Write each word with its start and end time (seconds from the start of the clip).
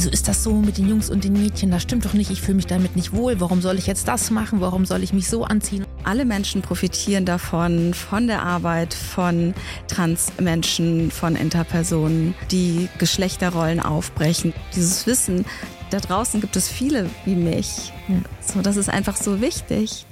wieso 0.00 0.08
ist 0.08 0.28
das 0.28 0.42
so 0.42 0.54
mit 0.54 0.78
den 0.78 0.88
Jungs 0.88 1.10
und 1.10 1.24
den 1.24 1.34
Mädchen? 1.34 1.70
Das 1.70 1.82
stimmt 1.82 2.06
doch 2.06 2.14
nicht, 2.14 2.30
ich 2.30 2.40
fühle 2.40 2.54
mich 2.54 2.66
damit 2.66 2.96
nicht 2.96 3.12
wohl. 3.12 3.38
Warum 3.38 3.60
soll 3.60 3.76
ich 3.76 3.86
jetzt 3.86 4.08
das 4.08 4.30
machen? 4.30 4.62
Warum 4.62 4.86
soll 4.86 5.02
ich 5.02 5.12
mich 5.12 5.28
so 5.28 5.44
anziehen? 5.44 5.84
Alle 6.04 6.24
Menschen 6.24 6.62
profitieren 6.62 7.26
davon, 7.26 7.92
von 7.92 8.26
der 8.26 8.42
Arbeit 8.42 8.94
von 8.94 9.52
Transmenschen, 9.88 11.10
von 11.10 11.36
Interpersonen, 11.36 12.34
die 12.50 12.88
Geschlechterrollen 12.96 13.78
aufbrechen. 13.78 14.54
Dieses 14.74 15.06
Wissen, 15.06 15.44
da 15.90 15.98
draußen 15.98 16.40
gibt 16.40 16.56
es 16.56 16.66
viele 16.66 17.10
wie 17.26 17.34
mich. 17.34 17.92
So, 18.40 18.62
das 18.62 18.78
ist 18.78 18.88
einfach 18.88 19.18
so 19.18 19.42
wichtig. 19.42 20.06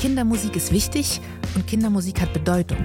Kindermusik 0.00 0.56
ist 0.56 0.72
wichtig 0.72 1.20
und 1.54 1.66
Kindermusik 1.66 2.22
hat 2.22 2.32
Bedeutung. 2.32 2.78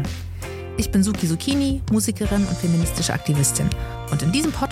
Ich 0.76 0.90
bin 0.90 1.04
Suki 1.04 1.28
Zucchini, 1.28 1.82
Musikerin 1.90 2.44
und 2.46 2.58
feministische 2.58 3.14
Aktivistin. 3.14 3.70
Und 4.12 4.24
in 4.24 4.32
diesem 4.32 4.52
Podcast 4.52 4.71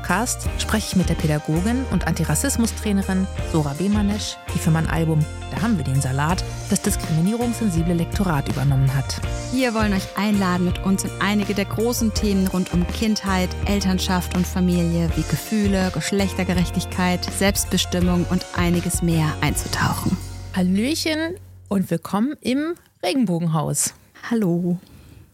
spreche 0.57 0.87
ich 0.89 0.95
mit 0.95 1.07
der 1.07 1.13
Pädagogin 1.13 1.85
und 1.91 2.07
Antirassismustrainerin 2.07 3.27
Sora 3.51 3.73
Bemanesch, 3.73 4.37
die 4.53 4.57
für 4.57 4.71
mein 4.71 4.87
Album 4.87 5.23
Da 5.51 5.61
haben 5.61 5.77
wir 5.77 5.83
den 5.83 6.01
Salat 6.01 6.43
das 6.71 6.81
diskriminierungssensible 6.81 7.93
Lektorat 7.93 8.49
übernommen 8.49 8.91
hat. 8.95 9.21
Wir 9.51 9.75
wollen 9.75 9.93
euch 9.93 10.17
einladen, 10.17 10.65
mit 10.65 10.83
uns 10.83 11.03
in 11.03 11.11
einige 11.19 11.53
der 11.53 11.65
großen 11.65 12.11
Themen 12.15 12.47
rund 12.47 12.73
um 12.73 12.87
Kindheit, 12.87 13.49
Elternschaft 13.65 14.35
und 14.35 14.47
Familie 14.47 15.11
wie 15.15 15.23
Gefühle, 15.29 15.91
Geschlechtergerechtigkeit, 15.93 17.23
Selbstbestimmung 17.25 18.25
und 18.31 18.45
einiges 18.57 19.03
mehr 19.03 19.31
einzutauchen. 19.41 20.17
Hallöchen 20.55 21.35
und 21.67 21.91
willkommen 21.91 22.33
im 22.41 22.73
Regenbogenhaus. 23.03 23.93
Hallo. 24.31 24.79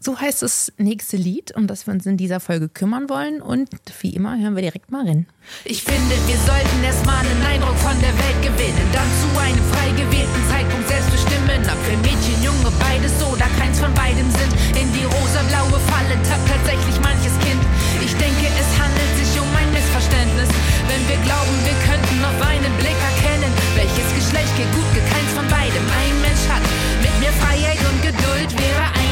So 0.06 0.22
heißt 0.22 0.46
das 0.46 0.70
nächste 0.78 1.18
Lied, 1.18 1.58
um 1.58 1.66
das 1.66 1.90
wir 1.90 1.94
uns 1.98 2.06
in 2.06 2.14
dieser 2.14 2.38
Folge 2.38 2.70
kümmern 2.70 3.10
wollen. 3.10 3.42
Und 3.42 3.74
wie 4.06 4.14
immer 4.14 4.38
hören 4.38 4.54
wir 4.54 4.62
direkt 4.62 4.94
mal 4.94 5.02
rein. 5.02 5.26
Ich 5.66 5.82
finde, 5.82 6.14
wir 6.30 6.38
sollten 6.46 6.78
erstmal 6.86 7.26
einen 7.26 7.42
Eindruck 7.42 7.74
von 7.82 7.98
der 8.06 8.14
Welt 8.14 8.38
gewinnen. 8.46 8.86
Dann 8.94 9.10
zu 9.18 9.26
einem 9.34 9.66
frei 9.74 9.90
gewählten 9.98 10.42
Zeitpunkt 10.46 10.86
selbst 10.86 11.10
bestimmen. 11.10 11.58
Ob 11.58 11.82
für 11.90 11.98
Mädchen, 12.06 12.38
Junge, 12.46 12.70
beides 12.78 13.18
oder 13.26 13.50
keins 13.58 13.82
von 13.82 13.90
beidem 13.98 14.30
sind. 14.30 14.54
In 14.78 14.86
die 14.94 15.10
rosa-blaue 15.10 15.82
Falle 15.90 16.14
tappt 16.30 16.54
tatsächlich 16.54 17.02
manches 17.02 17.34
Kind. 17.42 17.66
Ich 18.06 18.14
denke, 18.22 18.46
es 18.46 18.70
handelt 18.78 19.14
sich 19.18 19.34
um 19.42 19.50
ein 19.58 19.74
Missverständnis. 19.74 20.54
Wenn 20.86 21.02
wir 21.10 21.18
glauben, 21.26 21.58
wir 21.66 21.78
könnten 21.82 22.22
auf 22.22 22.40
einen 22.46 22.74
Blick 22.78 23.00
erkennen, 23.10 23.50
welches 23.74 24.10
Geschlecht 24.14 24.54
geht 24.54 24.70
gut, 24.70 24.86
keins 25.02 25.34
von 25.34 25.50
beidem. 25.50 25.82
Ein 25.82 26.14
Mensch 26.22 26.46
hat 26.46 26.62
mit 27.02 27.16
mir 27.18 27.34
Freiheit 27.42 27.82
und 27.90 27.98
Geduld 28.06 28.54
wäre 28.54 28.86
einiges 28.94 29.05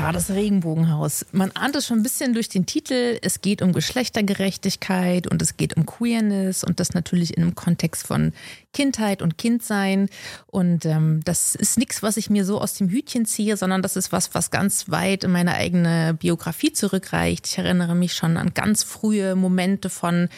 Ja, 0.00 0.12
das 0.12 0.30
Regenbogenhaus. 0.30 1.26
Man 1.32 1.50
ahnt 1.56 1.74
es 1.74 1.84
schon 1.88 1.98
ein 1.98 2.02
bisschen 2.04 2.32
durch 2.32 2.48
den 2.48 2.66
Titel. 2.66 3.18
Es 3.20 3.40
geht 3.40 3.62
um 3.62 3.72
Geschlechtergerechtigkeit 3.72 5.26
und 5.26 5.42
es 5.42 5.56
geht 5.56 5.76
um 5.76 5.86
Queerness 5.86 6.62
und 6.62 6.78
das 6.78 6.94
natürlich 6.94 7.36
in 7.36 7.42
einem 7.42 7.56
Kontext 7.56 8.06
von 8.06 8.32
Kindheit 8.72 9.22
und 9.22 9.38
Kindsein. 9.38 10.08
Und 10.46 10.84
ähm, 10.84 11.22
das 11.24 11.56
ist 11.56 11.78
nichts, 11.78 12.00
was 12.00 12.16
ich 12.16 12.30
mir 12.30 12.44
so 12.44 12.60
aus 12.60 12.74
dem 12.74 12.88
Hütchen 12.90 13.26
ziehe, 13.26 13.56
sondern 13.56 13.82
das 13.82 13.96
ist 13.96 14.12
was, 14.12 14.32
was 14.36 14.52
ganz 14.52 14.88
weit 14.88 15.24
in 15.24 15.32
meine 15.32 15.54
eigene 15.54 16.14
Biografie 16.14 16.72
zurückreicht. 16.72 17.48
Ich 17.48 17.58
erinnere 17.58 17.96
mich 17.96 18.12
schon 18.12 18.36
an 18.36 18.54
ganz 18.54 18.84
frühe 18.84 19.34
Momente 19.34 19.90
von 19.90 20.28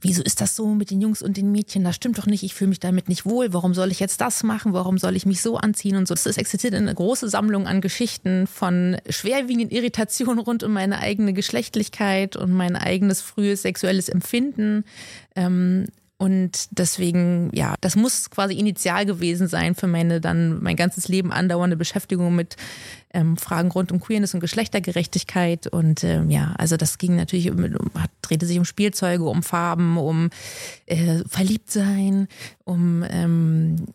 wieso 0.00 0.22
ist 0.22 0.40
das 0.40 0.56
so 0.56 0.68
mit 0.68 0.90
den 0.90 1.00
Jungs 1.00 1.22
und 1.22 1.36
den 1.36 1.52
Mädchen? 1.52 1.84
Das 1.84 1.96
stimmt 1.96 2.18
doch 2.18 2.26
nicht, 2.26 2.42
ich 2.42 2.54
fühle 2.54 2.68
mich 2.68 2.80
damit 2.80 3.08
nicht 3.08 3.24
wohl. 3.26 3.52
Warum 3.52 3.74
soll 3.74 3.90
ich 3.90 4.00
jetzt 4.00 4.20
das 4.20 4.42
machen? 4.42 4.72
Warum 4.72 4.98
soll 4.98 5.16
ich 5.16 5.26
mich 5.26 5.42
so 5.42 5.56
anziehen 5.56 5.96
und 5.96 6.08
so? 6.08 6.14
Das 6.14 6.36
existiert 6.36 6.74
eine 6.74 6.94
große 6.94 7.28
Sammlung 7.28 7.66
an 7.66 7.80
Geschichten 7.80 8.46
von 8.46 8.96
schwerwiegenden 9.08 9.70
Irritationen 9.70 10.38
rund 10.38 10.62
um 10.62 10.72
meine 10.72 10.98
eigene 10.98 11.32
Geschlechtlichkeit 11.32 12.36
und 12.36 12.52
mein 12.52 12.76
eigenes 12.76 13.20
frühes 13.20 13.62
sexuelles 13.62 14.08
Empfinden. 14.08 14.84
Ähm, 15.36 15.86
und 16.20 16.68
deswegen, 16.72 17.48
ja, 17.54 17.76
das 17.80 17.96
muss 17.96 18.28
quasi 18.28 18.52
initial 18.52 19.06
gewesen 19.06 19.48
sein 19.48 19.74
für 19.74 19.86
meine 19.86 20.20
dann 20.20 20.62
mein 20.62 20.76
ganzes 20.76 21.08
Leben 21.08 21.32
andauernde 21.32 21.78
Beschäftigung 21.78 22.36
mit 22.36 22.56
ähm, 23.14 23.38
Fragen 23.38 23.70
rund 23.70 23.90
um 23.90 24.00
Queerness 24.00 24.34
und 24.34 24.40
Geschlechtergerechtigkeit. 24.40 25.66
Und 25.66 26.04
ähm, 26.04 26.30
ja, 26.30 26.54
also 26.58 26.76
das 26.76 26.98
ging 26.98 27.16
natürlich, 27.16 27.50
um, 27.50 27.64
hat, 27.94 28.10
drehte 28.20 28.44
sich 28.44 28.58
um 28.58 28.66
Spielzeuge, 28.66 29.24
um 29.24 29.42
Farben, 29.42 29.96
um 29.96 30.28
äh, 30.84 31.22
Verliebtsein, 31.26 32.28
um 32.64 33.02
ähm, 33.08 33.86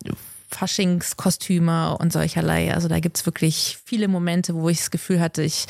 Faschingskostüme 0.49 1.95
und 1.95 2.11
solcherlei. 2.11 2.73
Also 2.73 2.87
da 2.87 2.99
gibt's 2.99 3.27
wirklich 3.27 3.77
viele 3.85 4.07
Momente, 4.07 4.55
wo 4.55 4.67
ich 4.69 4.79
das 4.79 4.89
Gefühl 4.89 5.19
hatte, 5.19 5.43
ich 5.43 5.67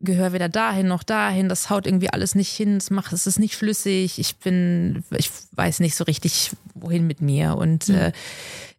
gehöre 0.00 0.32
weder 0.32 0.48
dahin 0.48 0.86
noch 0.86 1.02
dahin, 1.02 1.48
das 1.48 1.70
haut 1.70 1.86
irgendwie 1.86 2.10
alles 2.10 2.34
nicht 2.34 2.50
hin, 2.50 2.76
es 2.78 2.90
macht, 2.90 3.12
es 3.12 3.26
ist 3.26 3.38
nicht 3.38 3.54
schlüssig, 3.54 4.18
ich 4.18 4.36
bin, 4.36 5.04
ich 5.16 5.30
weiß 5.52 5.80
nicht 5.80 5.94
so 5.94 6.04
richtig, 6.04 6.52
wohin 6.74 7.06
mit 7.06 7.20
mir. 7.20 7.56
Und 7.56 7.88
mhm. 7.88 7.94
äh, 7.96 8.12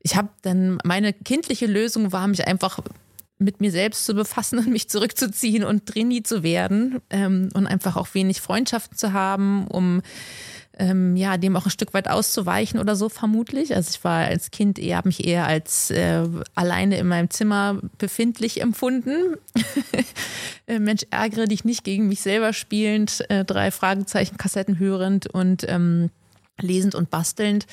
ich 0.02 0.16
habe 0.16 0.30
dann, 0.42 0.80
meine 0.84 1.14
kindliche 1.14 1.68
Lösung 1.68 2.12
war, 2.12 2.28
mich 2.28 2.48
einfach 2.48 2.80
mit 3.42 3.60
mir 3.60 3.72
selbst 3.72 4.06
zu 4.06 4.14
befassen 4.14 4.60
und 4.60 4.68
mich 4.68 4.90
zurückzuziehen 4.90 5.64
und 5.64 5.86
Trini 5.86 6.24
zu 6.24 6.44
werden 6.44 7.02
ähm, 7.10 7.50
und 7.54 7.68
einfach 7.68 7.98
auch 7.98 8.08
wenig 8.14 8.42
Freundschaften 8.42 8.98
zu 8.98 9.14
haben, 9.14 9.68
um 9.68 10.02
ähm, 10.78 11.16
ja, 11.16 11.38
dem 11.38 11.56
auch 11.56 11.66
ein 11.66 11.72
Stück 11.72 11.94
weit 11.94 12.08
auszuweichen 12.08 12.80
oder 12.80 12.96
so 12.96 13.10
vermutlich. 13.10 13.76
Also 13.76 13.90
ich 13.94 14.04
war 14.04 14.26
als 14.26 14.52
Kind 14.52 14.80
eher, 14.80 14.98
habe 14.98 15.10
mich 15.10 15.26
eher 15.26 15.46
als 15.46 15.92
äh, 15.92 16.24
alleine 16.56 16.98
in 16.98 17.08
meinem 17.08 17.30
Zimmer 17.30 17.80
befindlich 17.98 18.62
empfunden. 18.62 19.36
Äh, 20.68 20.78
Mensch, 20.78 21.02
ärgere 21.10 21.48
dich 21.48 21.66
nicht 21.66 21.84
gegen 21.84 22.08
mich 22.08 22.22
selber 22.22 22.54
spielend, 22.54 23.26
äh, 23.30 23.44
drei 23.44 23.72
Fragezeichen, 23.72 24.38
Kassetten 24.38 24.78
hörend 24.78 25.26
und 25.26 25.66
ähm, 25.68 26.12
lesend 26.62 26.94
und 26.94 27.10
bastelnd 27.10 27.66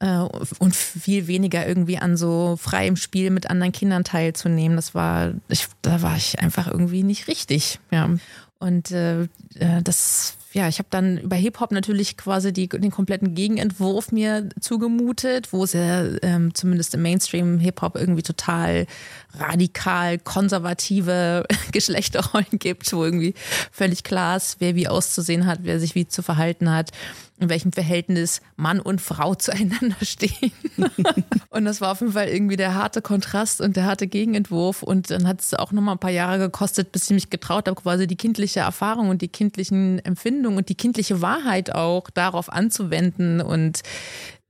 äh, 0.00 0.18
und 0.58 0.74
viel 0.74 1.26
weniger 1.26 1.66
irgendwie 1.66 1.98
an 1.98 2.16
so 2.16 2.56
freiem 2.60 2.96
Spiel 2.96 3.30
mit 3.30 3.50
anderen 3.50 3.72
Kindern 3.72 4.04
teilzunehmen. 4.04 4.76
Das 4.76 4.94
war, 4.94 5.32
ich, 5.48 5.66
da 5.82 6.02
war 6.02 6.16
ich 6.16 6.38
einfach 6.38 6.66
irgendwie 6.68 7.02
nicht 7.02 7.28
richtig. 7.28 7.78
Ja. 7.90 8.10
Und 8.58 8.90
äh, 8.90 9.22
äh 9.58 9.82
das 9.82 10.38
ja, 10.52 10.66
ich 10.66 10.78
habe 10.78 10.88
dann 10.90 11.18
über 11.18 11.36
Hip-Hop 11.36 11.72
natürlich 11.72 12.16
quasi 12.16 12.52
die, 12.52 12.68
den 12.68 12.90
kompletten 12.90 13.34
Gegenentwurf 13.34 14.12
mir 14.12 14.48
zugemutet, 14.60 15.52
wo 15.52 15.62
es 15.62 15.74
ja 15.74 16.04
ähm, 16.22 16.54
zumindest 16.54 16.94
im 16.94 17.02
Mainstream 17.02 17.58
Hip-Hop 17.58 17.96
irgendwie 17.96 18.22
total 18.22 18.86
radikal 19.34 20.18
konservative 20.18 21.44
Geschlechterrollen 21.72 22.58
gibt, 22.58 22.90
wo 22.92 23.04
irgendwie 23.04 23.34
völlig 23.70 24.04
klar 24.04 24.38
ist, 24.38 24.56
wer 24.58 24.74
wie 24.74 24.88
auszusehen 24.88 25.46
hat, 25.46 25.60
wer 25.62 25.78
sich 25.78 25.94
wie 25.94 26.08
zu 26.08 26.22
verhalten 26.22 26.70
hat 26.70 26.92
in 27.40 27.48
welchem 27.48 27.72
Verhältnis 27.72 28.40
Mann 28.56 28.80
und 28.80 29.00
Frau 29.00 29.34
zueinander 29.36 29.96
stehen. 30.02 30.52
und 31.50 31.64
das 31.64 31.80
war 31.80 31.92
auf 31.92 32.00
jeden 32.00 32.12
Fall 32.12 32.28
irgendwie 32.28 32.56
der 32.56 32.74
harte 32.74 33.02
Kontrast 33.02 33.60
und 33.60 33.76
der 33.76 33.84
harte 33.84 34.06
Gegenentwurf. 34.06 34.82
Und 34.82 35.10
dann 35.10 35.26
hat 35.26 35.40
es 35.40 35.54
auch 35.54 35.72
noch 35.72 35.82
mal 35.82 35.92
ein 35.92 35.98
paar 35.98 36.10
Jahre 36.10 36.38
gekostet, 36.38 36.92
bis 36.92 37.04
ich 37.04 37.14
mich 37.14 37.30
getraut 37.30 37.68
habe, 37.68 37.80
quasi 37.80 38.06
die 38.06 38.16
kindliche 38.16 38.60
Erfahrung 38.60 39.08
und 39.08 39.22
die 39.22 39.28
kindlichen 39.28 39.98
Empfindungen 40.04 40.58
und 40.58 40.68
die 40.68 40.74
kindliche 40.74 41.22
Wahrheit 41.22 41.74
auch 41.74 42.10
darauf 42.10 42.52
anzuwenden 42.52 43.40
und 43.40 43.82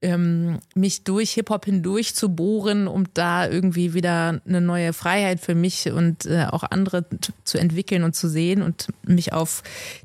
ähm, 0.01 0.59
mich 0.75 1.03
durch 1.03 1.33
Hip-Hop 1.33 1.65
hindurch 1.65 2.15
zu 2.15 2.29
bohren, 2.29 2.87
um 2.87 3.05
da 3.15 3.49
irgendwie 3.49 3.95
wieder 3.95 4.41
eine 4.47 4.61
neue 4.61 4.93
Freiheit 4.93 5.41
für 5.41 5.55
mich 5.55 5.91
und 5.91 6.27
äh, 6.27 6.47
auch 6.51 6.63
andere 6.63 7.05
zu 7.45 7.59
entwickeln 7.59 8.05
und 8.05 8.15
zu 8.15 8.29
sehen 8.29 8.63
und 8.63 8.89
mich 9.03 9.33
auf 9.33 9.63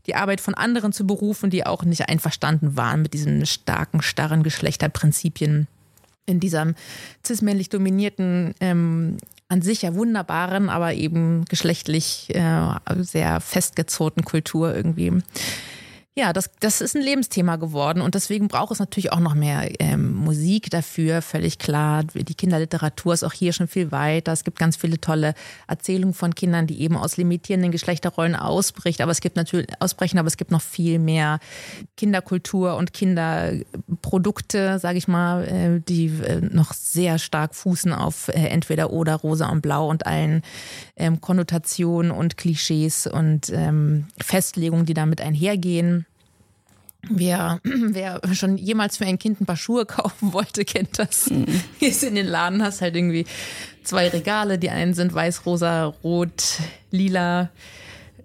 die 0.08 0.16
Arbeit 0.16 0.42
von 0.42 0.56
anderen 0.56 0.94
zu 0.94 1.06
berufen, 1.06 1.50
die 1.50 1.66
auch 1.66 1.84
nicht 1.84 2.10
einverstanden 2.10 2.76
waren 2.76 3.04
mit 3.04 3.14
diesen 3.14 3.46
starken, 3.46 4.02
starren 4.02 4.42
Geschlechterprinzipien 4.42 5.68
in 6.26 6.40
dieser 6.40 6.74
cis-männlich 7.26 7.70
dominierten 7.70 8.56
ähm, 8.62 9.18
an 9.50 9.62
sich 9.62 9.84
ja 9.84 9.94
wunderbaren, 9.94 10.70
aber 10.70 10.94
eben 10.94 11.46
geschlechtlich 11.46 12.34
äh, 12.34 12.74
sehr 13.00 13.40
festgezogenen 13.42 14.26
Kultur 14.26 14.74
irgendwie. 14.76 15.12
Ja, 16.16 16.32
das, 16.32 16.52
das 16.60 16.80
ist 16.80 16.96
ein 16.96 17.02
Lebensthema 17.02 17.56
geworden 17.56 18.00
und 18.00 18.14
deswegen 18.14 18.48
braucht 18.48 18.72
es 18.72 18.78
natürlich 18.78 19.12
auch 19.12 19.20
noch 19.20 19.34
mehr 19.34 19.72
ähm, 19.80 20.14
Musik 20.14 20.70
dafür, 20.70 21.24
völlig 21.24 21.58
klar. 21.58 22.04
Die 22.04 22.36
Kinderliteratur 22.36 23.16
ist 23.16 23.24
auch 23.24 23.34
hier 23.34 23.52
schon 23.52 23.68
viel 23.68 23.92
weiter. 23.92 24.32
Es 24.32 24.44
gibt 24.44 24.60
ganz 24.60 24.76
viele 24.76 25.02
tolle 25.02 25.34
Erzählungen 25.68 26.14
von 26.14 26.36
Kindern, 26.36 26.68
die 26.68 26.82
eben 26.82 26.98
aus 26.98 27.18
limitierenden 27.18 27.72
Geschlechterrollen 27.72 28.36
ausbricht. 28.36 29.02
Aber 29.02 29.12
es 29.12 29.22
gibt 29.22 29.38
natürlich 29.38 29.66
ausbrechen, 29.80 30.20
aber 30.20 30.28
es 30.28 30.38
gibt 30.38 30.52
noch 30.52 30.62
viel 30.62 31.00
mehr 31.00 31.40
Kinderkultur 31.98 32.76
und 32.76 32.94
Kinderprodukte, 32.94 34.78
sage 34.78 35.00
ich 35.00 35.08
mal, 35.08 35.46
äh, 35.46 35.82
die 35.82 36.10
äh, 36.10 36.42
noch 36.42 36.74
sehr 36.74 37.18
stark 37.18 37.56
fußen 37.56 37.92
auf 37.92 38.28
äh, 38.28 38.50
entweder 38.50 38.92
oder 38.92 39.16
rosa 39.16 39.50
und 39.50 39.64
blau 39.64 39.90
und 39.90 40.06
allen 40.06 40.44
ähm, 40.96 41.22
Konnotationen 41.22 42.12
und 42.12 42.38
Klischees 42.38 43.08
und 43.08 43.50
ähm, 43.50 44.06
Festlegungen, 44.22 44.86
die 44.86 44.94
damit 44.94 45.20
einhergehen. 45.20 46.03
Wer, 47.10 47.60
wer 47.64 48.22
schon 48.34 48.58
jemals 48.58 48.98
für 48.98 49.06
ein 49.06 49.20
Kind 49.20 49.42
ein 49.42 49.46
paar 49.46 49.58
Schuhe 49.58 49.86
kaufen 49.86 50.34
wollte, 50.34 50.66
kennt 50.66 51.00
das. 51.00 51.30
Mhm. 51.30 51.62
Gehst 51.80 52.04
in 52.04 52.16
den 52.16 52.28
Laden, 52.28 52.64
hast 52.64 52.82
halt 52.82 52.96
irgendwie 52.96 53.26
zwei 53.84 54.08
Regale. 54.08 54.58
Die 54.58 54.70
einen 54.70 54.94
sind 54.94 55.14
weiß, 55.14 55.46
rosa, 55.46 55.86
rot, 56.04 56.60
lila, 56.92 57.50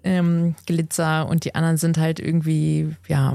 ähm, 0.03 0.55
Glitzer 0.65 1.27
und 1.27 1.45
die 1.45 1.55
anderen 1.55 1.77
sind 1.77 1.97
halt 1.97 2.19
irgendwie, 2.19 2.95
ja, 3.07 3.33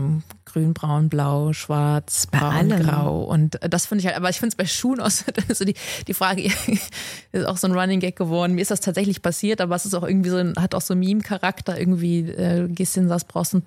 grün, 0.55 0.73
braun, 0.73 1.09
blau, 1.09 1.53
schwarz, 1.53 2.29
braun, 2.29 2.69
grau. 2.69 3.25
Und 3.25 3.59
das 3.69 3.87
finde 3.87 4.03
ich 4.03 4.07
halt, 4.07 4.17
aber 4.17 4.31
ich 4.31 4.37
finde 4.37 4.51
es 4.51 4.55
bei 4.55 4.67
Schuhen 4.67 5.01
auch 5.01 5.11
so, 5.11 5.25
so 5.53 5.65
die, 5.65 5.75
die 6.07 6.15
Frage, 6.15 6.45
ist 7.33 7.47
auch 7.47 7.57
so 7.57 7.67
ein 7.67 7.73
Running 7.73 7.99
Gag 7.99 8.15
geworden. 8.15 8.55
Mir 8.55 8.61
ist 8.61 8.71
das 8.71 8.81
tatsächlich 8.81 9.21
passiert, 9.21 9.61
aber 9.61 9.75
es 9.75 9.85
ist 9.85 9.95
auch 9.95 10.05
irgendwie 10.05 10.31
so, 10.31 10.39
hat 10.57 10.77
auch 10.77 10.81
so 10.81 10.95
Meme-Charakter 10.95 11.77
irgendwie, 11.77 12.21
äh, 12.21 12.69
gehst 12.69 12.95
hin, 12.95 13.09
sagst, 13.09 13.27
brauchst 13.27 13.55
ein 13.55 13.65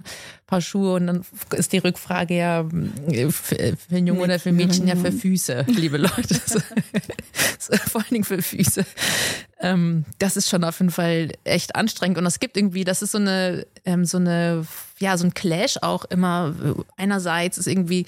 paar 0.47 0.61
Schuhe 0.61 0.93
und 0.93 1.07
dann 1.07 1.25
ist 1.51 1.73
die 1.73 1.79
Rückfrage 1.79 2.37
ja 2.37 2.63
für, 2.63 3.31
für 3.31 3.75
einen 3.91 4.07
Jungen 4.07 4.21
oder 4.21 4.39
für 4.39 4.53
Mädchen 4.53 4.87
ja 4.87 4.95
für 4.95 5.11
Füße, 5.11 5.65
liebe 5.67 5.97
Leute. 5.97 6.35
vor 7.89 8.01
allen 8.01 8.09
Dingen 8.11 8.23
für 8.23 8.41
Füße. 8.41 8.85
Ähm, 9.59 10.05
das 10.19 10.37
ist 10.37 10.49
schon 10.49 10.63
auf 10.63 10.79
jeden 10.79 10.91
Fall 10.91 11.33
echt 11.43 11.75
anstrengend 11.75 12.17
und 12.17 12.25
es 12.25 12.39
gibt 12.39 12.55
irgendwie, 12.55 12.85
das 12.85 13.01
ist 13.01 13.11
so 13.11 13.17
eine, 13.17 13.65
ähm, 13.87 14.05
so 14.05 14.17
eine 14.17 14.67
ja, 14.99 15.17
so 15.17 15.25
ein 15.25 15.33
Clash 15.33 15.77
auch 15.81 16.05
immer. 16.05 16.53
Einerseits 16.97 17.57
ist 17.57 17.67
irgendwie 17.67 18.05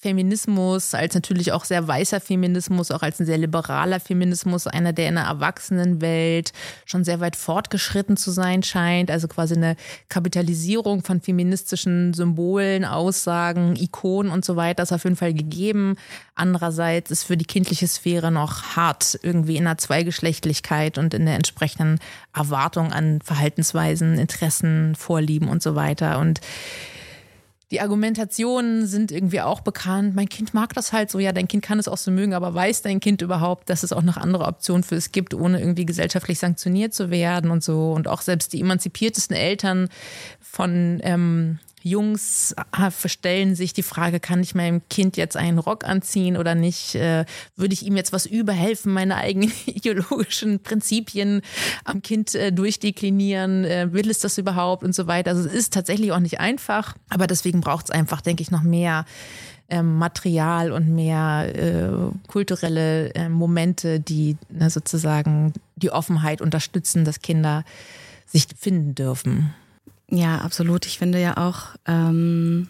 Feminismus 0.00 0.94
als 0.94 1.14
natürlich 1.14 1.50
auch 1.50 1.64
sehr 1.64 1.88
weißer 1.88 2.20
Feminismus, 2.20 2.92
auch 2.92 3.02
als 3.02 3.18
ein 3.18 3.26
sehr 3.26 3.38
liberaler 3.38 3.98
Feminismus, 3.98 4.68
einer, 4.68 4.92
der 4.92 5.08
in 5.08 5.16
der 5.16 5.24
Erwachsenenwelt 5.24 6.52
schon 6.86 7.02
sehr 7.02 7.18
weit 7.18 7.34
fortgeschritten 7.34 8.16
zu 8.16 8.30
sein 8.30 8.62
scheint. 8.62 9.10
Also 9.10 9.26
quasi 9.26 9.54
eine 9.54 9.74
Kapitalisierung 10.08 11.02
von 11.02 11.20
feministischen 11.20 12.14
Symbolen, 12.14 12.84
Aussagen, 12.84 13.74
Ikonen 13.74 14.30
und 14.30 14.44
so 14.44 14.54
weiter 14.54 14.84
ist 14.84 14.92
auf 14.92 15.02
jeden 15.02 15.16
Fall 15.16 15.34
gegeben. 15.34 15.96
Andererseits 16.36 17.10
ist 17.10 17.24
für 17.24 17.36
die 17.36 17.44
kindliche 17.44 17.88
Sphäre 17.88 18.30
noch 18.30 18.76
hart 18.76 19.18
irgendwie 19.24 19.56
in 19.56 19.64
der 19.64 19.78
Zweigeschlechtlichkeit 19.78 20.96
und 20.98 21.12
in 21.12 21.26
der 21.26 21.34
entsprechenden 21.34 21.98
Erwartung 22.32 22.92
an 22.92 23.20
Verhaltensweisen, 23.20 24.16
Interessen, 24.16 24.94
Vorlieben 24.94 25.17
und 25.48 25.62
so 25.62 25.74
weiter. 25.74 26.18
Und 26.18 26.40
die 27.70 27.82
Argumentationen 27.82 28.86
sind 28.86 29.12
irgendwie 29.12 29.42
auch 29.42 29.60
bekannt. 29.60 30.14
Mein 30.14 30.28
Kind 30.28 30.54
mag 30.54 30.72
das 30.72 30.92
halt 30.92 31.10
so. 31.10 31.18
Ja, 31.18 31.32
dein 31.32 31.48
Kind 31.48 31.62
kann 31.62 31.78
es 31.78 31.86
auch 31.86 31.98
so 31.98 32.10
mögen, 32.10 32.32
aber 32.32 32.54
weiß 32.54 32.80
dein 32.80 32.98
Kind 32.98 33.20
überhaupt, 33.20 33.68
dass 33.68 33.82
es 33.82 33.92
auch 33.92 34.02
noch 34.02 34.16
andere 34.16 34.46
Optionen 34.46 34.82
für 34.82 34.94
es 34.94 35.12
gibt, 35.12 35.34
ohne 35.34 35.60
irgendwie 35.60 35.84
gesellschaftlich 35.84 36.38
sanktioniert 36.38 36.94
zu 36.94 37.10
werden 37.10 37.50
und 37.50 37.62
so. 37.62 37.92
Und 37.92 38.08
auch 38.08 38.22
selbst 38.22 38.54
die 38.54 38.60
emanzipiertesten 38.60 39.36
Eltern 39.36 39.90
von 40.40 41.00
ähm, 41.02 41.58
Jungs 41.88 42.54
stellen 43.06 43.54
sich 43.54 43.72
die 43.72 43.82
Frage, 43.82 44.20
kann 44.20 44.42
ich 44.42 44.54
meinem 44.54 44.82
Kind 44.88 45.16
jetzt 45.16 45.36
einen 45.36 45.58
Rock 45.58 45.84
anziehen 45.84 46.36
oder 46.36 46.54
nicht? 46.54 46.94
Äh, 46.94 47.24
würde 47.56 47.74
ich 47.74 47.84
ihm 47.84 47.96
jetzt 47.96 48.12
was 48.12 48.26
überhelfen, 48.26 48.92
meine 48.92 49.16
eigenen 49.16 49.52
ideologischen 49.66 50.60
Prinzipien 50.62 51.42
am 51.84 52.02
Kind 52.02 52.34
äh, 52.34 52.52
durchdeklinieren? 52.52 53.64
Äh, 53.64 53.92
will 53.92 54.10
es 54.10 54.20
das 54.20 54.38
überhaupt 54.38 54.84
und 54.84 54.94
so 54.94 55.06
weiter? 55.06 55.30
Also 55.30 55.48
es 55.48 55.54
ist 55.54 55.72
tatsächlich 55.72 56.12
auch 56.12 56.20
nicht 56.20 56.40
einfach, 56.40 56.94
aber 57.08 57.26
deswegen 57.26 57.60
braucht 57.60 57.86
es 57.86 57.90
einfach, 57.90 58.20
denke 58.20 58.42
ich, 58.42 58.50
noch 58.50 58.62
mehr 58.62 59.04
ähm, 59.68 59.98
Material 59.98 60.72
und 60.72 60.88
mehr 60.88 61.52
äh, 61.54 62.28
kulturelle 62.28 63.14
äh, 63.14 63.28
Momente, 63.28 64.00
die 64.00 64.36
ne, 64.48 64.70
sozusagen 64.70 65.52
die 65.76 65.90
Offenheit 65.90 66.40
unterstützen, 66.40 67.04
dass 67.04 67.20
Kinder 67.20 67.64
sich 68.26 68.46
finden 68.58 68.94
dürfen. 68.94 69.54
Ja, 70.10 70.38
absolut. 70.38 70.86
Ich 70.86 70.98
finde 70.98 71.20
ja 71.20 71.36
auch, 71.36 71.76
ähm, 71.86 72.68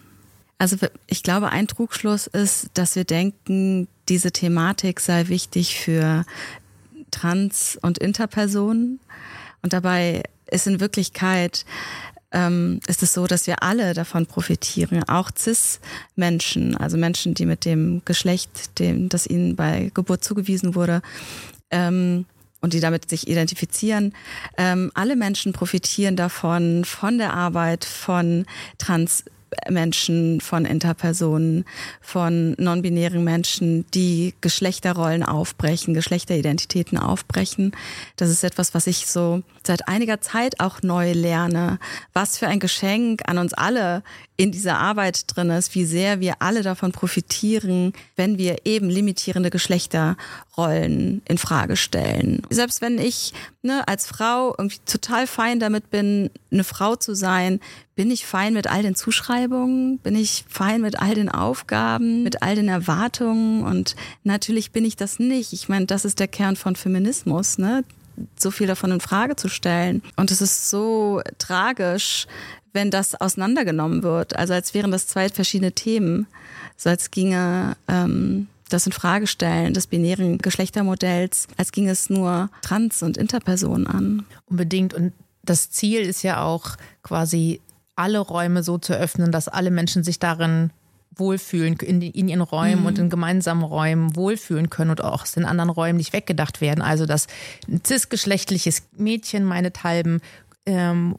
also 0.57 0.75
ich 1.07 1.23
glaube, 1.23 1.49
ein 1.49 1.67
Trugschluss 1.67 2.27
ist, 2.27 2.69
dass 2.73 2.95
wir 2.95 3.05
denken, 3.05 3.87
diese 4.09 4.31
Thematik 4.31 4.99
sei 4.99 5.27
wichtig 5.29 5.79
für 5.79 6.25
Trans- 7.11 7.77
und 7.81 7.97
Interpersonen. 7.97 8.99
Und 9.61 9.73
dabei 9.73 10.23
ist 10.51 10.67
in 10.67 10.79
Wirklichkeit 10.79 11.65
ähm, 12.31 12.79
ist 12.87 13.01
es 13.01 13.13
so, 13.13 13.25
dass 13.25 13.47
wir 13.47 13.63
alle 13.63 13.93
davon 13.93 14.25
profitieren, 14.25 15.03
auch 15.07 15.31
CIS-Menschen, 15.35 16.75
also 16.75 16.97
Menschen, 16.97 17.33
die 17.33 17.45
mit 17.45 17.65
dem 17.65 18.03
Geschlecht, 18.05 18.77
dem, 18.79 19.09
das 19.09 19.25
ihnen 19.25 19.55
bei 19.55 19.91
Geburt 19.93 20.23
zugewiesen 20.23 20.75
wurde, 20.75 21.01
ähm, 21.71 22.25
und 22.61 22.73
die 22.73 22.79
damit 22.79 23.09
sich 23.09 23.27
identifizieren. 23.27 24.13
Ähm, 24.57 24.91
alle 24.93 25.15
Menschen 25.15 25.53
profitieren 25.53 26.15
davon, 26.15 26.85
von 26.85 27.17
der 27.17 27.33
Arbeit 27.33 27.85
von 27.85 28.45
Trans 28.77 29.23
Menschen, 29.69 30.41
von 30.41 30.65
Interpersonen, 30.65 31.65
von 32.01 32.55
non-binären 32.57 33.23
Menschen, 33.23 33.85
die 33.91 34.33
Geschlechterrollen 34.41 35.23
aufbrechen, 35.23 35.93
Geschlechteridentitäten 35.93 36.97
aufbrechen. 36.97 37.71
Das 38.15 38.29
ist 38.29 38.43
etwas, 38.43 38.73
was 38.73 38.87
ich 38.87 39.07
so 39.07 39.41
seit 39.65 39.87
einiger 39.87 40.21
Zeit 40.21 40.59
auch 40.59 40.81
neu 40.81 41.11
lerne. 41.13 41.79
Was 42.13 42.37
für 42.37 42.47
ein 42.47 42.59
Geschenk 42.59 43.21
an 43.27 43.37
uns 43.37 43.53
alle 43.53 44.03
in 44.39 44.53
dieser 44.53 44.77
Arbeit 44.77 45.23
drin 45.27 45.49
ist, 45.49 45.75
wie 45.75 45.83
sehr 45.83 46.21
wir 46.21 46.35
alle 46.39 46.61
davon 46.61 46.93
profitieren, 46.93 47.91
wenn 48.15 48.37
wir 48.37 48.65
eben 48.65 48.89
limitierende 48.89 49.49
Geschlechterrollen 49.49 51.21
in 51.27 51.37
Frage 51.37 51.75
stellen. 51.75 52.41
Selbst 52.49 52.79
wenn 52.79 52.99
ich 52.99 53.33
ne, 53.63 53.85
als 53.87 54.07
Frau 54.07 54.55
irgendwie 54.57 54.79
total 54.85 55.27
fein 55.27 55.59
damit 55.59 55.89
bin, 55.89 56.29
eine 56.51 56.63
Frau 56.63 56.95
zu 56.95 57.15
sein, 57.15 57.59
bin 57.95 58.11
ich 58.11 58.25
fein 58.25 58.53
mit 58.53 58.67
all 58.67 58.81
den 58.81 58.95
Zuschreibungen, 58.95 59.97
bin 59.97 60.15
ich 60.15 60.45
fein 60.47 60.79
mit 60.79 61.01
all 61.01 61.15
den 61.15 61.27
Aufgaben, 61.27 62.23
mit 62.23 62.41
all 62.41 62.55
den 62.55 62.69
Erwartungen 62.69 63.65
und 63.65 63.97
natürlich 64.23 64.71
bin 64.71 64.85
ich 64.85 64.95
das 64.95 65.19
nicht. 65.19 65.51
Ich 65.51 65.67
meine, 65.67 65.85
das 65.85 66.05
ist 66.05 66.17
der 66.19 66.29
Kern 66.29 66.55
von 66.55 66.77
Feminismus, 66.77 67.57
ne? 67.57 67.83
So 68.37 68.51
viel 68.51 68.67
davon 68.67 68.91
in 68.91 69.01
Frage 69.01 69.35
zu 69.35 69.49
stellen. 69.49 70.01
Und 70.15 70.31
es 70.31 70.41
ist 70.41 70.69
so 70.69 71.21
tragisch, 71.37 72.27
wenn 72.73 72.91
das 72.91 73.15
auseinandergenommen 73.15 74.03
wird. 74.03 74.35
Also 74.35 74.53
als 74.53 74.73
wären 74.73 74.91
das 74.91 75.07
zwei 75.07 75.29
verschiedene 75.29 75.71
Themen. 75.71 76.27
So 76.77 76.89
als 76.89 77.11
ginge 77.11 77.75
ähm, 77.87 78.47
das 78.69 78.85
in 78.85 78.91
Frage 78.91 79.27
stellen 79.27 79.73
des 79.73 79.87
binären 79.87 80.37
Geschlechtermodells, 80.37 81.47
als 81.57 81.71
ginge 81.71 81.91
es 81.91 82.09
nur 82.09 82.49
Trans- 82.61 83.03
und 83.03 83.17
Interpersonen 83.17 83.87
an. 83.87 84.25
Unbedingt. 84.45 84.93
Und 84.93 85.13
das 85.43 85.71
Ziel 85.71 86.01
ist 86.01 86.23
ja 86.23 86.43
auch 86.43 86.75
quasi 87.03 87.61
alle 87.95 88.19
Räume 88.19 88.63
so 88.63 88.77
zu 88.77 88.93
öffnen, 88.93 89.31
dass 89.31 89.47
alle 89.47 89.71
Menschen 89.71 90.03
sich 90.03 90.19
darin 90.19 90.71
wohlfühlen, 91.15 91.75
in, 91.75 92.01
in 92.01 92.27
ihren 92.27 92.41
Räumen 92.41 92.81
mhm. 92.81 92.85
und 92.85 92.99
in 92.99 93.09
gemeinsamen 93.09 93.63
Räumen 93.63 94.15
wohlfühlen 94.15 94.69
können 94.69 94.91
und 94.91 95.03
auch 95.03 95.23
aus 95.23 95.33
den 95.33 95.45
anderen 95.45 95.69
Räumen 95.69 95.97
nicht 95.97 96.13
weggedacht 96.13 96.61
werden. 96.61 96.81
Also 96.81 97.05
dass 97.05 97.27
ein 97.67 97.81
cisgeschlechtliches 97.85 98.83
Mädchen 98.97 99.43
meinethalben 99.43 100.21
ähm, 100.65 101.17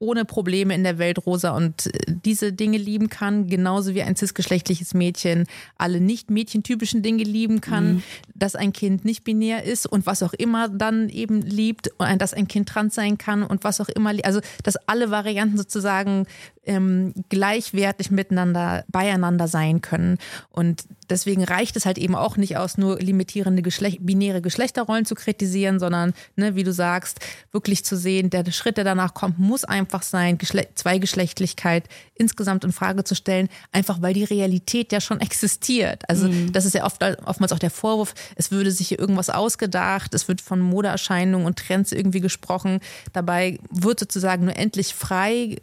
ohne 0.00 0.24
Probleme 0.24 0.74
in 0.74 0.82
der 0.82 0.98
Welt 0.98 1.24
rosa 1.26 1.50
und 1.50 1.86
äh, 1.86 1.90
diese 2.24 2.52
Dinge 2.52 2.78
lieben 2.78 3.08
kann, 3.10 3.46
genauso 3.46 3.94
wie 3.94 4.02
ein 4.02 4.16
cisgeschlechtliches 4.16 4.94
Mädchen 4.94 5.46
alle 5.76 6.00
nicht 6.00 6.30
mädchentypischen 6.30 7.02
Dinge 7.02 7.22
lieben 7.22 7.60
kann, 7.60 7.94
mhm. 7.94 8.02
dass 8.34 8.56
ein 8.56 8.72
Kind 8.72 9.04
nicht 9.04 9.24
binär 9.24 9.64
ist 9.64 9.86
und 9.86 10.06
was 10.06 10.22
auch 10.22 10.32
immer 10.32 10.68
dann 10.68 11.10
eben 11.10 11.42
liebt, 11.42 11.90
dass 12.18 12.32
ein 12.34 12.48
Kind 12.48 12.68
trans 12.68 12.94
sein 12.94 13.18
kann 13.18 13.42
und 13.42 13.62
was 13.62 13.80
auch 13.80 13.90
immer, 13.90 14.12
also 14.24 14.40
dass 14.64 14.76
alle 14.88 15.10
Varianten 15.10 15.58
sozusagen 15.58 16.26
ähm, 16.64 17.12
gleichwertig 17.28 18.10
miteinander 18.10 18.84
beieinander 18.88 19.48
sein 19.48 19.82
können 19.82 20.18
und 20.50 20.84
deswegen 21.10 21.44
reicht 21.44 21.76
es 21.76 21.86
halt 21.86 21.98
eben 21.98 22.14
auch 22.14 22.36
nicht 22.36 22.56
aus, 22.56 22.78
nur 22.78 22.98
limitierende 22.98 23.62
Geschlecht, 23.62 23.98
binäre 24.00 24.40
Geschlechterrollen 24.40 25.04
zu 25.04 25.14
kritisieren, 25.14 25.78
sondern, 25.78 26.14
ne, 26.36 26.54
wie 26.54 26.64
du 26.64 26.72
sagst, 26.72 27.20
wirklich 27.52 27.84
zu 27.84 27.96
sehen, 27.96 28.30
der 28.30 28.50
Schritt, 28.52 28.76
der 28.76 28.84
danach 28.84 29.14
kommt, 29.14 29.38
muss 29.38 29.64
einfach 29.64 30.02
sein, 30.02 30.38
Geschle 30.38 30.68
Zweigeschlechtlichkeit 30.74 31.84
insgesamt 32.14 32.64
in 32.64 32.72
Frage 32.72 33.02
zu 33.02 33.14
stellen, 33.14 33.48
einfach 33.72 34.02
weil 34.02 34.14
die 34.14 34.24
Realität 34.24 34.92
ja 34.92 35.00
schon 35.00 35.20
existiert. 35.20 36.08
Also 36.08 36.28
mhm. 36.28 36.52
das 36.52 36.64
ist 36.64 36.74
ja 36.74 36.84
oft, 36.84 37.02
oftmals 37.24 37.52
auch 37.52 37.58
der 37.58 37.70
Vorwurf, 37.70 38.14
es 38.36 38.50
würde 38.50 38.70
sich 38.70 38.88
hier 38.88 38.98
irgendwas 38.98 39.30
ausgedacht, 39.30 40.14
es 40.14 40.28
wird 40.28 40.40
von 40.40 40.60
Modeerscheinungen 40.60 41.46
und 41.46 41.58
Trends 41.58 41.92
irgendwie 41.92 42.20
gesprochen. 42.20 42.80
Dabei 43.12 43.58
wird 43.70 44.00
sozusagen 44.00 44.44
nur 44.44 44.56
endlich 44.56 44.94
frei, 44.94 45.56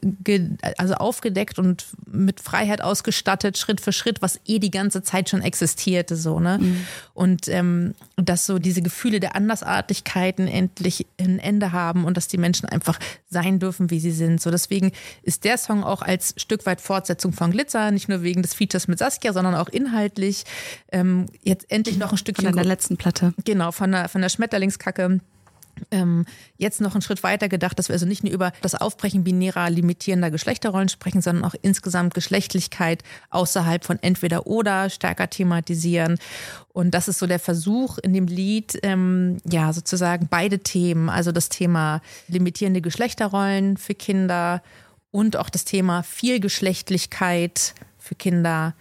also 0.77 0.95
aufgedeckt 0.95 1.59
und 1.59 1.85
mit 2.05 2.41
Freiheit 2.41 2.81
ausgestattet, 2.81 3.57
Schritt 3.57 3.79
für 3.79 3.93
Schritt, 3.93 4.21
was 4.21 4.39
eh 4.45 4.59
die 4.59 4.71
ganze 4.71 5.03
Zeit 5.03 5.29
schon 5.29 5.36
existierte, 5.41 6.15
so, 6.15 6.39
ne? 6.39 6.59
Mhm. 6.61 6.87
Und 7.13 7.47
ähm, 7.47 7.93
dass 8.15 8.45
so 8.45 8.59
diese 8.59 8.81
Gefühle 8.81 9.19
der 9.19 9.35
Andersartigkeiten 9.35 10.47
endlich 10.47 11.07
ein 11.19 11.39
Ende 11.39 11.71
haben 11.71 12.05
und 12.05 12.17
dass 12.17 12.27
die 12.27 12.37
Menschen 12.37 12.67
einfach 12.67 12.99
sein 13.29 13.59
dürfen, 13.59 13.89
wie 13.89 13.99
sie 13.99 14.11
sind. 14.11 14.41
So 14.41 14.51
deswegen 14.51 14.91
ist 15.23 15.43
der 15.43 15.57
Song 15.57 15.83
auch 15.83 16.01
als 16.01 16.33
Stück 16.37 16.65
weit 16.65 16.81
Fortsetzung 16.81 17.33
von 17.33 17.51
Glitzer, 17.51 17.91
nicht 17.91 18.09
nur 18.09 18.21
wegen 18.23 18.41
des 18.41 18.53
Features 18.53 18.87
mit 18.87 18.99
Saskia, 18.99 19.33
sondern 19.33 19.55
auch 19.55 19.69
inhaltlich 19.69 20.43
ähm, 20.91 21.25
jetzt 21.43 21.69
endlich 21.71 21.97
noch 21.97 22.11
ein 22.11 22.17
Stückchen. 22.17 22.47
Von 22.47 22.55
der 22.55 22.65
letzten 22.65 22.97
Platte. 22.97 23.33
Genau, 23.45 23.71
von 23.71 23.91
der, 23.91 24.09
von 24.09 24.21
der 24.21 24.29
Schmetterlingskacke 24.29 25.19
ähm, 25.91 26.25
jetzt 26.57 26.81
noch 26.81 26.93
einen 26.93 27.01
Schritt 27.01 27.23
weiter 27.23 27.49
gedacht, 27.49 27.77
dass 27.79 27.89
wir 27.89 27.93
also 27.93 28.05
nicht 28.05 28.23
nur 28.23 28.33
über 28.33 28.51
das 28.61 28.75
Aufbrechen 28.75 29.23
binärer, 29.23 29.69
limitierender 29.69 30.31
Geschlechterrollen 30.31 30.89
sprechen, 30.89 31.21
sondern 31.21 31.45
auch 31.45 31.55
insgesamt 31.61 32.13
Geschlechtlichkeit 32.13 33.03
außerhalb 33.29 33.83
von 33.83 33.97
entweder 34.01 34.47
oder 34.47 34.89
stärker 34.89 35.29
thematisieren. 35.29 36.17
Und 36.73 36.91
das 36.91 37.07
ist 37.07 37.19
so 37.19 37.27
der 37.27 37.39
Versuch 37.39 37.97
in 37.97 38.13
dem 38.13 38.27
Lied, 38.27 38.77
ähm, 38.83 39.37
ja, 39.49 39.73
sozusagen 39.73 40.27
beide 40.29 40.59
Themen, 40.59 41.09
also 41.09 41.31
das 41.31 41.49
Thema 41.49 42.01
limitierende 42.27 42.81
Geschlechterrollen 42.81 43.77
für 43.77 43.95
Kinder 43.95 44.61
und 45.11 45.37
auch 45.37 45.49
das 45.49 45.65
Thema 45.65 46.03
Vielgeschlechtlichkeit 46.03 47.73
für 47.97 48.15
Kinder 48.15 48.75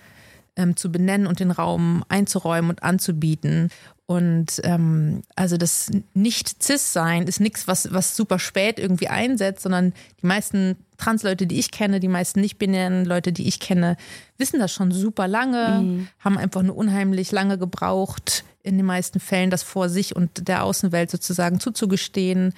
ähm, 0.56 0.76
zu 0.76 0.90
benennen 0.90 1.26
und 1.26 1.40
den 1.40 1.50
Raum 1.50 2.04
einzuräumen 2.08 2.70
und 2.70 2.82
anzubieten. 2.82 3.70
Und 4.06 4.60
ähm, 4.62 5.22
also 5.34 5.56
das 5.56 5.90
Nicht-Cis-Sein 6.14 7.24
ist 7.24 7.40
nichts, 7.40 7.66
was, 7.66 7.92
was 7.92 8.16
super 8.16 8.38
spät 8.38 8.78
irgendwie 8.78 9.08
einsetzt, 9.08 9.62
sondern 9.62 9.94
die 10.22 10.26
meisten 10.26 10.76
Trans-Leute, 10.96 11.48
die 11.48 11.58
ich 11.58 11.72
kenne, 11.72 11.98
die 11.98 12.08
meisten 12.08 12.40
nicht-binären 12.40 13.04
Leute, 13.04 13.32
die 13.32 13.48
ich 13.48 13.58
kenne, 13.58 13.96
wissen 14.38 14.60
das 14.60 14.72
schon 14.72 14.92
super 14.92 15.26
lange, 15.26 15.82
mhm. 15.82 16.08
haben 16.20 16.38
einfach 16.38 16.62
nur 16.62 16.76
unheimlich 16.76 17.32
lange 17.32 17.58
gebraucht, 17.58 18.44
in 18.62 18.76
den 18.76 18.86
meisten 18.86 19.18
Fällen 19.18 19.50
das 19.50 19.64
vor 19.64 19.88
sich 19.88 20.14
und 20.14 20.48
der 20.48 20.62
Außenwelt 20.62 21.10
sozusagen 21.10 21.58
zuzugestehen 21.58 22.54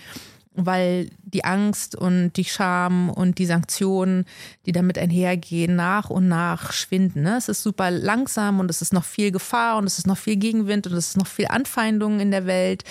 weil 0.66 1.10
die 1.22 1.44
Angst 1.44 1.94
und 1.94 2.32
die 2.32 2.44
Scham 2.44 3.10
und 3.10 3.38
die 3.38 3.46
Sanktionen, 3.46 4.24
die 4.66 4.72
damit 4.72 4.98
einhergehen, 4.98 5.76
nach 5.76 6.10
und 6.10 6.28
nach 6.28 6.72
schwinden. 6.72 7.22
Ne? 7.22 7.36
Es 7.36 7.48
ist 7.48 7.62
super 7.62 7.90
langsam 7.90 8.60
und 8.60 8.70
es 8.70 8.82
ist 8.82 8.92
noch 8.92 9.04
viel 9.04 9.30
Gefahr 9.30 9.76
und 9.76 9.84
es 9.84 9.98
ist 9.98 10.06
noch 10.06 10.18
viel 10.18 10.36
Gegenwind 10.36 10.86
und 10.86 10.94
es 10.94 11.08
ist 11.08 11.16
noch 11.16 11.26
viel 11.26 11.46
Anfeindung 11.48 12.20
in 12.20 12.30
der 12.30 12.46
Welt. 12.46 12.84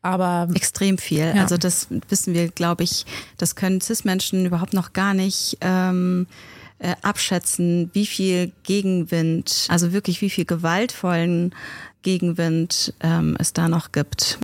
Aber 0.00 0.48
extrem 0.54 0.98
viel. 0.98 1.32
Ja. 1.34 1.42
Also 1.42 1.56
das 1.56 1.88
wissen 2.08 2.34
wir, 2.34 2.48
glaube 2.48 2.84
ich, 2.84 3.04
das 3.36 3.54
können 3.54 3.80
CIS-Menschen 3.80 4.46
überhaupt 4.46 4.74
noch 4.74 4.92
gar 4.92 5.14
nicht. 5.14 5.58
Ähm 5.60 6.26
äh, 6.82 6.96
abschätzen, 7.02 7.90
wie 7.92 8.06
viel 8.06 8.50
Gegenwind, 8.64 9.66
also 9.68 9.92
wirklich 9.92 10.20
wie 10.20 10.30
viel 10.30 10.44
gewaltvollen 10.44 11.54
Gegenwind 12.02 12.92
ähm, 13.00 13.36
es 13.38 13.52
da 13.52 13.68
noch 13.68 13.92
gibt. 13.92 14.40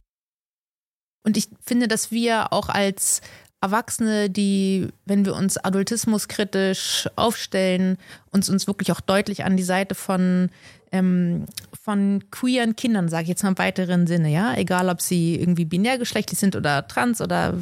Und 1.22 1.36
ich 1.36 1.48
finde, 1.64 1.88
dass 1.88 2.10
wir 2.10 2.52
auch 2.52 2.68
als 2.68 3.20
Erwachsene, 3.60 4.30
die, 4.30 4.88
wenn 5.04 5.24
wir 5.24 5.34
uns 5.34 5.58
adultismuskritisch 5.58 7.08
aufstellen, 7.16 7.98
uns 8.30 8.48
uns 8.48 8.68
wirklich 8.68 8.92
auch 8.92 9.00
deutlich 9.00 9.44
an 9.44 9.56
die 9.56 9.64
Seite 9.64 9.96
von 9.96 10.50
ähm, 10.92 11.46
von 11.82 12.24
queeren 12.30 12.76
Kindern, 12.76 13.08
sage 13.08 13.24
ich 13.24 13.28
jetzt 13.28 13.42
mal 13.42 13.50
im 13.50 13.58
weiteren 13.58 14.06
Sinne, 14.06 14.30
ja, 14.30 14.54
egal 14.54 14.88
ob 14.88 15.00
sie 15.00 15.36
irgendwie 15.36 15.64
binärgeschlechtlich 15.64 16.38
sind 16.38 16.56
oder 16.56 16.86
trans 16.86 17.20
oder 17.20 17.54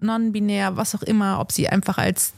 non-binär, 0.00 0.76
was 0.76 0.94
auch 0.94 1.02
immer, 1.02 1.40
ob 1.40 1.52
sie 1.52 1.68
einfach 1.68 1.98
als 1.98 2.34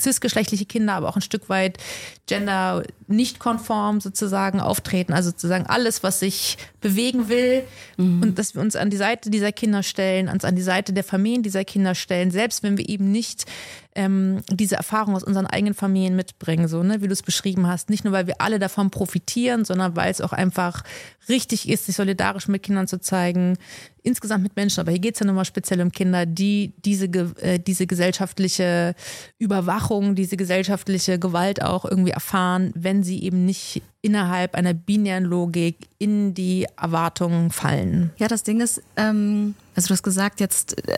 cisgeschlechtliche 0.00 0.66
Kinder, 0.66 0.94
aber 0.94 1.08
auch 1.08 1.16
ein 1.16 1.22
Stück 1.22 1.48
weit 1.48 1.78
gender 2.26 2.82
nicht 3.08 3.38
konform 3.38 4.00
sozusagen 4.00 4.60
auftreten, 4.60 5.12
also 5.12 5.30
sozusagen 5.30 5.66
alles, 5.66 6.02
was 6.02 6.20
sich 6.20 6.58
bewegen 6.80 7.28
will 7.28 7.62
mhm. 7.96 8.22
und 8.22 8.38
dass 8.38 8.54
wir 8.54 8.62
uns 8.62 8.76
an 8.76 8.90
die 8.90 8.96
Seite 8.96 9.30
dieser 9.30 9.52
Kinder 9.52 9.82
stellen, 9.82 10.28
uns 10.28 10.44
an 10.44 10.56
die 10.56 10.62
Seite 10.62 10.92
der 10.92 11.04
Familien 11.04 11.42
dieser 11.42 11.64
Kinder 11.64 11.94
stellen, 11.94 12.30
selbst 12.30 12.62
wenn 12.62 12.78
wir 12.78 12.88
eben 12.88 13.10
nicht 13.10 13.46
ähm, 13.94 14.42
diese 14.50 14.76
Erfahrung 14.76 15.16
aus 15.16 15.24
unseren 15.24 15.46
eigenen 15.46 15.74
Familien 15.74 16.14
mitbringen, 16.14 16.68
so, 16.68 16.82
ne, 16.82 17.02
wie 17.02 17.08
du 17.08 17.12
es 17.12 17.22
beschrieben 17.22 17.66
hast. 17.66 17.90
Nicht 17.90 18.04
nur, 18.04 18.12
weil 18.12 18.26
wir 18.26 18.40
alle 18.40 18.58
davon 18.58 18.90
profitieren, 18.90 19.64
sondern 19.64 19.96
weil 19.96 20.10
es 20.10 20.20
auch 20.20 20.32
einfach 20.32 20.84
richtig 21.28 21.68
ist, 21.68 21.86
sich 21.86 21.96
solidarisch 21.96 22.46
mit 22.46 22.62
Kindern 22.62 22.86
zu 22.86 23.00
zeigen, 23.00 23.56
insgesamt 24.02 24.42
mit 24.42 24.56
Menschen, 24.56 24.80
aber 24.80 24.92
hier 24.92 25.00
geht 25.00 25.14
es 25.14 25.20
ja 25.20 25.26
nochmal 25.26 25.44
speziell 25.44 25.80
um 25.80 25.90
Kinder, 25.90 26.24
die 26.24 26.72
diese, 26.84 27.06
äh, 27.06 27.58
diese 27.58 27.86
gesellschaftliche 27.86 28.94
Überwachung, 29.38 30.14
diese 30.14 30.36
gesellschaftliche 30.36 31.18
Gewalt 31.18 31.62
auch 31.62 31.84
irgendwie 31.84 32.12
erfahren, 32.12 32.72
wenn 32.74 33.02
sie 33.02 33.22
eben 33.22 33.44
nicht 33.44 33.82
innerhalb 34.02 34.54
einer 34.54 34.72
binären 34.72 35.24
Logik 35.24 35.76
in 35.98 36.32
die 36.32 36.66
Erwartungen 36.80 37.50
fallen. 37.50 38.12
Ja, 38.16 38.28
das 38.28 38.44
Ding 38.44 38.60
ist, 38.60 38.82
ähm, 38.96 39.54
also 39.74 39.88
du 39.88 39.94
hast 39.94 40.02
gesagt, 40.02 40.40
jetzt 40.40 40.78
äh, 40.88 40.96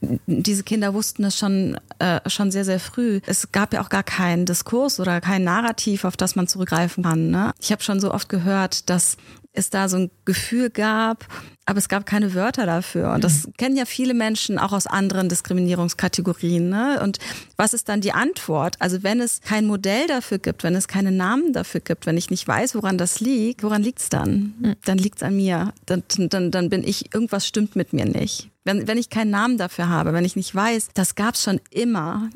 diese 0.00 0.62
Kinder 0.62 0.94
wussten 0.94 1.24
es 1.24 1.36
schon, 1.36 1.78
äh, 1.98 2.20
schon 2.28 2.50
sehr, 2.50 2.64
sehr 2.64 2.80
früh. 2.80 3.20
Es 3.26 3.50
gab 3.50 3.72
ja 3.72 3.80
auch 3.82 3.88
gar 3.88 4.04
keinen 4.04 4.46
Diskurs 4.46 5.00
oder 5.00 5.20
kein 5.20 5.44
Narrativ, 5.44 6.04
auf 6.04 6.16
das 6.16 6.36
man 6.36 6.46
zurückgreifen 6.46 7.04
kann. 7.04 7.30
Ne? 7.30 7.52
Ich 7.60 7.72
habe 7.72 7.82
schon 7.82 8.00
so 8.00 8.12
oft 8.12 8.28
gehört, 8.28 8.90
dass 8.90 9.16
es 9.52 9.70
da 9.70 9.88
so 9.88 9.96
ein 9.96 10.10
Gefühl 10.24 10.70
gab, 10.70 11.26
aber 11.68 11.78
es 11.78 11.90
gab 11.90 12.06
keine 12.06 12.32
Wörter 12.32 12.64
dafür. 12.64 13.12
Und 13.12 13.22
das 13.22 13.46
mhm. 13.46 13.52
kennen 13.58 13.76
ja 13.76 13.84
viele 13.84 14.14
Menschen 14.14 14.58
auch 14.58 14.72
aus 14.72 14.86
anderen 14.86 15.28
Diskriminierungskategorien. 15.28 16.70
Ne? 16.70 16.98
Und 17.02 17.18
was 17.56 17.74
ist 17.74 17.90
dann 17.90 18.00
die 18.00 18.12
Antwort? 18.12 18.76
Also 18.78 19.02
wenn 19.02 19.20
es 19.20 19.42
kein 19.42 19.66
Modell 19.66 20.06
dafür 20.06 20.38
gibt, 20.38 20.64
wenn 20.64 20.74
es 20.74 20.88
keine 20.88 21.12
Namen 21.12 21.52
dafür 21.52 21.82
gibt, 21.82 22.06
wenn 22.06 22.16
ich 22.16 22.30
nicht 22.30 22.48
weiß, 22.48 22.74
woran 22.74 22.96
das 22.96 23.20
liegt, 23.20 23.62
woran 23.62 23.82
liegt 23.82 23.98
es 23.98 24.08
dann? 24.08 24.54
Mhm. 24.58 24.76
Dann 24.86 24.96
liegt 24.96 25.18
es 25.18 25.22
an 25.22 25.36
mir. 25.36 25.74
Dann, 25.84 26.02
dann, 26.16 26.50
dann 26.50 26.70
bin 26.70 26.84
ich, 26.84 27.12
irgendwas 27.12 27.46
stimmt 27.46 27.76
mit 27.76 27.92
mir 27.92 28.06
nicht. 28.06 28.48
Wenn, 28.64 28.88
wenn 28.88 28.96
ich 28.96 29.10
keinen 29.10 29.30
Namen 29.30 29.58
dafür 29.58 29.90
habe, 29.90 30.14
wenn 30.14 30.24
ich 30.24 30.36
nicht 30.36 30.54
weiß, 30.54 30.88
das 30.94 31.16
gab 31.16 31.34
es 31.34 31.42
schon 31.42 31.60
immer. 31.70 32.30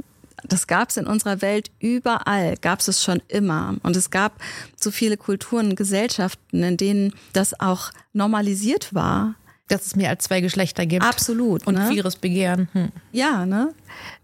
Das 0.48 0.66
gab 0.66 0.90
es 0.90 0.96
in 0.96 1.06
unserer 1.06 1.42
Welt 1.42 1.70
überall, 1.78 2.56
gab 2.60 2.80
es 2.80 2.88
es 2.88 3.02
schon 3.02 3.22
immer. 3.28 3.76
Und 3.82 3.96
es 3.96 4.10
gab 4.10 4.40
so 4.76 4.90
viele 4.90 5.16
Kulturen 5.16 5.70
und 5.70 5.76
Gesellschaften, 5.76 6.62
in 6.62 6.76
denen 6.76 7.14
das 7.32 7.58
auch 7.60 7.90
normalisiert 8.12 8.94
war. 8.94 9.34
Dass 9.68 9.86
es 9.86 9.96
mehr 9.96 10.10
als 10.10 10.24
zwei 10.24 10.40
Geschlechter 10.40 10.84
gibt. 10.84 11.04
Absolut. 11.04 11.66
Und 11.66 11.74
ne? 11.74 11.88
queeres 11.88 12.16
Begehren. 12.16 12.68
Hm. 12.72 12.88
Ja, 13.12 13.46
ne? 13.46 13.72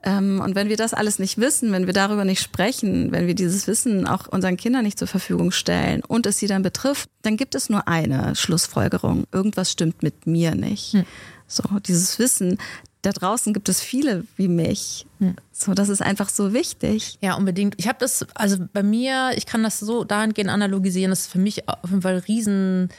Ähm, 0.02 0.42
und 0.44 0.54
wenn 0.54 0.68
wir 0.68 0.76
das 0.76 0.92
alles 0.92 1.18
nicht 1.18 1.38
wissen, 1.38 1.72
wenn 1.72 1.86
wir 1.86 1.94
darüber 1.94 2.24
nicht 2.24 2.42
sprechen, 2.42 3.12
wenn 3.12 3.26
wir 3.26 3.34
dieses 3.34 3.66
Wissen 3.66 4.06
auch 4.06 4.26
unseren 4.26 4.56
Kindern 4.56 4.84
nicht 4.84 4.98
zur 4.98 5.08
Verfügung 5.08 5.50
stellen 5.50 6.02
und 6.06 6.26
es 6.26 6.38
sie 6.38 6.48
dann 6.48 6.62
betrifft, 6.62 7.08
dann 7.22 7.36
gibt 7.36 7.54
es 7.54 7.70
nur 7.70 7.88
eine 7.88 8.34
Schlussfolgerung. 8.34 9.24
Irgendwas 9.32 9.70
stimmt 9.72 10.02
mit 10.02 10.26
mir 10.26 10.54
nicht. 10.54 10.92
Hm. 10.92 11.04
So, 11.46 11.62
dieses 11.86 12.18
Wissen, 12.18 12.58
da 13.08 13.12
draußen 13.12 13.52
gibt 13.52 13.68
es 13.68 13.80
viele 13.80 14.24
wie 14.36 14.48
mich. 14.48 15.06
Hm. 15.18 15.36
So, 15.50 15.74
das 15.74 15.88
ist 15.88 16.02
einfach 16.02 16.28
so 16.28 16.52
wichtig. 16.52 17.18
Ja, 17.20 17.34
unbedingt. 17.34 17.74
Ich 17.78 17.88
habe 17.88 17.98
das, 17.98 18.26
also 18.34 18.58
bei 18.72 18.82
mir, 18.82 19.32
ich 19.34 19.46
kann 19.46 19.62
das 19.62 19.80
so 19.80 20.04
dahingehend 20.04 20.50
analogisieren, 20.50 21.10
das 21.10 21.20
ist 21.20 21.32
für 21.32 21.38
mich 21.38 21.68
auf 21.68 21.90
jeden 21.90 22.02
Fall 22.02 22.18
riesen 22.28 22.90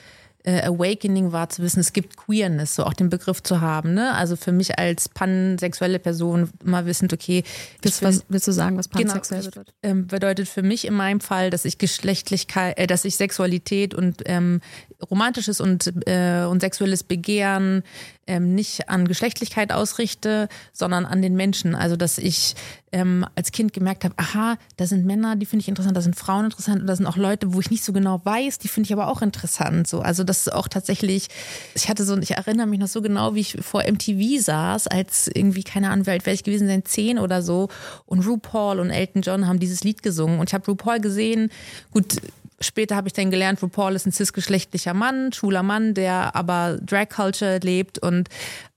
äh, 0.44 0.62
Awakening 0.62 1.32
war 1.32 1.50
zu 1.50 1.62
wissen, 1.62 1.80
es 1.80 1.94
gibt 1.94 2.16
Queerness, 2.18 2.75
so 2.75 2.84
auch 2.86 2.94
den 2.94 3.10
Begriff 3.10 3.44
zu 3.44 3.62
haben. 3.62 3.94
Ne? 3.94 4.13
Also 4.16 4.36
für 4.36 4.51
mich 4.51 4.80
als 4.80 5.10
pansexuelle 5.10 6.00
Person 6.00 6.50
mal 6.63 6.86
wissend, 6.86 7.13
okay. 7.13 7.44
Willst, 7.82 8.01
was, 8.01 8.24
willst 8.30 8.48
du 8.48 8.51
sagen, 8.51 8.78
was 8.78 8.89
genau, 8.89 9.04
pansexuell 9.04 9.42
genau, 9.42 9.51
bedeutet? 9.51 9.75
Ähm, 9.84 10.08
bedeutet 10.08 10.48
für 10.48 10.63
mich 10.63 10.88
in 10.88 10.94
meinem 10.94 11.20
Fall, 11.20 11.50
dass 11.50 11.66
ich 11.66 11.78
Geschlechtlichkeit, 11.78 12.78
äh, 12.78 12.88
dass 12.88 13.06
ich 13.06 13.16
Sexualität 13.18 13.94
und 13.94 14.24
ähm, 14.25 14.62
romantisches 15.10 15.62
und, 15.62 15.94
äh, 16.08 16.46
und 16.46 16.62
sexuelles 16.62 17.03
Begehren 17.03 17.84
ähm, 18.27 18.53
nicht 18.53 18.89
an 18.89 19.08
Geschlechtlichkeit 19.08 19.72
ausrichte, 19.72 20.50
sondern 20.72 21.06
an 21.06 21.22
den 21.22 21.36
Menschen. 21.36 21.74
Also 21.74 21.96
dass 21.96 22.18
ich 22.18 22.56
ähm, 22.91 23.25
als 23.36 23.51
Kind 23.51 23.74
gemerkt 23.74 24.03
habe, 24.03 24.13
aha, 24.18 24.58
da 24.77 24.86
sind 24.86 25.06
Männer, 25.06 25.36
die 25.36 25.46
finde 25.46 25.62
ich 25.62 25.68
interessant, 25.68 25.96
da 25.96 26.01
sind 26.01 26.15
Frauen 26.15 26.46
interessant 26.46 26.82
und 26.82 26.88
da 26.88 26.96
sind 26.96 27.06
auch 27.06 27.18
Leute, 27.18 27.53
wo 27.53 27.60
ich 27.60 27.72
nicht 27.72 27.84
so 27.84 27.94
genau 27.94 28.22
weiß, 28.24 28.60
die 28.60 28.68
finde 28.68 28.88
ich 28.88 28.94
aber 28.94 29.08
auch 29.08 29.22
interessant. 29.22 29.88
So, 29.88 30.01
also 30.01 30.24
das 30.24 30.39
ist 30.39 30.53
auch 30.53 30.68
tatsächlich, 30.68 31.27
ich 31.75 31.89
hatte 31.89 32.03
so, 32.03 32.18
ich 32.18 32.32
erinnere 32.32 32.68
mich 32.68 32.79
noch 32.79 32.88
so 32.88 33.01
genau, 33.01 33.36
wie 33.36 33.41
ich 33.41 33.58
vor 33.62 33.84
MTV 33.84 34.41
saß, 34.41 34.88
als 34.88 35.29
irgendwie 35.34 35.63
keine 35.63 35.89
Ahnung, 35.89 36.06
wie 36.06 36.12
alt 36.12 36.25
wäre 36.25 36.36
ich 36.36 36.44
gewesen 36.44 36.68
sein, 36.68 36.86
zehn 36.86 37.20
oder 37.20 37.41
so, 37.41 37.70
und 38.06 38.25
RuPaul 38.25 38.79
und 38.79 38.89
Elton 38.89 39.22
John 39.22 39.48
haben 39.48 39.60
dieses 39.60 39.84
Lied 39.84 40.03
gesungen 40.03 40.39
und 40.39 40.50
ich 40.50 40.53
habe 40.53 40.65
RuPaul 40.65 41.00
gesehen. 41.00 41.51
Gut, 41.91 42.18
Später 42.62 42.96
habe 42.96 43.08
ich 43.08 43.13
dann 43.13 43.32
gelernt, 43.32 43.62
RuPaul 43.62 43.96
ist 43.96 44.06
ein 44.06 44.12
cisgeschlechtlicher 44.12 44.94
Mann, 44.94 45.32
schwuler 45.32 45.63
Mann, 45.63 45.94
der 45.94 46.36
aber 46.36 46.78
Drag 46.82 47.10
Culture 47.10 47.60
lebt. 47.63 48.00
Und 48.00 48.30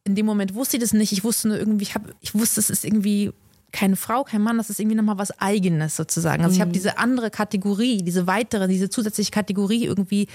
in 0.04 0.14
dem 0.14 0.26
Moment 0.26 0.54
wusste 0.54 0.76
ich 0.76 0.82
das 0.82 0.92
nicht. 0.92 1.12
Ich 1.12 1.24
wusste 1.24 1.48
nur 1.48 1.58
irgendwie, 1.58 1.84
ich, 1.84 1.94
hab, 1.94 2.02
ich 2.20 2.34
wusste, 2.34 2.60
es 2.60 2.70
ist 2.70 2.84
irgendwie 2.84 3.32
keine 3.72 3.96
Frau, 3.96 4.22
kein 4.22 4.42
Mann, 4.42 4.58
das 4.58 4.70
ist 4.70 4.78
irgendwie 4.78 4.96
nochmal 4.96 5.18
was 5.18 5.40
Eigenes 5.40 5.96
sozusagen. 5.96 6.44
Also 6.44 6.54
ich 6.54 6.60
habe 6.60 6.68
mhm. 6.68 6.74
diese 6.74 6.98
andere 6.98 7.30
Kategorie, 7.30 8.02
diese 8.02 8.26
weitere, 8.26 8.68
diese 8.68 8.90
zusätzliche 8.90 9.30
Kategorie 9.30 9.86
irgendwie 9.86 10.28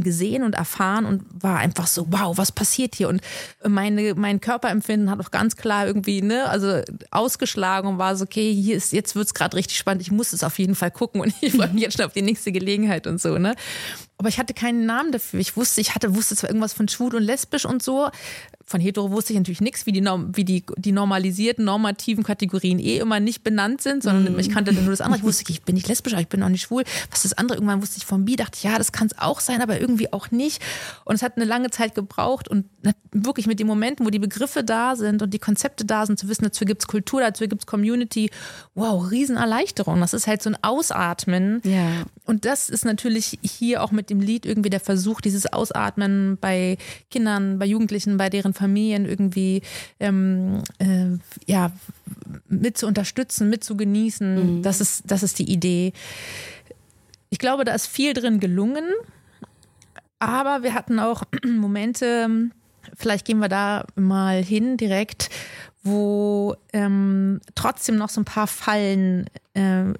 gesehen 0.00 0.42
und 0.42 0.54
erfahren 0.54 1.04
und 1.04 1.22
war 1.42 1.58
einfach 1.58 1.86
so, 1.86 2.06
wow, 2.10 2.36
was 2.36 2.52
passiert 2.52 2.94
hier? 2.94 3.08
Und 3.08 3.22
meine, 3.66 4.14
mein 4.14 4.40
Körperempfinden 4.40 5.10
hat 5.10 5.20
auch 5.20 5.30
ganz 5.30 5.56
klar 5.56 5.86
irgendwie, 5.86 6.22
ne, 6.22 6.48
also 6.48 6.80
ausgeschlagen 7.10 7.88
und 7.88 7.98
war 7.98 8.16
so, 8.16 8.24
okay, 8.24 8.52
hier 8.52 8.76
ist, 8.76 8.92
jetzt 8.92 9.14
wird's 9.14 9.34
gerade 9.34 9.56
richtig 9.56 9.78
spannend, 9.78 10.02
ich 10.02 10.10
muss 10.10 10.32
es 10.32 10.42
auf 10.42 10.58
jeden 10.58 10.74
Fall 10.74 10.90
gucken 10.90 11.20
und 11.20 11.32
ich 11.40 11.54
freue 11.54 11.68
mich 11.68 11.82
jetzt 11.82 11.96
schon 11.96 12.06
auf 12.06 12.12
die 12.12 12.22
nächste 12.22 12.52
Gelegenheit 12.52 13.06
und 13.06 13.20
so, 13.20 13.38
ne? 13.38 13.54
Aber 14.18 14.28
ich 14.28 14.38
hatte 14.38 14.54
keinen 14.54 14.86
Namen 14.86 15.12
dafür. 15.12 15.40
Ich 15.40 15.56
wusste, 15.56 15.80
ich 15.80 15.94
hatte, 15.94 16.14
wusste 16.14 16.36
zwar 16.36 16.48
irgendwas 16.48 16.72
von 16.72 16.88
schwul 16.88 17.14
und 17.14 17.22
lesbisch 17.22 17.66
und 17.66 17.82
so. 17.82 18.08
Von 18.64 18.80
hetero 18.80 19.10
wusste 19.10 19.32
ich 19.32 19.38
natürlich 19.38 19.60
nichts, 19.60 19.86
wie 19.86 19.92
die, 19.92 20.02
wie 20.02 20.44
die, 20.44 20.64
die 20.76 20.92
normalisierten, 20.92 21.64
normativen 21.64 22.24
Kategorien 22.24 22.78
eh 22.78 22.96
immer 22.96 23.20
nicht 23.20 23.44
benannt 23.44 23.82
sind, 23.82 24.02
sondern 24.02 24.34
mm. 24.34 24.38
ich 24.38 24.50
kannte 24.50 24.72
nur 24.72 24.90
das 24.90 25.00
andere. 25.00 25.18
Ich 25.18 25.24
wusste, 25.26 25.44
ich 25.52 25.62
bin 25.62 25.74
nicht 25.74 25.86
lesbisch, 25.86 26.14
aber 26.14 26.22
ich 26.22 26.28
bin 26.28 26.42
auch 26.42 26.48
nicht 26.48 26.62
schwul. 26.62 26.82
Was 27.10 27.22
das 27.22 27.34
andere, 27.34 27.58
irgendwann 27.58 27.82
wusste 27.82 27.98
ich 27.98 28.06
von 28.06 28.24
bi, 28.24 28.36
dachte 28.36 28.56
ich, 28.56 28.64
ja, 28.64 28.78
das 28.78 28.90
kann 28.90 29.06
es 29.06 29.18
auch 29.18 29.40
sein, 29.40 29.60
aber 29.60 29.78
irgendwie 29.80 30.12
auch 30.12 30.30
nicht. 30.30 30.62
Und 31.04 31.14
es 31.14 31.22
hat 31.22 31.36
eine 31.36 31.44
lange 31.44 31.70
Zeit 31.70 31.94
gebraucht 31.94 32.48
und 32.48 32.64
wirklich 33.12 33.46
mit 33.46 33.60
den 33.60 33.66
Momenten, 33.66 34.06
wo 34.06 34.10
die 34.10 34.18
Begriffe 34.18 34.64
da 34.64 34.96
sind 34.96 35.22
und 35.22 35.32
die 35.32 35.38
Konzepte 35.38 35.84
da 35.84 36.06
sind, 36.06 36.18
zu 36.18 36.28
wissen, 36.28 36.44
dazu 36.44 36.64
gibt 36.64 36.82
es 36.82 36.88
Kultur, 36.88 37.20
dazu 37.20 37.46
gibt 37.46 37.62
es 37.62 37.66
Community. 37.66 38.30
Wow, 38.76 39.10
Riesenerleichterung. 39.10 39.98
Das 40.00 40.12
ist 40.12 40.26
halt 40.26 40.42
so 40.42 40.50
ein 40.50 40.58
Ausatmen. 40.60 41.62
Ja. 41.64 42.04
Und 42.26 42.44
das 42.44 42.68
ist 42.68 42.84
natürlich 42.84 43.38
hier 43.42 43.82
auch 43.82 43.90
mit 43.90 44.10
dem 44.10 44.20
Lied 44.20 44.44
irgendwie 44.44 44.68
der 44.68 44.80
Versuch, 44.80 45.22
dieses 45.22 45.50
Ausatmen 45.50 46.36
bei 46.38 46.76
Kindern, 47.10 47.58
bei 47.58 47.64
Jugendlichen, 47.64 48.18
bei 48.18 48.28
deren 48.28 48.52
Familien 48.52 49.06
irgendwie 49.06 49.62
ähm, 49.98 50.62
äh, 50.78 51.16
ja, 51.46 51.72
mit 52.48 52.76
zu 52.76 52.86
unterstützen, 52.86 53.48
mit 53.48 53.64
zu 53.64 53.78
genießen. 53.78 54.58
Mhm. 54.58 54.62
Das, 54.62 54.82
ist, 54.82 55.04
das 55.06 55.22
ist 55.22 55.38
die 55.38 55.50
Idee. 55.50 55.94
Ich 57.30 57.38
glaube, 57.38 57.64
da 57.64 57.74
ist 57.74 57.86
viel 57.86 58.12
drin 58.12 58.40
gelungen. 58.40 58.84
Aber 60.18 60.62
wir 60.62 60.74
hatten 60.74 60.98
auch 60.98 61.22
Momente, 61.46 62.50
vielleicht 62.94 63.24
gehen 63.24 63.38
wir 63.38 63.48
da 63.48 63.86
mal 63.94 64.42
hin 64.42 64.76
direkt, 64.76 65.30
wo 65.86 66.56
ähm, 66.72 67.40
trotzdem 67.54 67.96
noch 67.96 68.08
so 68.08 68.20
ein 68.20 68.24
paar 68.24 68.46
Fallen 68.46 69.30
äh, 69.54 69.94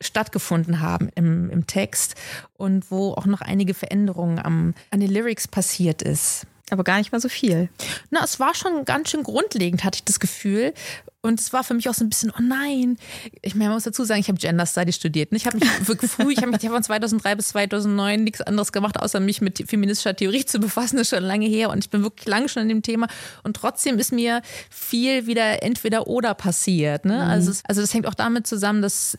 stattgefunden 0.00 0.80
haben 0.80 1.10
im, 1.14 1.50
im 1.50 1.66
Text 1.66 2.14
und 2.56 2.90
wo 2.90 3.12
auch 3.12 3.26
noch 3.26 3.40
einige 3.40 3.74
Veränderungen 3.74 4.38
am, 4.38 4.74
an 4.90 5.00
den 5.00 5.10
Lyrics 5.10 5.48
passiert 5.48 6.02
ist. 6.02 6.46
Aber 6.70 6.84
gar 6.84 6.98
nicht 6.98 7.12
mal 7.12 7.20
so 7.20 7.28
viel. 7.28 7.68
Na, 8.10 8.22
es 8.24 8.38
war 8.40 8.54
schon 8.54 8.84
ganz 8.84 9.10
schön 9.10 9.22
grundlegend, 9.22 9.84
hatte 9.84 9.96
ich 9.96 10.04
das 10.04 10.20
Gefühl. 10.20 10.74
Und 11.20 11.40
es 11.40 11.52
war 11.52 11.64
für 11.64 11.74
mich 11.74 11.88
auch 11.88 11.94
so 11.94 12.04
ein 12.04 12.10
bisschen, 12.10 12.30
oh 12.30 12.42
nein. 12.42 12.96
Ich 13.42 13.54
meine, 13.54 13.70
man 13.70 13.76
muss 13.76 13.84
dazu 13.84 14.04
sagen, 14.04 14.20
ich 14.20 14.28
habe 14.28 14.38
Gender 14.38 14.66
Studies 14.66 14.96
studiert. 14.96 15.30
Ich 15.32 15.46
habe 15.46 15.58
mich 15.58 15.68
wirklich 15.88 16.10
früh, 16.10 16.32
ich 16.32 16.38
habe 16.38 16.52
mich 16.52 16.60
von 16.60 16.82
2003 16.82 17.34
bis 17.34 17.48
2009 17.48 18.22
nichts 18.22 18.40
anderes 18.40 18.72
gemacht, 18.72 19.00
außer 19.00 19.18
mich 19.18 19.40
mit 19.40 19.68
feministischer 19.68 20.14
Theorie 20.14 20.44
zu 20.46 20.60
befassen. 20.60 20.96
Das 20.96 21.10
ist 21.10 21.16
schon 21.16 21.24
lange 21.24 21.46
her 21.46 21.70
und 21.70 21.78
ich 21.78 21.90
bin 21.90 22.02
wirklich 22.02 22.28
lange 22.28 22.48
schon 22.48 22.62
in 22.62 22.68
dem 22.68 22.82
Thema. 22.82 23.08
Und 23.42 23.56
trotzdem 23.56 23.98
ist 23.98 24.12
mir 24.12 24.42
viel 24.70 25.26
wieder 25.26 25.62
entweder 25.62 26.06
oder 26.06 26.34
passiert. 26.34 27.04
Ne? 27.04 27.14
Mhm. 27.14 27.20
Also, 27.20 27.52
also 27.64 27.80
das 27.80 27.92
hängt 27.94 28.06
auch 28.06 28.14
damit 28.14 28.46
zusammen, 28.46 28.82
dass 28.82 29.18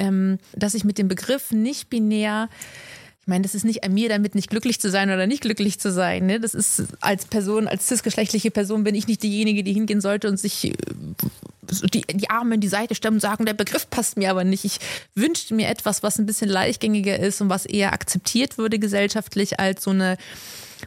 ähm, 0.00 0.38
dass 0.54 0.74
ich 0.74 0.84
mit 0.84 0.98
dem 0.98 1.08
Begriff 1.08 1.52
nicht 1.52 1.90
binär 1.90 2.48
meine, 3.30 3.42
das 3.42 3.54
ist 3.54 3.64
nicht 3.64 3.82
an 3.84 3.94
mir, 3.94 4.10
damit 4.10 4.34
nicht 4.34 4.50
glücklich 4.50 4.78
zu 4.78 4.90
sein 4.90 5.08
oder 5.08 5.26
nicht 5.26 5.40
glücklich 5.40 5.80
zu 5.80 5.90
sein. 5.90 6.26
Ne? 6.26 6.38
Das 6.38 6.52
ist 6.52 6.82
als 7.00 7.24
Person, 7.24 7.66
als 7.66 7.86
cisgeschlechtliche 7.86 8.50
Person 8.50 8.84
bin 8.84 8.94
ich 8.94 9.06
nicht 9.06 9.22
diejenige, 9.22 9.64
die 9.64 9.72
hingehen 9.72 10.02
sollte 10.02 10.28
und 10.28 10.38
sich 10.38 10.66
äh, 10.66 10.72
die, 11.94 12.02
die 12.02 12.28
Arme 12.28 12.56
in 12.56 12.60
die 12.60 12.68
Seite 12.68 12.94
stemmen 12.94 13.16
und 13.16 13.20
sagen, 13.20 13.46
der 13.46 13.54
Begriff 13.54 13.88
passt 13.88 14.18
mir 14.18 14.30
aber 14.30 14.44
nicht. 14.44 14.64
Ich 14.66 14.80
wünschte 15.14 15.54
mir 15.54 15.68
etwas, 15.68 16.02
was 16.02 16.18
ein 16.18 16.26
bisschen 16.26 16.50
leichtgängiger 16.50 17.18
ist 17.18 17.40
und 17.40 17.48
was 17.48 17.64
eher 17.64 17.94
akzeptiert 17.94 18.58
würde 18.58 18.78
gesellschaftlich 18.78 19.58
als 19.58 19.84
so 19.84 19.90
eine 19.90 20.18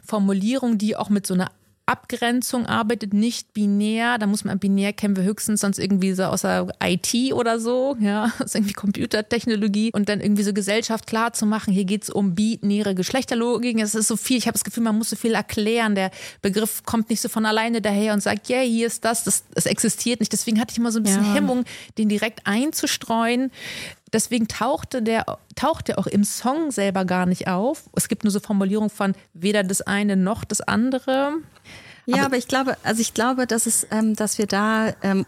Formulierung, 0.04 0.78
die 0.78 0.94
auch 0.94 1.08
mit 1.08 1.26
so 1.26 1.34
einer 1.34 1.50
Abgrenzung 1.86 2.66
arbeitet, 2.66 3.12
nicht 3.12 3.52
binär. 3.52 4.16
Da 4.18 4.26
muss 4.26 4.44
man 4.44 4.58
binär 4.58 4.92
kennen 4.92 5.16
wir 5.16 5.24
höchstens 5.24 5.60
sonst 5.60 5.78
irgendwie 5.78 6.14
so 6.14 6.24
außer 6.24 6.68
IT 6.82 7.32
oder 7.34 7.60
so, 7.60 7.96
ja, 8.00 8.32
aus 8.42 8.54
irgendwie 8.54 8.72
Computertechnologie 8.72 9.90
und 9.92 10.08
dann 10.08 10.20
irgendwie 10.20 10.44
so 10.44 10.54
Gesellschaft 10.54 11.06
klar 11.06 11.34
zu 11.34 11.44
machen, 11.44 11.72
hier 11.72 11.84
geht's 11.84 12.08
um 12.08 12.34
binäre 12.34 12.94
Geschlechterlogiken. 12.94 13.82
Es 13.82 13.94
ist 13.94 14.08
so 14.08 14.16
viel, 14.16 14.38
ich 14.38 14.46
habe 14.46 14.54
das 14.54 14.64
Gefühl, 14.64 14.82
man 14.82 14.96
muss 14.96 15.10
so 15.10 15.16
viel 15.16 15.34
erklären. 15.34 15.94
Der 15.94 16.10
Begriff 16.40 16.84
kommt 16.84 17.10
nicht 17.10 17.20
so 17.20 17.28
von 17.28 17.44
alleine 17.44 17.82
daher 17.82 18.14
und 18.14 18.22
sagt, 18.22 18.48
ja, 18.48 18.58
yeah, 18.58 18.66
hier 18.66 18.86
ist 18.86 19.04
das, 19.04 19.24
das, 19.24 19.44
das 19.54 19.66
existiert 19.66 20.20
nicht. 20.20 20.32
Deswegen 20.32 20.60
hatte 20.60 20.72
ich 20.72 20.78
immer 20.78 20.92
so 20.92 21.00
ein 21.00 21.02
bisschen 21.02 21.24
ja. 21.24 21.34
Hemmung, 21.34 21.64
den 21.98 22.08
direkt 22.08 22.46
einzustreuen. 22.46 23.50
Deswegen 24.14 24.46
tauchte 24.46 25.02
der, 25.02 25.26
taucht 25.56 25.88
der 25.88 25.98
auch 25.98 26.06
im 26.06 26.22
Song 26.22 26.70
selber 26.70 27.04
gar 27.04 27.26
nicht 27.26 27.48
auf. 27.48 27.90
Es 27.96 28.06
gibt 28.06 28.22
nur 28.22 28.30
so 28.30 28.38
Formulierungen 28.38 28.88
von 28.88 29.14
weder 29.32 29.64
das 29.64 29.82
eine 29.82 30.16
noch 30.16 30.44
das 30.44 30.60
andere. 30.60 31.32
Ja, 32.06 32.18
aber, 32.18 32.26
aber 32.26 32.36
ich 32.36 32.46
glaube, 32.46 32.76
also 32.84 33.00
ich 33.00 33.12
glaube, 33.12 33.48
dass 33.48 33.66
es, 33.66 33.88
ähm, 33.90 34.14
dass 34.14 34.38
wir 34.38 34.46
da 34.46 34.94
ähm, 35.02 35.26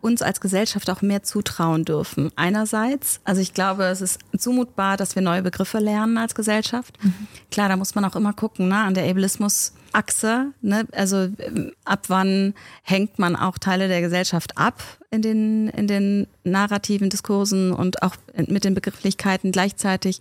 uns 0.00 0.22
als 0.22 0.40
Gesellschaft 0.40 0.90
auch 0.90 1.02
mehr 1.02 1.22
zutrauen 1.22 1.84
dürfen. 1.84 2.30
Einerseits, 2.36 3.20
also 3.24 3.40
ich 3.40 3.54
glaube, 3.54 3.84
es 3.84 4.00
ist 4.00 4.20
zumutbar, 4.36 4.96
dass 4.96 5.14
wir 5.14 5.22
neue 5.22 5.42
Begriffe 5.42 5.78
lernen 5.78 6.18
als 6.18 6.34
Gesellschaft. 6.34 7.02
Mhm. 7.02 7.26
Klar, 7.50 7.68
da 7.68 7.76
muss 7.76 7.94
man 7.94 8.04
auch 8.04 8.16
immer 8.16 8.32
gucken, 8.32 8.68
ne, 8.68 8.76
an 8.76 8.94
der 8.94 9.08
Ableismus-Achse. 9.08 10.52
Ne? 10.62 10.86
Also 10.92 11.28
ähm, 11.38 11.72
ab 11.84 12.04
wann 12.08 12.54
hängt 12.82 13.18
man 13.18 13.36
auch 13.36 13.58
Teile 13.58 13.88
der 13.88 14.00
Gesellschaft 14.00 14.58
ab 14.58 14.82
in 15.10 15.22
den, 15.22 15.68
in 15.68 15.86
den 15.86 16.26
narrativen 16.44 17.10
Diskursen 17.10 17.72
und 17.72 18.02
auch 18.02 18.16
mit 18.46 18.64
den 18.64 18.74
Begrifflichkeiten 18.74 19.52
gleichzeitig. 19.52 20.20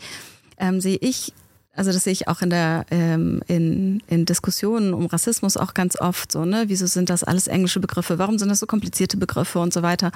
Ähm, 0.58 0.80
sehe 0.80 0.98
ich 1.02 1.34
also 1.76 1.92
das 1.92 2.04
sehe 2.04 2.14
ich 2.14 2.28
auch 2.28 2.42
in 2.42 2.50
der 2.50 2.86
ähm, 2.90 3.42
in, 3.48 4.02
in 4.08 4.26
Diskussionen 4.26 4.94
um 4.94 5.06
Rassismus 5.06 5.58
auch 5.58 5.74
ganz 5.74 6.00
oft 6.00 6.32
so, 6.32 6.46
ne? 6.46 6.66
Wieso 6.68 6.88
sind 6.88 7.10
das 7.10 7.24
alles 7.24 7.48
englische 7.48 7.80
Begriffe? 7.80 8.18
Warum 8.18 8.40
sind 8.40 8.50
das 8.50 8.60
so 8.60 8.66
komplizierte 8.66 9.18
Begriffe 9.18 9.60
und 9.60 9.74
so 9.74 9.82
weiter? 9.82 10.12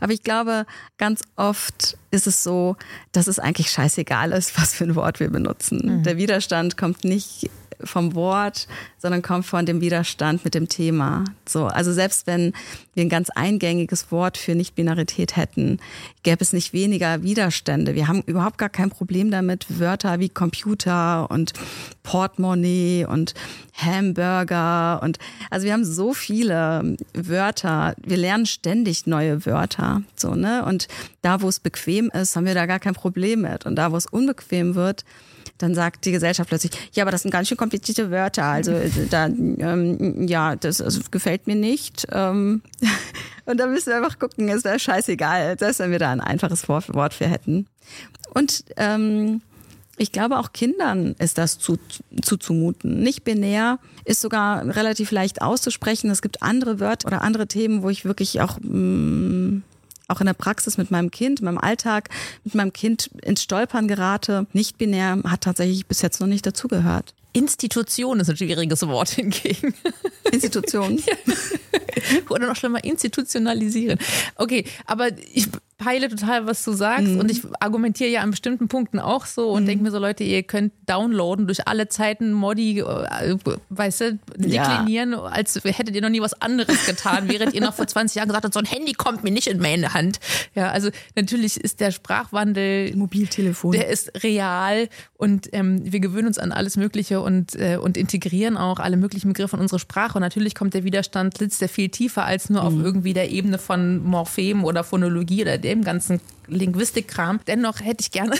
Aber 0.00 0.12
ich 0.12 0.22
glaube, 0.22 0.66
ganz 0.98 1.22
oft 1.36 1.96
ist 2.10 2.26
es 2.26 2.42
so, 2.42 2.76
dass 3.12 3.26
es 3.26 3.38
eigentlich 3.38 3.70
scheißegal 3.70 4.32
ist, 4.32 4.58
was 4.60 4.74
für 4.74 4.84
ein 4.84 4.94
Wort 4.94 5.20
wir 5.20 5.30
benutzen. 5.30 5.98
Mhm. 5.98 6.02
Der 6.02 6.16
Widerstand 6.16 6.76
kommt 6.76 7.04
nicht 7.04 7.50
vom 7.84 8.14
Wort, 8.14 8.66
sondern 8.98 9.22
kommt 9.22 9.46
von 9.46 9.66
dem 9.66 9.80
Widerstand 9.80 10.44
mit 10.44 10.54
dem 10.54 10.68
Thema. 10.68 11.24
So, 11.46 11.66
also 11.66 11.92
selbst 11.92 12.26
wenn 12.26 12.52
wir 12.94 13.04
ein 13.04 13.08
ganz 13.08 13.30
eingängiges 13.30 14.10
Wort 14.10 14.36
für 14.36 14.54
Nicht-Binarität 14.54 15.36
hätten, 15.36 15.78
gäbe 16.22 16.42
es 16.42 16.52
nicht 16.52 16.72
weniger 16.72 17.22
Widerstände. 17.22 17.94
Wir 17.94 18.08
haben 18.08 18.22
überhaupt 18.26 18.58
gar 18.58 18.68
kein 18.68 18.90
Problem 18.90 19.30
damit, 19.30 19.66
Wörter 19.78 20.18
wie 20.20 20.28
Computer 20.28 21.30
und 21.30 21.52
Portemonnaie 22.02 23.04
und 23.04 23.34
Hamburger 23.74 25.00
und 25.02 25.18
also 25.50 25.66
wir 25.66 25.72
haben 25.72 25.84
so 25.84 26.12
viele 26.12 26.96
Wörter. 27.14 27.94
Wir 28.02 28.16
lernen 28.16 28.46
ständig 28.46 29.06
neue 29.06 29.46
Wörter, 29.46 30.02
so 30.16 30.34
ne. 30.34 30.64
Und 30.64 30.88
da, 31.22 31.42
wo 31.42 31.48
es 31.48 31.60
bequem 31.60 32.10
ist, 32.10 32.34
haben 32.34 32.46
wir 32.46 32.54
da 32.54 32.66
gar 32.66 32.80
kein 32.80 32.94
Problem 32.94 33.42
mit. 33.42 33.66
Und 33.66 33.76
da, 33.76 33.92
wo 33.92 33.96
es 33.96 34.06
unbequem 34.06 34.74
wird, 34.74 35.04
dann 35.58 35.74
sagt 35.74 36.04
die 36.04 36.12
Gesellschaft 36.12 36.48
plötzlich, 36.48 36.72
ja, 36.92 37.04
aber 37.04 37.10
das 37.10 37.22
sind 37.22 37.30
ganz 37.30 37.48
schön 37.48 37.56
komplizierte 37.56 38.10
Wörter. 38.10 38.44
Also 38.44 38.72
äh, 38.72 38.90
da, 39.10 39.26
ähm, 39.26 40.26
ja, 40.28 40.56
das 40.56 40.80
also, 40.80 41.00
gefällt 41.10 41.46
mir 41.46 41.56
nicht. 41.56 42.06
Ähm, 42.12 42.62
und 43.44 43.58
da 43.58 43.66
müssen 43.66 43.88
wir 43.88 43.96
einfach 43.96 44.18
gucken, 44.18 44.48
es 44.48 44.64
wäre 44.64 44.78
scheißegal, 44.78 45.58
selbst 45.58 45.80
wenn 45.80 45.90
wir 45.90 45.98
da 45.98 46.10
ein 46.10 46.20
einfaches 46.20 46.68
Wort 46.68 47.14
für 47.14 47.26
hätten. 47.26 47.66
Und 48.34 48.64
ähm, 48.76 49.42
ich 49.96 50.12
glaube, 50.12 50.38
auch 50.38 50.52
Kindern 50.52 51.16
ist 51.18 51.38
das 51.38 51.58
zu, 51.58 51.76
zuzumuten. 52.22 53.00
Nicht 53.00 53.24
binär 53.24 53.80
ist 54.04 54.20
sogar 54.20 54.64
relativ 54.64 55.10
leicht 55.10 55.42
auszusprechen. 55.42 56.08
Es 56.10 56.22
gibt 56.22 56.42
andere 56.42 56.78
Wörter 56.78 57.08
oder 57.08 57.22
andere 57.22 57.48
Themen, 57.48 57.82
wo 57.82 57.90
ich 57.90 58.04
wirklich 58.04 58.40
auch 58.40 58.58
mh, 58.60 58.76
mm, 58.76 59.62
auch 60.08 60.20
in 60.20 60.26
der 60.26 60.34
Praxis 60.34 60.78
mit 60.78 60.90
meinem 60.90 61.10
Kind, 61.10 61.40
in 61.40 61.44
meinem 61.44 61.58
Alltag, 61.58 62.08
mit 62.44 62.54
meinem 62.54 62.72
Kind 62.72 63.10
ins 63.22 63.42
Stolpern 63.42 63.86
gerate. 63.86 64.46
Nicht 64.52 64.78
binär 64.78 65.18
hat 65.24 65.42
tatsächlich 65.42 65.86
bis 65.86 66.02
jetzt 66.02 66.20
noch 66.20 66.26
nicht 66.26 66.46
dazugehört. 66.46 67.14
Institution 67.34 68.18
ist 68.20 68.30
ein 68.30 68.36
schwieriges 68.36 68.86
Wort 68.86 69.10
hingegen. 69.10 69.74
Institution. 70.32 70.96
ja. 71.06 71.14
Oder 72.30 72.48
noch 72.48 72.56
schlimmer, 72.56 72.82
institutionalisieren. 72.82 73.98
Okay, 74.36 74.64
aber 74.86 75.10
ich 75.32 75.48
peile 75.78 76.08
total, 76.08 76.46
was 76.46 76.64
du 76.64 76.72
sagst 76.72 77.06
mhm. 77.06 77.20
und 77.20 77.30
ich 77.30 77.42
argumentiere 77.60 78.10
ja 78.10 78.20
an 78.22 78.32
bestimmten 78.32 78.66
Punkten 78.66 78.98
auch 78.98 79.26
so 79.26 79.50
und 79.50 79.62
mhm. 79.62 79.66
denke 79.66 79.84
mir 79.84 79.90
so, 79.92 79.98
Leute, 79.98 80.24
ihr 80.24 80.42
könnt 80.42 80.72
downloaden 80.86 81.46
durch 81.46 81.68
alle 81.68 81.88
Zeiten 81.88 82.32
Modi, 82.32 82.80
äh, 82.80 83.36
weißt 83.70 84.00
du, 84.00 84.18
deklinieren, 84.36 85.12
ja. 85.12 85.22
als 85.22 85.54
hättet 85.64 85.94
ihr 85.94 86.02
noch 86.02 86.08
nie 86.08 86.20
was 86.20 86.34
anderes 86.42 86.84
getan, 86.86 87.28
während 87.28 87.54
ihr 87.54 87.60
noch 87.60 87.74
vor 87.74 87.86
20 87.86 88.16
Jahren 88.16 88.28
gesagt 88.28 88.44
habt, 88.44 88.54
so 88.54 88.60
ein 88.60 88.66
Handy 88.66 88.92
kommt 88.92 89.22
mir 89.22 89.30
nicht 89.30 89.46
in 89.46 89.60
meine 89.60 89.94
Hand. 89.94 90.18
Ja, 90.56 90.70
also 90.70 90.90
natürlich 91.14 91.56
ist 91.56 91.78
der 91.78 91.92
Sprachwandel, 91.92 92.96
Mobiltelefon, 92.96 93.72
der 93.72 93.88
ist 93.88 94.24
real 94.24 94.88
und 95.16 95.48
ähm, 95.52 95.80
wir 95.84 96.00
gewöhnen 96.00 96.26
uns 96.26 96.38
an 96.38 96.50
alles 96.50 96.76
Mögliche 96.76 97.20
und, 97.20 97.54
äh, 97.54 97.78
und 97.80 97.96
integrieren 97.96 98.56
auch 98.56 98.80
alle 98.80 98.96
möglichen 98.96 99.28
Begriffe 99.28 99.54
in 99.54 99.62
unsere 99.62 99.78
Sprache 99.78 100.18
und 100.18 100.22
natürlich 100.22 100.56
kommt 100.56 100.74
der 100.74 100.82
Widerstand, 100.82 101.38
sitzt 101.38 101.60
der 101.60 101.68
viel 101.68 101.88
tiefer 101.88 102.24
als 102.24 102.50
nur 102.50 102.62
mhm. 102.62 102.66
auf 102.66 102.84
irgendwie 102.84 103.12
der 103.12 103.30
Ebene 103.30 103.58
von 103.58 104.02
Morphem 104.02 104.64
oder 104.64 104.82
Phonologie 104.82 105.42
oder 105.42 105.67
dem 105.68 105.84
ganzen 105.84 106.20
Linguistikkram. 106.48 107.40
Dennoch 107.46 107.80
hätte 107.80 108.00
ich 108.00 108.10
gerne 108.10 108.34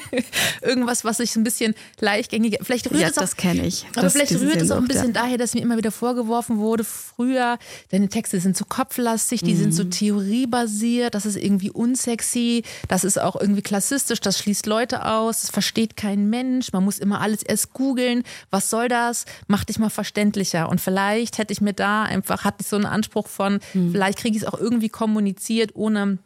irgendwas, 0.62 1.04
was 1.04 1.18
sich 1.18 1.36
ein 1.36 1.44
bisschen 1.44 1.74
leichtgängiger, 2.00 2.58
vielleicht 2.64 2.90
rührt 2.90 3.00
Ja, 3.02 3.08
es 3.08 3.18
auch, 3.18 3.22
das 3.22 3.36
kenne 3.36 3.66
ich. 3.66 3.86
aber 3.92 4.02
Das- 4.02 4.12
vielleicht 4.14 4.32
rührt 4.40 4.60
es 4.62 4.70
auch 4.70 4.78
ein 4.78 4.88
bisschen 4.88 5.08
ja. 5.14 5.22
daher, 5.22 5.38
dass 5.38 5.54
mir 5.54 5.60
immer 5.60 5.76
wieder 5.76 5.90
vorgeworfen 5.92 6.58
wurde, 6.58 6.84
früher, 6.84 7.58
deine 7.90 8.08
Texte 8.08 8.40
sind 8.40 8.56
zu 8.56 8.64
kopflastig, 8.64 9.42
die 9.42 9.54
sind 9.54 9.68
Mhm. 9.68 9.72
so 9.72 9.84
theoriebasiert, 9.84 11.14
das 11.14 11.26
ist 11.26 11.36
irgendwie 11.36 11.70
unsexy, 11.70 12.62
das 12.88 13.04
ist 13.04 13.20
auch 13.20 13.38
irgendwie 13.40 13.62
klassistisch, 13.62 14.20
das 14.20 14.38
schließt 14.38 14.66
Leute 14.66 15.04
aus, 15.06 15.42
das 15.42 15.50
versteht 15.50 15.96
kein 15.96 16.30
Mensch, 16.30 16.72
man 16.72 16.84
muss 16.84 16.98
immer 16.98 17.20
alles 17.20 17.42
erst 17.42 17.72
googeln, 17.72 18.22
was 18.50 18.70
soll 18.70 18.88
das? 18.88 19.24
Mach 19.46 19.64
dich 19.64 19.78
mal 19.78 19.90
verständlicher. 19.90 20.68
Und 20.68 20.80
vielleicht 20.80 21.38
hätte 21.38 21.52
ich 21.52 21.60
mir 21.60 21.72
da 21.74 22.04
einfach, 22.04 22.44
hatte 22.44 22.58
ich 22.60 22.66
so 22.68 22.76
einen 22.76 22.86
Anspruch 22.86 23.28
von, 23.28 23.60
Mhm. 23.74 23.92
vielleicht 23.92 24.18
kriege 24.18 24.36
ich 24.36 24.42
es 24.42 24.48
auch 24.48 24.58
irgendwie 24.58 24.88
kommuniziert, 24.88 25.72
ohne 25.74 26.18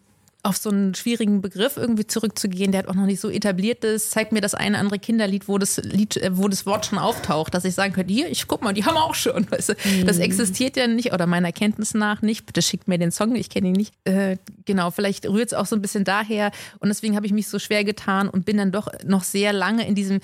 auf 0.46 0.56
so 0.56 0.70
einen 0.70 0.94
schwierigen 0.94 1.40
Begriff 1.40 1.76
irgendwie 1.76 2.06
zurückzugehen, 2.06 2.72
der 2.72 2.82
halt 2.82 2.88
auch 2.88 2.94
noch 2.94 3.06
nicht 3.06 3.20
so 3.20 3.28
etabliert 3.28 3.84
ist, 3.84 4.10
zeigt 4.10 4.32
mir 4.32 4.40
das 4.40 4.54
eine 4.54 4.78
andere 4.78 4.98
Kinderlied, 4.98 5.48
wo 5.48 5.58
das 5.58 5.76
Lied, 5.78 6.16
äh, 6.16 6.36
wo 6.36 6.48
das 6.48 6.66
Wort 6.66 6.86
schon 6.86 6.98
auftaucht, 6.98 7.54
dass 7.54 7.64
ich 7.64 7.74
sagen 7.74 7.92
könnte, 7.92 8.12
hier, 8.12 8.30
ich 8.30 8.46
guck 8.46 8.62
mal, 8.62 8.72
die 8.72 8.84
haben 8.84 8.94
wir 8.94 9.04
auch 9.04 9.14
schon. 9.14 9.46
Weißt 9.50 9.70
du? 9.70 9.74
Das 10.04 10.18
existiert 10.18 10.76
ja 10.76 10.86
nicht 10.86 11.12
oder 11.12 11.26
meiner 11.26 11.52
Kenntnis 11.52 11.94
nach 11.94 12.22
nicht. 12.22 12.46
Bitte 12.46 12.62
schickt 12.62 12.88
mir 12.88 12.98
den 12.98 13.10
Song, 13.10 13.34
ich 13.34 13.50
kenne 13.50 13.68
ihn 13.68 13.74
nicht. 13.74 13.92
Äh, 14.04 14.36
genau, 14.64 14.90
vielleicht 14.90 15.26
rührt 15.26 15.48
es 15.48 15.54
auch 15.54 15.66
so 15.66 15.76
ein 15.76 15.82
bisschen 15.82 16.04
daher 16.04 16.50
und 16.78 16.88
deswegen 16.88 17.16
habe 17.16 17.26
ich 17.26 17.32
mich 17.32 17.48
so 17.48 17.58
schwer 17.58 17.84
getan 17.84 18.28
und 18.28 18.44
bin 18.46 18.56
dann 18.56 18.72
doch 18.72 18.88
noch 19.04 19.24
sehr 19.24 19.52
lange 19.52 19.86
in 19.86 19.94
diesem 19.94 20.20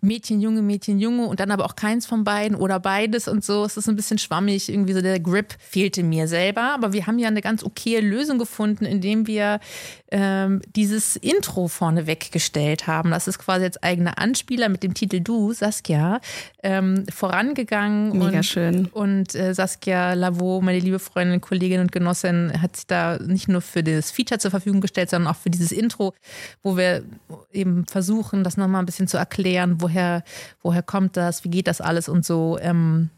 Mädchen, 0.00 0.40
Junge, 0.40 0.62
Mädchen, 0.62 1.00
Junge 1.00 1.26
und 1.26 1.40
dann 1.40 1.50
aber 1.50 1.64
auch 1.64 1.74
keins 1.74 2.06
von 2.06 2.22
beiden 2.22 2.56
oder 2.56 2.78
beides 2.78 3.26
und 3.26 3.44
so. 3.44 3.64
Es 3.64 3.76
ist 3.76 3.88
ein 3.88 3.96
bisschen 3.96 4.18
schwammig, 4.18 4.68
irgendwie 4.68 4.92
so 4.92 5.00
der 5.00 5.18
Grip 5.18 5.54
fehlte 5.58 6.04
mir 6.04 6.28
selber. 6.28 6.74
Aber 6.74 6.92
wir 6.92 7.06
haben 7.06 7.18
ja 7.18 7.26
eine 7.28 7.40
ganz 7.40 7.64
okaye 7.64 8.00
Lösung 8.00 8.38
gefunden, 8.38 8.84
indem 8.84 9.26
wir 9.26 9.58
ähm, 10.10 10.62
dieses 10.76 11.16
Intro 11.16 11.68
vorne 11.68 12.06
weggestellt 12.06 12.86
haben. 12.86 13.10
Das 13.10 13.26
ist 13.26 13.38
quasi 13.38 13.64
als 13.64 13.82
eigener 13.82 14.18
Anspieler 14.18 14.68
mit 14.68 14.82
dem 14.82 14.94
Titel 14.94 15.20
Du, 15.20 15.52
Saskia, 15.52 16.20
ähm, 16.62 17.04
vorangegangen. 17.12 18.16
Mega 18.16 18.38
und, 18.38 18.42
schön. 18.44 18.86
Und 18.86 19.34
äh, 19.34 19.52
Saskia 19.52 20.14
Lavaux, 20.14 20.62
meine 20.62 20.78
liebe 20.78 20.98
Freundin, 20.98 21.40
Kollegin 21.40 21.80
und 21.80 21.92
Genossin, 21.92 22.52
hat 22.62 22.76
sich 22.76 22.86
da 22.86 23.18
nicht 23.18 23.48
nur 23.48 23.60
für 23.60 23.82
das 23.82 24.10
Feature 24.10 24.38
zur 24.38 24.50
Verfügung 24.50 24.80
gestellt, 24.80 25.10
sondern 25.10 25.32
auch 25.32 25.38
für 25.38 25.50
dieses 25.50 25.72
Intro, 25.72 26.14
wo 26.62 26.76
wir 26.76 27.02
eben 27.52 27.84
versuchen, 27.86 28.44
das 28.44 28.56
nochmal 28.56 28.82
ein 28.82 28.86
bisschen 28.86 29.08
zu 29.08 29.16
erklären, 29.16 29.80
woher, 29.88 30.22
woher 30.62 30.82
kommt 30.82 31.16
das, 31.16 31.44
wie 31.44 31.50
geht 31.50 31.66
das 31.66 31.80
alles 31.80 32.08
und 32.08 32.24
so. 32.24 32.58
Ähm, 32.60 33.10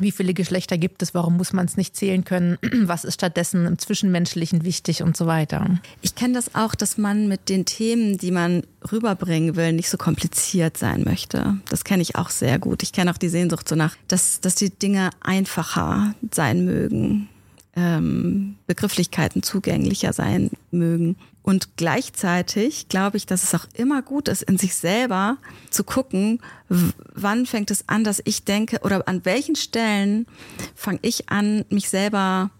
wie 0.00 0.12
viele 0.12 0.32
Geschlechter 0.32 0.78
gibt 0.78 1.02
es? 1.02 1.12
Warum 1.12 1.36
muss 1.36 1.52
man 1.52 1.66
es 1.66 1.76
nicht 1.76 1.96
zählen 1.96 2.24
können? 2.24 2.58
Was 2.84 3.04
ist 3.04 3.14
stattdessen 3.14 3.66
im 3.66 3.78
Zwischenmenschlichen 3.78 4.64
wichtig 4.64 5.02
und 5.02 5.16
so 5.16 5.26
weiter? 5.26 5.66
Ich 6.02 6.14
kenne 6.14 6.34
das 6.34 6.54
auch, 6.54 6.74
dass 6.74 6.98
man 6.98 7.26
mit 7.26 7.48
den 7.48 7.64
Themen, 7.64 8.16
die 8.16 8.30
man 8.30 8.62
rüberbringen 8.92 9.56
will, 9.56 9.72
nicht 9.72 9.90
so 9.90 9.98
kompliziert 9.98 10.76
sein 10.76 11.02
möchte. 11.04 11.58
Das 11.68 11.84
kenne 11.84 12.02
ich 12.02 12.16
auch 12.16 12.30
sehr 12.30 12.58
gut. 12.58 12.82
Ich 12.82 12.92
kenne 12.92 13.10
auch 13.10 13.18
die 13.18 13.28
Sehnsucht 13.28 13.68
so 13.68 13.74
nach, 13.74 13.96
dass, 14.06 14.40
dass 14.40 14.54
die 14.54 14.70
Dinge 14.70 15.10
einfacher 15.20 16.14
sein 16.30 16.64
mögen, 16.64 17.28
ähm, 17.74 18.56
Begrifflichkeiten 18.66 19.42
zugänglicher 19.42 20.12
sein 20.12 20.50
mögen. 20.70 21.16
Und 21.48 21.78
gleichzeitig 21.78 22.90
glaube 22.90 23.16
ich, 23.16 23.24
dass 23.24 23.42
es 23.42 23.54
auch 23.54 23.66
immer 23.72 24.02
gut 24.02 24.28
ist, 24.28 24.42
in 24.42 24.58
sich 24.58 24.74
selber 24.74 25.38
zu 25.70 25.82
gucken, 25.82 26.42
wann 26.68 27.46
fängt 27.46 27.70
es 27.70 27.88
an, 27.88 28.04
dass 28.04 28.20
ich 28.26 28.44
denke 28.44 28.80
oder 28.82 29.08
an 29.08 29.24
welchen 29.24 29.56
Stellen 29.56 30.26
fange 30.74 30.98
ich 31.00 31.30
an, 31.30 31.64
mich 31.70 31.88
selber 31.88 32.50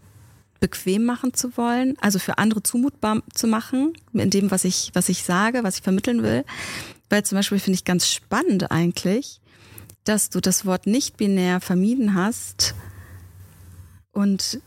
bequem 0.59 1.05
machen 1.05 1.35
zu 1.35 1.55
wollen, 1.59 1.99
also 2.01 2.19
für 2.19 2.39
andere 2.39 2.63
zumutbar 2.63 3.21
zu 3.35 3.47
machen, 3.47 3.93
in 4.15 4.31
dem, 4.31 4.51
was 4.51 4.65
ich, 4.65 4.91
was 4.95 5.11
ich 5.11 5.23
sage, 5.23 5.65
was 5.65 5.77
ich 5.77 5.83
vermitteln 5.83 6.23
will. 6.23 6.47
Weil 7.11 7.25
zum 7.25 7.37
Beispiel 7.37 7.59
finde 7.59 7.75
ich 7.75 7.85
ganz 7.85 8.09
spannend 8.09 8.71
eigentlich, 8.71 9.43
dass 10.05 10.31
du 10.31 10.41
das 10.41 10.65
Wort 10.65 10.87
nicht 10.87 11.19
binär 11.19 11.61
vermieden 11.61 12.15
hast 12.15 12.75
und 14.13 14.63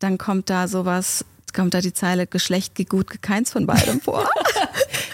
dann 0.00 0.18
kommt 0.18 0.50
da 0.50 0.66
sowas, 0.66 1.24
kommt 1.54 1.72
da 1.74 1.80
die 1.80 1.92
Zeile 1.94 2.26
Geschlecht 2.26 2.74
geht 2.74 2.90
gut, 2.90 3.22
keins 3.22 3.50
von 3.52 3.66
beidem 3.66 4.00
vor. 4.00 4.28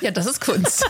Ja, 0.02 0.10
das 0.10 0.24
ist 0.24 0.40
Kunst. 0.40 0.82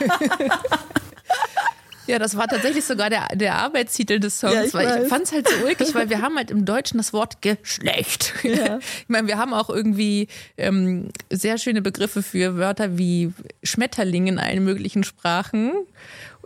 Ja, 2.07 2.19
das 2.19 2.37
war 2.37 2.49
tatsächlich 2.49 2.85
sogar 2.85 3.09
der, 3.09 3.29
der 3.35 3.55
Arbeitstitel 3.57 4.19
des 4.19 4.41
Songs, 4.41 4.55
Ja, 4.55 4.65
ich 4.65 4.75
weil 4.75 4.87
ich 4.87 5.03
weiß. 5.03 5.09
fand 5.09 5.25
es 5.25 5.33
halt 5.33 5.49
so 5.49 5.65
ulkig, 5.65 5.95
weil 5.95 6.11
wir 6.11 6.23
haben 6.23 6.37
halt 6.37 6.51
im 6.51 6.65
Deutschen 6.65 6.97
das 6.99 7.13
Wort 7.13 7.41
Geschlecht. 7.43 8.35
Ich 8.43 9.09
meine, 9.09 9.29
wir 9.29 9.39
haben 9.39 9.53
auch 9.55 9.69
irgendwie 9.71 10.27
ähm, 10.57 11.11
sehr 11.31 11.59
schöne 11.59 11.83
Begriffe 11.83 12.23
für 12.23 12.57
Wörter 12.57 12.99
wie 12.99 13.33
Schmetterling 13.63 14.27
in 14.29 14.39
allen 14.39 14.65
möglichen 14.65 15.05
Sprachen. 15.05 15.73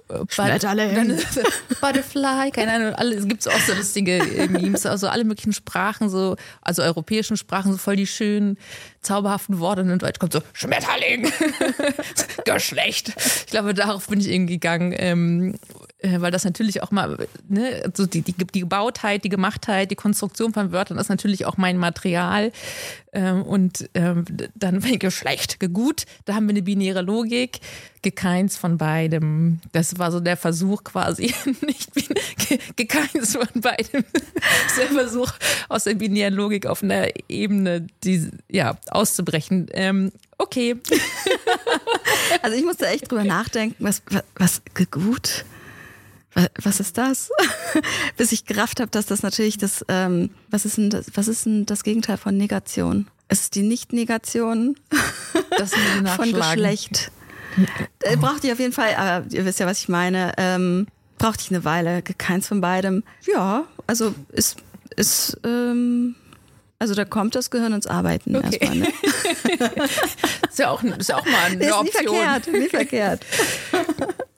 Äh. 0.09 0.25
Dann 0.37 1.11
es 1.11 1.25
Butterfly, 1.81 2.51
keine 2.53 2.73
Ahnung, 2.73 2.95
alle, 2.95 3.17
es 3.17 3.27
gibt 3.27 3.49
auch 3.49 3.61
so 3.61 3.73
lustige 3.73 4.19
äh, 4.19 4.49
Memes, 4.49 4.85
also 4.85 5.09
alle 5.09 5.25
möglichen 5.25 5.55
Sprachen, 5.55 6.11
so, 6.11 6.37
also 6.61 6.83
europäischen 6.83 7.39
Sprachen, 7.39 7.73
so 7.73 7.79
voll 7.79 7.97
die 7.97 8.07
schönen, 8.07 8.59
zauberhaften 9.01 9.59
Worte 9.61 9.81
und 9.83 9.91
in 9.91 9.99
Deutsch 9.99 10.19
kommt 10.19 10.35
so 10.35 10.43
Schmetterling, 10.53 11.33
Geschlecht. 12.45 13.15
Ich 13.17 13.47
glaube, 13.47 13.73
darauf 13.73 14.09
bin 14.09 14.21
ich 14.21 14.29
irgendwie 14.29 14.55
gegangen, 14.55 14.95
ähm, 14.97 15.55
äh, 15.55 15.57
weil 16.19 16.31
das 16.31 16.45
natürlich 16.45 16.83
auch 16.83 16.91
mal, 16.91 17.17
ne, 17.49 17.91
so 17.95 18.07
die, 18.07 18.23
die, 18.23 18.33
die 18.33 18.61
Gebautheit, 18.61 19.25
die 19.25 19.29
Gemachtheit, 19.29 19.91
die 19.91 19.95
Konstruktion 19.97 20.53
von 20.53 20.71
Wörtern 20.73 20.99
ist 20.99 21.09
natürlich 21.09 21.47
auch 21.47 21.57
mein 21.57 21.79
Material. 21.79 22.53
Ähm, 23.13 23.43
und 23.43 23.89
ähm, 23.95 24.25
dann 24.55 24.81
Geschlecht, 24.99 25.61
gegut, 25.61 26.05
da 26.25 26.35
haben 26.35 26.47
wir 26.47 26.51
eine 26.51 26.63
binäre 26.63 27.01
Logik, 27.03 27.61
gekeins 28.03 28.57
von 28.57 28.77
beidem. 28.77 29.61
Das 29.73 29.99
war 29.99 30.11
so 30.13 30.21
der 30.21 30.37
Versuch 30.37 30.83
quasi, 30.85 31.33
nicht 31.67 31.95
bin- 31.95 32.17
ge- 32.49 32.59
gekeins 32.77 33.37
von 33.37 33.49
beidem. 33.61 34.05
Das 34.35 34.73
ist 34.73 34.79
der 34.79 34.87
Versuch, 34.89 35.33
aus 35.69 35.85
der 35.85 35.95
binären 35.95 36.35
Logik 36.35 36.67
auf 36.67 36.83
einer 36.83 37.09
Ebene, 37.29 37.87
die, 38.03 38.29
ja, 38.51 38.77
auszubrechen. 38.91 39.69
Ähm, 39.73 40.13
okay. 40.39 40.77
Also 42.43 42.57
ich 42.57 42.65
musste 42.65 42.87
echt 42.89 43.11
drüber 43.11 43.25
nachdenken, 43.25 43.77
was, 43.79 44.03
was, 44.11 44.23
was 44.37 44.63
gut? 44.91 45.45
Was, 46.63 46.81
ist 46.81 46.99
das? 46.99 47.31
Bis 48.17 48.33
ich 48.33 48.45
gerafft 48.45 48.81
habe, 48.81 48.91
dass 48.91 49.07
das 49.07 49.23
natürlich 49.23 49.57
das, 49.59 49.85
ähm, 49.89 50.31
was 50.51 50.65
ist 50.65 50.77
denn 50.79 50.91
das, 50.91 51.07
was 51.15 51.29
ist 51.29 51.47
denn 51.47 51.65
das 51.67 51.85
Gegenteil 51.85 52.17
von 52.17 52.37
Negation? 52.37 53.07
Es 53.29 53.43
ist 53.43 53.55
die 53.55 53.63
Nicht-Negation 53.63 54.77
von. 56.17 56.33
Geschlecht. 56.33 57.11
Äh, 58.03 58.17
Brauchte 58.17 58.49
ich 58.49 58.53
auf 58.53 58.59
jeden 58.59 58.73
Fall, 58.73 58.95
aber 58.97 59.27
ihr 59.31 59.45
wisst 59.45 59.61
ja, 59.61 59.67
was 59.67 59.79
ich 59.81 59.89
meine, 59.89 60.33
ähm, 60.39 60.87
brauchte 61.19 61.43
ich 61.45 61.51
eine 61.51 61.65
Weile, 61.65 62.03
keins 62.03 62.49
von 62.49 62.61
beidem. 62.61 63.05
Ja, 63.33 63.65
also 63.87 64.13
ist, 64.33 64.57
ist, 64.97 65.39
ähm, 65.45 66.17
also 66.81 66.95
da 66.95 67.05
kommt 67.05 67.37
das 67.37 67.51
Gehirn 67.51 67.73
ins 67.73 67.87
Arbeiten 67.87 68.35
Okay. 68.37 68.59
erstmal. 68.61 68.77
Ne? 68.79 68.89
Ist 70.51 70.59
ja 70.59 70.71
auch, 70.71 70.83
ist 70.83 71.09
ja 71.09 71.17
auch 71.17 71.25
mal 71.25 71.45
eine 71.45 71.65
Ist 71.65 71.73
Option. 71.73 71.93
verkehrt, 72.17 72.53
nie 72.53 72.69
verkehrt. 72.69 73.25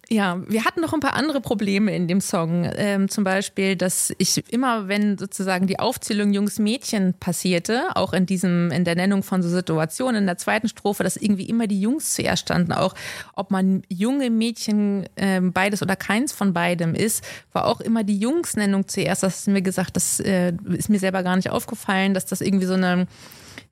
Ja, 0.09 0.41
wir 0.47 0.65
hatten 0.65 0.81
noch 0.81 0.95
ein 0.95 1.01
paar 1.01 1.15
andere 1.15 1.41
Probleme 1.41 1.95
in 1.95 2.07
dem 2.07 2.21
Song. 2.21 2.71
Ähm, 2.77 3.09
zum 3.09 3.25
Beispiel, 3.25 3.75
dass 3.75 4.15
ich 4.19 4.41
immer, 4.53 4.87
wenn 4.87 5.19
sozusagen 5.19 5.67
die 5.67 5.81
Aufzählung 5.81 6.33
Jungs-Mädchen 6.33 7.15
passierte, 7.15 7.89
auch 7.97 8.13
in 8.13 8.25
diesem, 8.25 8.71
in 8.71 8.85
der 8.85 8.95
Nennung 8.95 9.25
von 9.25 9.43
so 9.43 9.49
Situationen 9.49 10.23
in 10.23 10.27
der 10.27 10.39
zweiten 10.39 10.69
Strophe, 10.69 11.03
dass 11.03 11.17
irgendwie 11.17 11.49
immer 11.49 11.67
die 11.67 11.81
Jungs 11.81 12.15
zuerst 12.15 12.43
standen. 12.43 12.73
Auch 12.73 12.95
ob 13.35 13.51
man 13.51 13.83
junge 13.89 14.31
Mädchen 14.31 15.09
ähm, 15.17 15.53
beides 15.53 15.83
oder 15.83 15.97
keins 15.97 16.33
von 16.33 16.53
beidem 16.53 16.95
ist, 16.95 17.25
war 17.53 17.67
auch 17.67 17.81
immer 17.81 18.05
die 18.05 18.19
Jungs-Nennung 18.19 18.87
zuerst. 18.87 19.25
Das 19.25 19.41
ist 19.41 19.49
mir 19.49 19.63
gesagt, 19.63 19.97
das 19.97 20.21
äh, 20.21 20.53
ist 20.69 20.89
mir 20.89 21.01
selber 21.01 21.25
gar 21.25 21.35
nicht 21.35 21.51
aufgefallen, 21.51 22.15
dass 22.15 22.27
das 22.27 22.43
irgendwie 22.43 22.67
so 22.67 22.75
eine, 22.75 23.09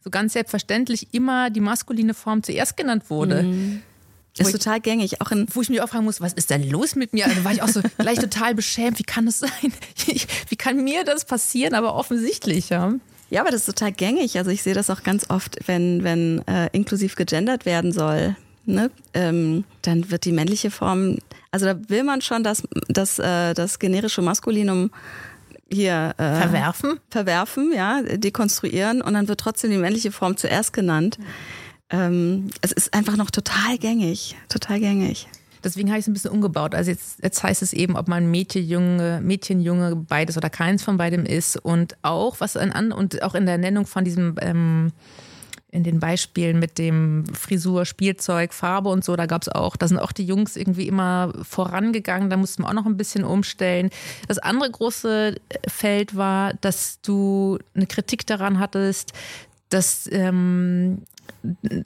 so 0.02 0.10
ganz 0.10 0.32
selbstverständlich 0.32 1.14
immer 1.14 1.50
die 1.50 1.60
maskuline 1.60 2.12
Form 2.12 2.42
zuerst 2.42 2.76
genannt 2.76 3.08
wurde. 3.08 3.44
Ist 4.36 4.52
total 4.52 4.80
gängig, 4.80 5.20
auch 5.20 5.30
in 5.30 5.46
wo 5.52 5.62
ich 5.62 5.68
mich 5.68 5.80
auch 5.80 5.88
fragen 5.88 6.04
muss, 6.04 6.20
was 6.20 6.32
ist 6.32 6.50
denn 6.50 6.68
los 6.68 6.96
mit 6.96 7.12
mir? 7.12 7.26
Also 7.26 7.44
war 7.44 7.52
ich 7.52 7.62
auch 7.62 7.68
so 7.68 7.80
gleich 7.98 8.18
total 8.18 8.54
beschämt. 8.54 8.98
Wie 8.98 9.04
kann 9.04 9.26
das 9.26 9.38
sein? 9.38 9.50
Wie 10.48 10.56
kann 10.56 10.82
mir 10.82 11.04
das 11.04 11.24
passieren? 11.24 11.74
Aber 11.74 11.94
offensichtlich, 11.94 12.70
ja. 12.70 12.94
Ja, 13.30 13.40
aber 13.40 13.50
das 13.50 13.60
ist 13.60 13.66
total 13.66 13.92
gängig. 13.92 14.36
Also 14.38 14.50
ich 14.50 14.62
sehe 14.62 14.74
das 14.74 14.90
auch 14.90 15.02
ganz 15.02 15.30
oft, 15.30 15.58
wenn, 15.66 16.04
wenn 16.04 16.46
äh, 16.46 16.68
inklusiv 16.72 17.14
gegendert 17.16 17.64
werden 17.64 17.92
soll. 17.92 18.36
Ne? 18.66 18.90
Ähm, 19.12 19.64
dann 19.82 20.10
wird 20.10 20.24
die 20.24 20.32
männliche 20.32 20.70
Form, 20.70 21.18
also 21.50 21.66
da 21.66 21.76
will 21.88 22.02
man 22.02 22.22
schon 22.22 22.42
das, 22.42 22.62
das, 22.88 23.18
äh, 23.18 23.54
das 23.54 23.78
generische 23.78 24.22
Maskulinum 24.22 24.90
hier 25.70 26.14
äh, 26.16 26.36
Verwerfen? 26.36 27.00
verwerfen, 27.10 27.72
ja, 27.74 28.00
dekonstruieren 28.02 29.02
und 29.02 29.14
dann 29.14 29.28
wird 29.28 29.40
trotzdem 29.40 29.70
die 29.70 29.76
männliche 29.76 30.12
Form 30.12 30.36
zuerst 30.36 30.72
genannt. 30.72 31.18
Ähm, 31.94 32.50
es 32.60 32.72
ist 32.72 32.92
einfach 32.92 33.16
noch 33.16 33.30
total 33.30 33.78
gängig, 33.78 34.34
total 34.48 34.80
gängig. 34.80 35.28
Deswegen 35.62 35.88
habe 35.88 35.98
ich 35.98 36.04
es 36.04 36.08
ein 36.08 36.12
bisschen 36.12 36.32
umgebaut. 36.32 36.74
Also 36.74 36.90
jetzt, 36.90 37.22
jetzt 37.22 37.42
heißt 37.42 37.62
es 37.62 37.72
eben, 37.72 37.96
ob 37.96 38.08
man 38.08 38.30
Mädchen, 38.30 38.66
Junge, 38.66 39.20
Mädchen, 39.22 39.60
Junge, 39.60 39.94
beides 39.96 40.36
oder 40.36 40.50
keins 40.50 40.82
von 40.82 40.96
beidem 40.96 41.24
ist. 41.24 41.56
Und 41.56 41.96
auch, 42.02 42.40
was 42.40 42.56
ein 42.56 42.72
an 42.72 42.90
und 42.90 43.22
auch 43.22 43.34
in 43.34 43.46
der 43.46 43.58
Nennung 43.58 43.86
von 43.86 44.04
diesem 44.04 44.34
ähm, 44.40 44.92
in 45.70 45.82
den 45.82 45.98
Beispielen 45.98 46.58
mit 46.58 46.78
dem 46.78 47.24
Frisur, 47.32 47.84
Spielzeug, 47.84 48.54
Farbe 48.54 48.90
und 48.90 49.04
so, 49.04 49.16
da 49.16 49.26
gab 49.26 49.42
es 49.42 49.48
auch, 49.48 49.74
da 49.74 49.88
sind 49.88 49.98
auch 49.98 50.12
die 50.12 50.24
Jungs 50.24 50.56
irgendwie 50.56 50.86
immer 50.86 51.32
vorangegangen, 51.42 52.30
da 52.30 52.36
mussten 52.36 52.62
wir 52.62 52.68
auch 52.68 52.74
noch 52.74 52.86
ein 52.86 52.96
bisschen 52.96 53.24
umstellen. 53.24 53.90
Das 54.28 54.38
andere 54.38 54.70
große 54.70 55.34
Feld 55.66 56.16
war, 56.16 56.54
dass 56.54 57.00
du 57.00 57.58
eine 57.74 57.86
Kritik 57.86 58.24
daran 58.24 58.60
hattest, 58.60 59.14
dass 59.68 60.08
ähm, 60.12 61.02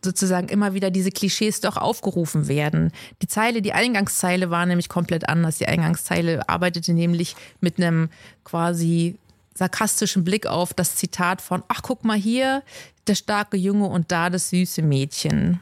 sozusagen 0.03 0.49
immer 0.49 0.75
wieder 0.75 0.91
diese 0.91 1.11
Klischees 1.11 1.61
doch 1.61 1.77
aufgerufen 1.77 2.49
werden. 2.49 2.93
Die 3.23 3.27
Zeile, 3.27 3.63
die 3.63 3.73
Eingangszeile 3.73 4.51
war 4.51 4.67
nämlich 4.67 4.89
komplett 4.89 5.29
anders. 5.29 5.59
Die 5.59 5.67
Eingangszeile 5.67 6.49
arbeitete 6.49 6.93
nämlich 6.93 7.35
mit 7.61 7.79
einem 7.79 8.09
quasi 8.45 9.17
sarkastischen 9.55 10.25
Blick 10.25 10.47
auf 10.47 10.73
das 10.73 10.95
Zitat 10.95 11.43
von, 11.43 11.63
ach 11.69 11.83
guck 11.83 12.05
mal 12.05 12.17
hier, 12.17 12.63
der 13.09 13.17
starke 13.17 13.57
Junge 13.57 13.87
und 13.87 14.13
da 14.13 14.31
das 14.31 14.51
süße 14.51 14.83
Mädchen. 14.83 15.61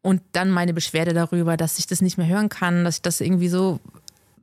Und 0.00 0.22
dann 0.32 0.50
meine 0.50 0.74
Beschwerde 0.74 1.12
darüber, 1.12 1.56
dass 1.56 1.78
ich 1.78 1.86
das 1.86 2.00
nicht 2.00 2.18
mehr 2.18 2.26
hören 2.26 2.48
kann, 2.48 2.84
dass 2.84 2.96
ich 2.96 3.02
das 3.02 3.20
irgendwie 3.20 3.48
so 3.48 3.80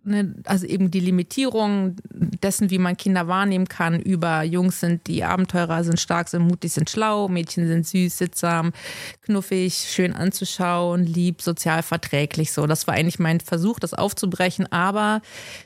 ne, 0.04 0.36
also 0.46 0.66
eben 0.66 0.92
die 0.92 1.00
Limitierung 1.00 1.96
dessen, 2.12 2.70
wie 2.70 2.78
man 2.78 2.98
Kinder 2.98 3.28
wahrnehmen 3.28 3.68
kann, 3.68 4.00
über 4.00 4.44
Jungs 4.44 4.80
sind 4.80 5.08
die 5.08 5.24
Abenteurer, 5.24 5.84
sind 5.84 6.00
stark, 6.00 6.30
sind 6.30 6.48
mutig, 6.48 6.74
sind 6.74 6.90
schlau, 6.90 7.28
Mädchen 7.28 7.68
sind 7.68 7.88
süß, 7.88 8.18
sittsam, 8.18 8.74
knuffig, 9.22 9.74
schön 9.74 10.14
anzuschauen, 10.14 11.06
lieb, 11.06 11.42
sozial 11.42 11.84
verträglich. 11.84 12.52
So, 12.52 12.68
das 12.68 12.88
war 12.88 12.96
eigentlich 12.96 13.20
mein 13.20 13.40
Versuch, 13.40 13.80
das 13.80 13.94
aufzubrechen. 13.94 14.72
Aber 14.72 15.22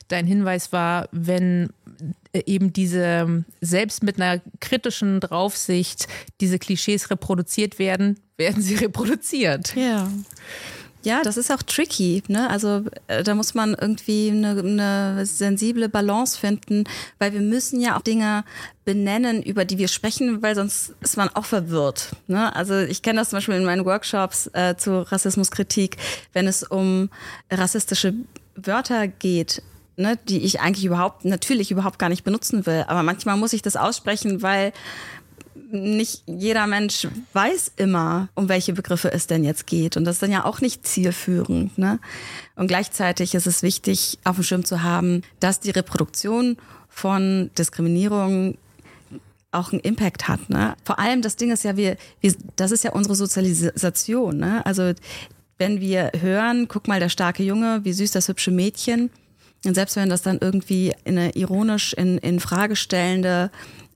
dein 0.08 0.28
Hinweis 0.28 0.72
war, 0.72 1.10
wenn 1.12 1.70
eben 2.34 2.74
diese, 2.74 3.46
selbst 3.62 4.04
mit 4.04 4.20
einer 4.20 4.42
kritischen 4.60 5.20
Draufsicht, 5.20 6.08
diese 6.42 6.60
Klischees 6.60 7.10
reproduziert 7.10 7.80
werden, 7.80 8.20
werden 8.38 8.62
sie 8.62 8.76
reproduziert. 8.76 9.76
Ja. 9.76 10.10
Ja, 11.06 11.22
das 11.22 11.38
ist 11.38 11.52
auch 11.52 11.62
tricky. 11.62 12.24
Ne? 12.28 12.50
Also 12.50 12.84
äh, 13.08 13.24
da 13.24 13.36
muss 13.36 13.54
man 13.54 13.76
irgendwie 13.80 14.32
eine, 14.32 14.60
eine 14.60 15.26
sensible 15.26 15.88
Balance 15.88 16.38
finden, 16.38 16.84
weil 17.20 17.32
wir 17.32 17.42
müssen 17.42 17.80
ja 17.80 17.96
auch 17.96 18.02
Dinge 18.02 18.44
benennen, 18.86 19.44
über 19.44 19.66
die 19.66 19.78
wir 19.78 19.88
sprechen, 19.88 20.42
weil 20.42 20.56
sonst 20.56 20.94
ist 21.02 21.16
man 21.16 21.30
auch 21.30 21.46
verwirrt. 21.46 22.16
Ne? 22.28 22.56
Also 22.56 22.80
ich 22.80 23.04
kenne 23.04 23.20
das 23.20 23.30
zum 23.30 23.38
Beispiel 23.38 23.56
in 23.56 23.66
meinen 23.66 23.86
Workshops 23.86 24.50
äh, 24.54 24.76
zu 24.78 25.10
Rassismuskritik, 25.12 25.98
wenn 26.34 26.48
es 26.48 26.64
um 26.64 27.10
rassistische 27.52 28.14
Wörter 28.56 29.08
geht, 29.08 29.62
ne, 29.98 30.18
die 30.28 30.44
ich 30.44 30.60
eigentlich 30.60 30.86
überhaupt, 30.86 31.26
natürlich 31.26 31.72
überhaupt 31.72 32.00
gar 32.00 32.10
nicht 32.10 32.24
benutzen 32.24 32.66
will. 32.66 32.86
Aber 32.88 33.04
manchmal 33.04 33.38
muss 33.38 33.54
ich 33.54 33.62
das 33.62 33.76
aussprechen, 33.76 34.42
weil 34.42 34.74
nicht 35.72 36.24
jeder 36.26 36.68
Mensch 36.68 37.08
weiß 37.34 37.74
immer, 37.78 38.30
um 38.36 38.50
welche 38.50 38.74
Begriffe 38.74 39.12
es 39.12 39.28
denn 39.28 39.44
jetzt 39.44 39.68
geht. 39.68 39.98
Und 39.98 40.06
das 40.06 40.18
ist 40.18 40.22
dann 40.22 40.32
ja 40.32 40.46
auch 40.46 40.62
nicht 40.62 40.86
zielführend. 40.86 41.78
Ne? 41.78 42.00
Und 42.56 42.68
gleichzeitig 42.68 43.36
ist 43.36 43.48
es 43.48 43.64
wichtig, 43.64 44.20
auf 44.24 44.36
dem 44.36 44.44
Schirm 44.44 44.66
zu 44.66 44.84
haben, 44.84 45.22
dass 45.40 45.60
die 45.60 45.72
Reproduktion 45.72 46.58
von 46.90 47.50
Diskriminierung 47.58 48.58
auch 49.52 49.72
einen 49.72 49.82
Impact 49.82 50.28
hat. 50.28 50.50
Ne? 50.50 50.76
Vor 50.84 51.00
allem 51.00 51.22
das 51.22 51.36
Ding 51.36 51.52
ist 51.52 51.64
ja, 51.64 51.78
wir, 51.78 51.98
wir 52.20 52.34
das 52.56 52.72
ist 52.72 52.84
ja 52.84 52.92
unsere 52.92 53.16
Sozialisation. 53.16 54.38
Ne? 54.38 54.66
Also 54.66 54.94
wenn 55.58 55.80
wir 55.80 56.12
hören, 56.20 56.68
guck 56.68 56.88
mal, 56.88 57.00
der 57.00 57.10
starke 57.10 57.44
Junge, 57.44 57.80
wie 57.84 57.94
süß 57.94 58.12
das 58.12 58.28
hübsche 58.28 58.52
Mädchen. 58.52 59.10
Und 59.66 59.74
selbst 59.74 59.96
wenn 59.96 60.10
das 60.10 60.22
dann 60.22 60.40
irgendwie 60.40 60.94
in 61.06 61.18
eine 61.18 61.32
ironisch 61.32 61.94
in, 61.94 62.18
in 62.20 62.40
Frage 62.40 62.76
stellende 62.76 63.50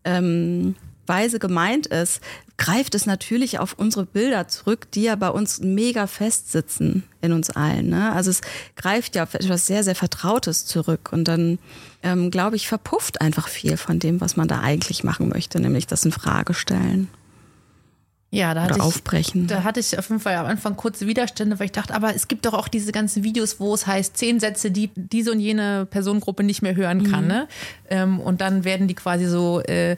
ähm, 0.04 0.76
Weise 1.10 1.40
gemeint 1.40 1.88
ist, 1.88 2.22
greift 2.58 2.94
es 2.94 3.06
natürlich 3.06 3.60
auf 3.60 3.74
unsere 3.74 4.06
Bilder 4.06 4.48
zurück, 4.48 4.92
die 4.92 5.04
ja 5.04 5.16
bei 5.16 5.30
uns 5.30 5.60
mega 5.60 6.08
festsitzen 6.08 7.04
in 7.22 7.34
uns 7.34 7.50
allen. 7.50 7.90
Ne? 7.90 8.12
Also 8.14 8.30
es 8.30 8.42
greift 8.76 9.16
ja 9.16 9.24
auf 9.24 9.34
etwas 9.34 9.66
sehr, 9.66 9.84
sehr 9.84 9.96
Vertrautes 9.96 10.66
zurück. 10.66 11.10
Und 11.12 11.28
dann, 11.28 11.60
ähm, 12.04 12.32
glaube 12.32 12.56
ich, 12.56 12.68
verpufft 12.68 13.22
einfach 13.22 13.48
viel 13.48 13.78
von 13.78 14.00
dem, 14.00 14.22
was 14.22 14.38
man 14.38 14.48
da 14.48 14.60
eigentlich 14.60 15.04
machen 15.04 15.30
möchte, 15.30 15.60
nämlich 15.60 15.88
das 15.88 16.06
in 16.06 16.12
Frage 16.12 16.54
stellen. 16.54 17.10
Ja, 18.32 18.54
da 18.54 18.64
hatte 18.64 18.76
Oder 18.76 18.84
aufbrechen. 18.84 19.44
Ich, 19.44 19.48
da 19.48 19.64
hatte 19.64 19.80
ich 19.80 19.98
auf 19.98 20.08
jeden 20.10 20.22
Fall 20.22 20.36
am 20.36 20.46
Anfang 20.46 20.76
kurze 20.76 21.08
Widerstände, 21.08 21.58
weil 21.58 21.66
ich 21.66 21.72
dachte, 21.72 21.96
aber 21.96 22.14
es 22.16 22.28
gibt 22.28 22.46
doch 22.46 22.54
auch 22.54 22.68
diese 22.68 22.92
ganzen 22.92 23.24
Videos, 23.24 23.60
wo 23.60 23.74
es 23.74 23.88
heißt, 23.88 24.16
zehn 24.18 24.40
Sätze, 24.40 24.70
die 24.70 24.92
diese 24.96 25.32
und 25.32 25.40
jene 25.40 25.88
Personengruppe 25.90 26.44
nicht 26.44 26.62
mehr 26.62 26.76
hören 26.76 27.10
kann. 27.10 27.24
Mhm. 27.24 27.28
Ne? 27.28 27.48
Ähm, 27.90 28.20
und 28.20 28.42
dann 28.42 28.66
werden 28.66 28.88
die 28.88 28.94
quasi 28.94 29.26
so 29.26 29.62
äh, 29.62 29.98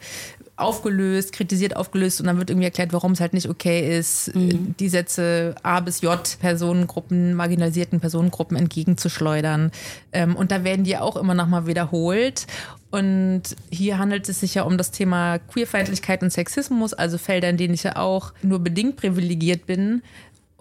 aufgelöst, 0.56 1.34
kritisiert 1.34 1.76
aufgelöst 1.76 2.20
und 2.20 2.28
dann 2.28 2.38
wird 2.38 2.50
irgendwie 2.50 2.66
erklärt, 2.66 2.94
warum 2.94 3.14
es 3.14 3.20
halt 3.20 3.34
nicht 3.34 3.50
okay 3.50 3.98
ist, 3.98 4.36
mhm. 4.36 4.76
die 4.80 4.90
Sätze 4.90 5.56
A 5.64 5.80
bis 5.80 6.02
J 6.02 6.38
Personengruppen, 6.40 7.34
marginalisierten 7.34 8.00
Personengruppen 8.00 8.58
entgegenzuschleudern. 8.58 9.72
Ähm, 10.12 10.36
und 10.36 10.52
da 10.52 10.64
werden 10.64 10.84
die 10.84 10.98
auch 10.98 11.16
immer 11.16 11.34
nochmal 11.34 11.68
wiederholt. 11.68 12.48
Und 12.92 13.44
hier 13.72 13.98
handelt 13.98 14.28
es 14.28 14.42
sich 14.42 14.56
ja 14.56 14.64
um 14.64 14.78
das 14.78 14.92
Thema 14.92 15.40
Queerfeindlichkeit 15.40 16.22
und 16.24 16.32
Sexismus, 16.32 16.94
also 16.94 17.18
Felder, 17.18 17.50
in 17.50 17.58
denen 17.58 17.74
ich 17.74 17.84
ja 17.84 17.96
auch 17.96 18.34
nur 18.44 18.60
bedingt 18.60 18.98
privilegiert 18.98 19.66
bin. 19.66 20.04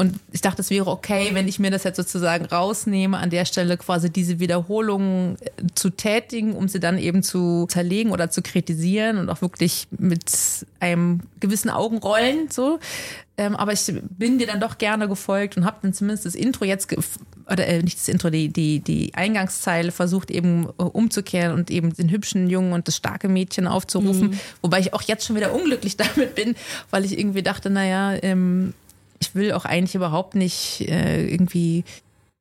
Und 0.00 0.18
ich 0.32 0.40
dachte, 0.40 0.62
es 0.62 0.70
wäre 0.70 0.86
okay, 0.86 1.28
wenn 1.34 1.46
ich 1.46 1.58
mir 1.58 1.70
das 1.70 1.84
jetzt 1.84 1.98
sozusagen 1.98 2.46
rausnehme, 2.46 3.18
an 3.18 3.28
der 3.28 3.44
Stelle 3.44 3.76
quasi 3.76 4.08
diese 4.08 4.40
Wiederholungen 4.40 5.36
äh, 5.42 5.66
zu 5.74 5.90
tätigen, 5.90 6.54
um 6.54 6.68
sie 6.68 6.80
dann 6.80 6.96
eben 6.96 7.22
zu 7.22 7.66
zerlegen 7.68 8.10
oder 8.10 8.30
zu 8.30 8.40
kritisieren 8.40 9.18
und 9.18 9.28
auch 9.28 9.42
wirklich 9.42 9.88
mit 9.90 10.24
einem 10.80 11.20
gewissen 11.40 11.68
Augenrollen 11.68 12.48
so. 12.48 12.78
Ähm, 13.36 13.54
aber 13.54 13.74
ich 13.74 13.92
bin 14.16 14.38
dir 14.38 14.46
dann 14.46 14.58
doch 14.58 14.78
gerne 14.78 15.06
gefolgt 15.06 15.58
und 15.58 15.66
habe 15.66 15.76
dann 15.82 15.92
zumindest 15.92 16.24
das 16.24 16.34
Intro 16.34 16.64
jetzt 16.64 16.88
oder 17.50 17.66
äh, 17.66 17.82
nicht 17.82 17.98
das 17.98 18.08
Intro, 18.08 18.30
die, 18.30 18.48
die, 18.48 18.80
die 18.80 19.12
Eingangszeile 19.14 19.92
versucht 19.92 20.30
eben 20.30 20.66
äh, 20.78 20.82
umzukehren 20.82 21.52
und 21.52 21.70
eben 21.70 21.92
den 21.94 22.10
hübschen 22.10 22.48
Jungen 22.48 22.72
und 22.72 22.88
das 22.88 22.96
starke 22.96 23.28
Mädchen 23.28 23.66
aufzurufen. 23.66 24.30
Mhm. 24.30 24.40
Wobei 24.62 24.80
ich 24.80 24.94
auch 24.94 25.02
jetzt 25.02 25.26
schon 25.26 25.36
wieder 25.36 25.52
unglücklich 25.52 25.96
damit 25.98 26.34
bin, 26.36 26.56
weil 26.88 27.04
ich 27.04 27.18
irgendwie 27.18 27.42
dachte, 27.42 27.68
naja, 27.68 28.16
ähm, 28.22 28.72
ich 29.20 29.34
will 29.34 29.52
auch 29.52 29.64
eigentlich 29.64 29.94
überhaupt 29.94 30.34
nicht 30.34 30.88
äh, 30.88 31.26
irgendwie 31.26 31.84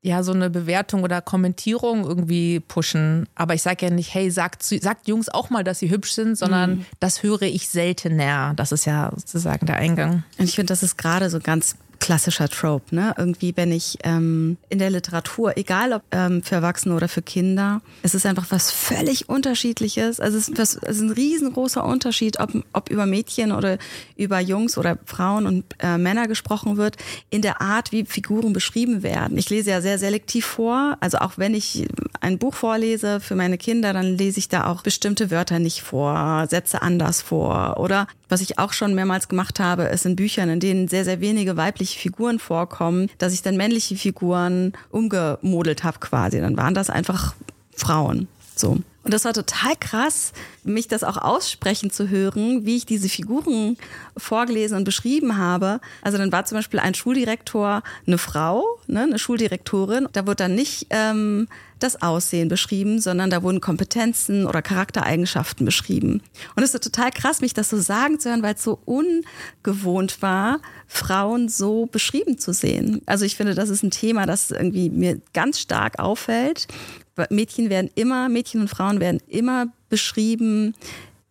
ja 0.01 0.23
so 0.23 0.31
eine 0.31 0.49
Bewertung 0.49 1.03
oder 1.03 1.21
Kommentierung 1.21 2.05
irgendwie 2.05 2.61
pushen. 2.61 3.27
Aber 3.35 3.53
ich 3.53 3.61
sage 3.61 3.85
ja 3.85 3.91
nicht, 3.91 4.13
hey, 4.13 4.31
sagt, 4.31 4.63
sagt 4.63 5.07
Jungs 5.07 5.29
auch 5.29 5.49
mal, 5.49 5.63
dass 5.63 5.79
sie 5.79 5.89
hübsch 5.89 6.13
sind, 6.13 6.37
sondern 6.37 6.71
mhm. 6.71 6.85
das 6.99 7.21
höre 7.21 7.43
ich 7.43 7.67
seltener. 7.67 8.53
Das 8.55 8.71
ist 8.71 8.85
ja 8.85 9.11
sozusagen 9.15 9.65
der 9.65 9.75
Eingang. 9.75 10.23
Und 10.37 10.45
ich 10.45 10.55
finde, 10.55 10.71
das 10.71 10.83
ist 10.83 10.97
gerade 10.97 11.29
so 11.29 11.39
ganz 11.39 11.75
klassischer 11.99 12.49
Trope, 12.49 12.95
ne? 12.95 13.13
Irgendwie, 13.17 13.55
wenn 13.55 13.71
ich 13.71 13.97
ähm, 14.03 14.57
in 14.69 14.79
der 14.79 14.89
Literatur, 14.89 15.57
egal 15.57 15.93
ob 15.93 16.01
ähm, 16.11 16.41
für 16.41 16.55
Erwachsene 16.55 16.95
oder 16.95 17.07
für 17.07 17.21
Kinder, 17.21 17.81
es 18.03 18.15
ist 18.15 18.25
einfach 18.25 18.47
was 18.49 18.71
völlig 18.71 19.29
Unterschiedliches. 19.29 20.19
Also 20.19 20.37
es 20.37 20.49
ist, 20.49 20.57
was, 20.57 20.75
es 20.75 20.97
ist 20.97 21.01
ein 21.01 21.11
riesengroßer 21.11 21.83
Unterschied, 21.83 22.39
ob, 22.39 22.51
ob 22.73 22.89
über 22.89 23.05
Mädchen 23.05 23.51
oder 23.51 23.77
über 24.15 24.39
Jungs 24.39 24.77
oder 24.77 24.97
Frauen 25.05 25.45
und 25.45 25.65
äh, 25.79 25.97
Männer 25.97 26.27
gesprochen 26.27 26.77
wird, 26.77 26.97
in 27.29 27.41
der 27.41 27.61
Art, 27.61 27.91
wie 27.91 28.05
Figuren 28.05 28.53
beschrieben 28.53 29.03
werden. 29.03 29.37
Ich 29.37 29.49
lese 29.49 29.71
ja 29.71 29.81
sehr 29.81 29.99
selektiv 29.99 30.45
vor. 30.45 30.97
Also 31.01 31.19
auch 31.19 31.33
wenn 31.37 31.53
ich 31.53 31.87
ein 32.21 32.37
Buch 32.37 32.53
vorlese 32.53 33.19
für 33.19 33.35
meine 33.35 33.57
Kinder, 33.57 33.93
dann 33.93 34.17
lese 34.17 34.39
ich 34.39 34.47
da 34.47 34.67
auch 34.67 34.83
bestimmte 34.83 35.31
Wörter 35.31 35.59
nicht 35.59 35.81
vor, 35.81 36.47
Sätze 36.49 36.81
anders 36.81 37.21
vor. 37.21 37.79
Oder 37.79 38.07
was 38.29 38.41
ich 38.41 38.59
auch 38.59 38.73
schon 38.73 38.93
mehrmals 38.93 39.27
gemacht 39.27 39.59
habe, 39.59 39.83
ist 39.83 40.05
in 40.05 40.15
Büchern, 40.15 40.49
in 40.49 40.59
denen 40.59 40.87
sehr, 40.87 41.03
sehr 41.03 41.19
wenige 41.19 41.57
weibliche 41.57 41.88
Figuren 41.97 42.39
vorkommen, 42.39 43.09
dass 43.17 43.33
ich 43.33 43.41
dann 43.41 43.57
männliche 43.57 43.95
Figuren 43.95 44.73
umgemodelt 44.89 45.83
habe 45.83 45.99
quasi. 45.99 46.39
Dann 46.39 46.57
waren 46.57 46.73
das 46.73 46.89
einfach 46.89 47.33
Frauen. 47.75 48.27
So. 48.55 48.77
Und 49.03 49.13
das 49.13 49.25
war 49.25 49.33
total 49.33 49.75
krass, 49.79 50.33
mich 50.63 50.87
das 50.87 51.03
auch 51.03 51.17
aussprechen 51.17 51.89
zu 51.89 52.09
hören, 52.09 52.65
wie 52.65 52.75
ich 52.75 52.85
diese 52.85 53.09
Figuren 53.09 53.77
vorgelesen 54.17 54.77
und 54.77 54.83
beschrieben 54.83 55.37
habe. 55.37 55.79
Also 56.01 56.17
dann 56.17 56.31
war 56.31 56.45
zum 56.45 56.57
Beispiel 56.57 56.79
ein 56.79 56.93
Schuldirektor 56.93 57.81
eine 58.05 58.17
Frau, 58.17 58.63
ne, 58.87 59.03
eine 59.03 59.17
Schuldirektorin. 59.17 60.09
Da 60.11 60.27
wurde 60.27 60.35
dann 60.35 60.55
nicht 60.55 60.87
ähm, 60.89 61.47
das 61.79 62.01
Aussehen 62.01 62.49
beschrieben, 62.49 62.99
sondern 62.99 63.29
da 63.29 63.43
wurden 63.43 63.61
Kompetenzen 63.61 64.45
oder 64.45 64.61
Charaktereigenschaften 64.61 65.65
beschrieben. 65.65 66.21
Und 66.55 66.63
es 66.63 66.73
ist 66.73 66.83
total 66.83 67.11
krass, 67.11 67.41
mich 67.41 67.53
das 67.53 67.69
so 67.69 67.79
sagen 67.79 68.19
zu 68.19 68.29
hören, 68.29 68.43
weil 68.43 68.55
es 68.55 68.63
so 68.63 68.79
ungewohnt 68.85 70.21
war, 70.21 70.59
Frauen 70.87 71.49
so 71.49 71.85
beschrieben 71.85 72.37
zu 72.37 72.53
sehen. 72.53 73.01
Also 73.05 73.25
ich 73.25 73.35
finde, 73.35 73.55
das 73.55 73.69
ist 73.69 73.83
ein 73.83 73.91
Thema, 73.91 74.25
das 74.25 74.51
irgendwie 74.51 74.89
mir 74.89 75.19
ganz 75.33 75.59
stark 75.59 75.99
auffällt 75.99 76.67
Mädchen 77.29 77.69
werden 77.69 77.89
immer, 77.95 78.29
Mädchen 78.29 78.61
und 78.61 78.69
Frauen 78.69 78.99
werden 78.99 79.21
immer 79.27 79.67
beschrieben, 79.89 80.73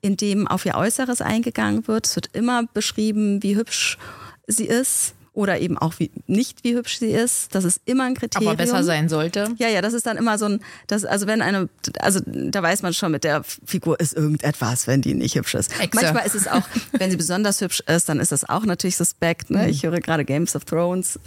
indem 0.00 0.46
auf 0.46 0.66
ihr 0.66 0.74
Äußeres 0.74 1.20
eingegangen 1.22 1.88
wird. 1.88 2.06
Es 2.06 2.16
wird 2.16 2.30
immer 2.34 2.66
beschrieben, 2.66 3.42
wie 3.42 3.56
hübsch 3.56 3.98
sie 4.46 4.66
ist 4.66 5.14
oder 5.38 5.60
eben 5.60 5.78
auch 5.78 5.94
wie, 5.98 6.10
nicht, 6.26 6.64
wie 6.64 6.74
hübsch 6.74 6.98
sie 6.98 7.12
ist. 7.12 7.54
Das 7.54 7.62
ist 7.62 7.80
immer 7.84 8.02
ein 8.04 8.14
Kriterium. 8.14 8.48
Aber 8.50 8.56
besser 8.56 8.82
sein 8.82 9.08
sollte. 9.08 9.54
Ja, 9.58 9.68
ja, 9.68 9.80
das 9.80 9.94
ist 9.94 10.04
dann 10.04 10.16
immer 10.16 10.36
so 10.36 10.46
ein, 10.46 10.60
das, 10.88 11.04
also 11.04 11.28
wenn 11.28 11.42
eine, 11.42 11.68
also 12.00 12.18
da 12.26 12.60
weiß 12.60 12.82
man 12.82 12.92
schon, 12.92 13.12
mit 13.12 13.22
der 13.22 13.44
Figur 13.44 14.00
ist 14.00 14.14
irgendetwas, 14.14 14.88
wenn 14.88 15.00
die 15.00 15.14
nicht 15.14 15.36
hübsch 15.36 15.54
ist. 15.54 15.80
Exe. 15.80 16.00
Manchmal 16.02 16.26
ist 16.26 16.34
es 16.34 16.48
auch, 16.48 16.62
wenn 16.92 17.12
sie 17.12 17.16
besonders 17.16 17.60
hübsch 17.60 17.80
ist, 17.86 18.08
dann 18.08 18.18
ist 18.18 18.32
das 18.32 18.48
auch 18.48 18.64
natürlich 18.64 18.96
suspekt. 18.96 19.50
Ne? 19.50 19.70
Ich 19.70 19.84
höre 19.84 20.00
gerade 20.00 20.24
Games 20.24 20.56
of 20.56 20.64
Thrones. 20.64 21.20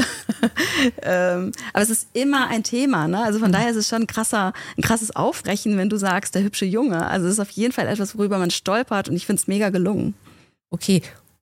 ähm, 1.03 1.53
aber 1.71 1.83
es 1.83 1.89
ist 1.89 2.09
immer 2.11 2.49
ein 2.49 2.63
Thema. 2.63 3.07
Ne? 3.07 3.23
Also 3.23 3.39
von 3.39 3.53
daher 3.53 3.69
ist 3.69 3.77
es 3.77 3.87
schon 3.87 4.01
ein, 4.01 4.07
krasser, 4.07 4.51
ein 4.77 4.81
krasses 4.81 5.15
Aufbrechen, 5.15 5.77
wenn 5.77 5.87
du 5.87 5.95
sagst, 5.95 6.35
der 6.35 6.43
hübsche 6.43 6.65
Junge. 6.65 7.07
Also 7.07 7.27
es 7.27 7.33
ist 7.35 7.39
auf 7.39 7.51
jeden 7.51 7.71
Fall 7.71 7.87
etwas, 7.87 8.17
worüber 8.17 8.39
man 8.39 8.51
stolpert 8.51 9.07
und 9.07 9.15
ich 9.15 9.25
finde 9.25 9.39
es 9.39 9.47
mega 9.47 9.69
gelungen. 9.69 10.15
Okay. 10.69 11.01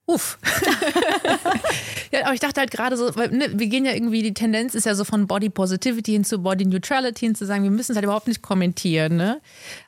Uff. 0.10 0.40
ja, 2.12 2.26
aber 2.26 2.34
ich 2.34 2.40
dachte 2.40 2.60
halt 2.60 2.72
gerade 2.72 2.98
so, 2.98 3.16
weil, 3.16 3.30
ne, 3.30 3.48
wir 3.54 3.68
gehen 3.68 3.86
ja 3.86 3.94
irgendwie, 3.94 4.24
die 4.24 4.34
Tendenz 4.34 4.74
ist 4.74 4.88
ja 4.88 4.96
so 4.96 5.04
von 5.04 5.28
Body 5.28 5.50
Positivity 5.50 6.14
hin 6.14 6.24
zu 6.24 6.40
Body 6.40 6.66
Neutrality 6.66 7.28
hin 7.28 7.36
zu 7.36 7.46
sagen, 7.46 7.62
wir 7.62 7.70
müssen 7.70 7.92
es 7.92 7.96
halt 7.96 8.06
überhaupt 8.06 8.28
nicht 8.28 8.42
kommentieren. 8.42 9.18
Ne? 9.18 9.40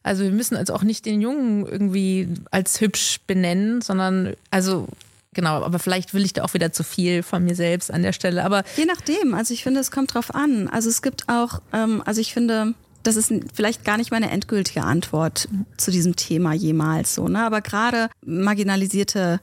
Also 0.03 0.21
wir 0.21 0.29
müssen 0.29 0.55
also 0.55 0.75
auch 0.75 0.83
nicht 0.83 1.07
den 1.07 1.21
Jungen 1.21 1.65
irgendwie 1.65 2.27
als 2.51 2.79
hübsch 2.81 3.21
benennen, 3.25 3.81
sondern 3.81 4.35
also 4.51 4.87
genau, 5.33 5.63
aber 5.63 5.79
vielleicht 5.79 6.13
will 6.13 6.23
ich 6.23 6.33
da 6.33 6.43
auch 6.43 6.53
wieder 6.53 6.71
zu 6.71 6.83
viel 6.83 7.23
von 7.23 7.43
mir 7.43 7.55
selbst 7.55 7.91
an 7.91 8.03
der 8.03 8.13
Stelle. 8.13 8.45
Aber 8.45 8.63
Je 8.77 8.85
nachdem, 8.85 9.33
also 9.33 9.55
ich 9.55 9.63
finde, 9.63 9.79
es 9.79 9.89
kommt 9.89 10.13
drauf 10.13 10.35
an. 10.35 10.67
Also 10.67 10.87
es 10.87 11.01
gibt 11.01 11.29
auch, 11.29 11.63
ähm, 11.73 12.03
also 12.05 12.21
ich 12.21 12.31
finde, 12.31 12.75
das 13.01 13.15
ist 13.15 13.33
vielleicht 13.55 13.85
gar 13.85 13.97
nicht 13.97 14.11
meine 14.11 14.29
endgültige 14.29 14.83
Antwort 14.83 15.49
zu 15.77 15.89
diesem 15.89 16.15
Thema 16.15 16.53
jemals 16.53 17.15
so, 17.15 17.27
ne? 17.27 17.43
Aber 17.43 17.61
gerade 17.61 18.09
marginalisierte 18.23 19.39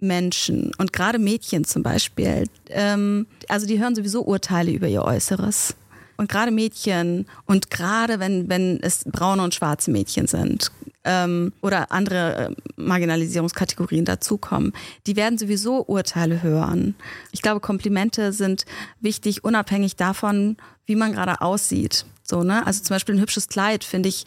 Menschen 0.00 0.72
und 0.78 0.92
gerade 0.92 1.18
Mädchen 1.18 1.64
zum 1.64 1.82
Beispiel, 1.82 2.48
ähm, 2.68 3.26
also 3.48 3.66
die 3.66 3.80
hören 3.80 3.94
sowieso 3.94 4.22
Urteile 4.22 4.70
über 4.70 4.86
ihr 4.88 5.02
Äußeres. 5.02 5.74
Und 6.16 6.28
gerade 6.28 6.50
Mädchen 6.50 7.26
und 7.46 7.70
gerade 7.70 8.18
wenn, 8.18 8.48
wenn 8.48 8.80
es 8.82 9.04
braune 9.04 9.42
und 9.42 9.54
schwarze 9.54 9.92
Mädchen 9.92 10.26
sind 10.26 10.72
ähm, 11.04 11.52
oder 11.62 11.92
andere 11.92 12.48
äh, 12.48 12.54
Marginalisierungskategorien 12.76 14.04
dazukommen, 14.04 14.72
die 15.06 15.14
werden 15.14 15.38
sowieso 15.38 15.84
Urteile 15.84 16.42
hören. 16.42 16.96
Ich 17.30 17.40
glaube, 17.40 17.60
Komplimente 17.60 18.32
sind 18.32 18.64
wichtig, 19.00 19.44
unabhängig 19.44 19.94
davon, 19.94 20.56
wie 20.86 20.96
man 20.96 21.12
gerade 21.12 21.40
aussieht. 21.40 22.04
So, 22.24 22.42
ne? 22.42 22.66
Also 22.66 22.82
zum 22.82 22.94
Beispiel 22.94 23.14
ein 23.14 23.20
hübsches 23.20 23.46
Kleid 23.46 23.84
finde 23.84 24.08
ich, 24.08 24.24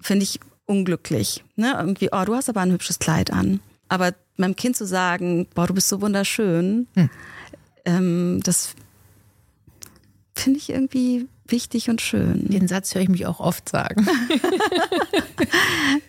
finde 0.00 0.24
ich 0.24 0.40
unglücklich. 0.66 1.44
Ne? 1.56 1.74
Irgendwie, 1.78 2.08
oh, 2.12 2.24
du 2.24 2.34
hast 2.34 2.48
aber 2.48 2.62
ein 2.62 2.72
hübsches 2.72 2.98
Kleid 2.98 3.32
an. 3.32 3.60
Aber 3.88 4.12
meinem 4.38 4.56
Kind 4.56 4.76
zu 4.76 4.86
sagen, 4.86 5.46
boah, 5.54 5.66
du 5.66 5.74
bist 5.74 5.88
so 5.88 6.00
wunderschön, 6.00 6.86
Hm. 6.94 7.10
ähm, 7.84 8.40
das 8.44 8.74
finde 10.34 10.58
ich 10.58 10.70
irgendwie 10.70 11.26
wichtig 11.46 11.88
und 11.90 12.00
schön. 12.00 12.48
den 12.48 12.68
Satz 12.68 12.94
höre 12.94 13.02
ich 13.02 13.08
mich 13.08 13.26
auch 13.26 13.40
oft 13.40 13.68
sagen. 13.68 14.06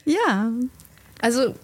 Ja, 0.05 0.51
Also 1.21 1.55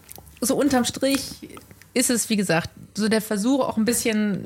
so 0.42 0.56
unterm 0.56 0.86
Strich 0.86 1.50
ist 1.94 2.10
es, 2.10 2.30
wie 2.30 2.36
gesagt, 2.36 2.70
so 2.96 3.08
der 3.10 3.22
Versuch 3.22 3.62
auch 3.62 3.78
ein 3.78 3.86
bisschen 3.86 4.46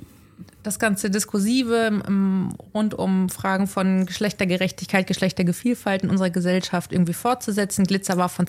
das 0.63 0.79
ganze 0.79 1.09
Diskursive 1.09 2.01
ähm, 2.07 2.53
rund 2.73 2.93
um 2.93 3.29
Fragen 3.29 3.67
von 3.67 4.05
Geschlechtergerechtigkeit, 4.05 5.07
Geschlechtergevielfalt 5.07 6.03
in 6.03 6.09
unserer 6.09 6.29
Gesellschaft 6.29 6.91
irgendwie 6.91 7.13
fortzusetzen. 7.13 7.85
Glitzer 7.85 8.17
war 8.17 8.29
von 8.29 8.45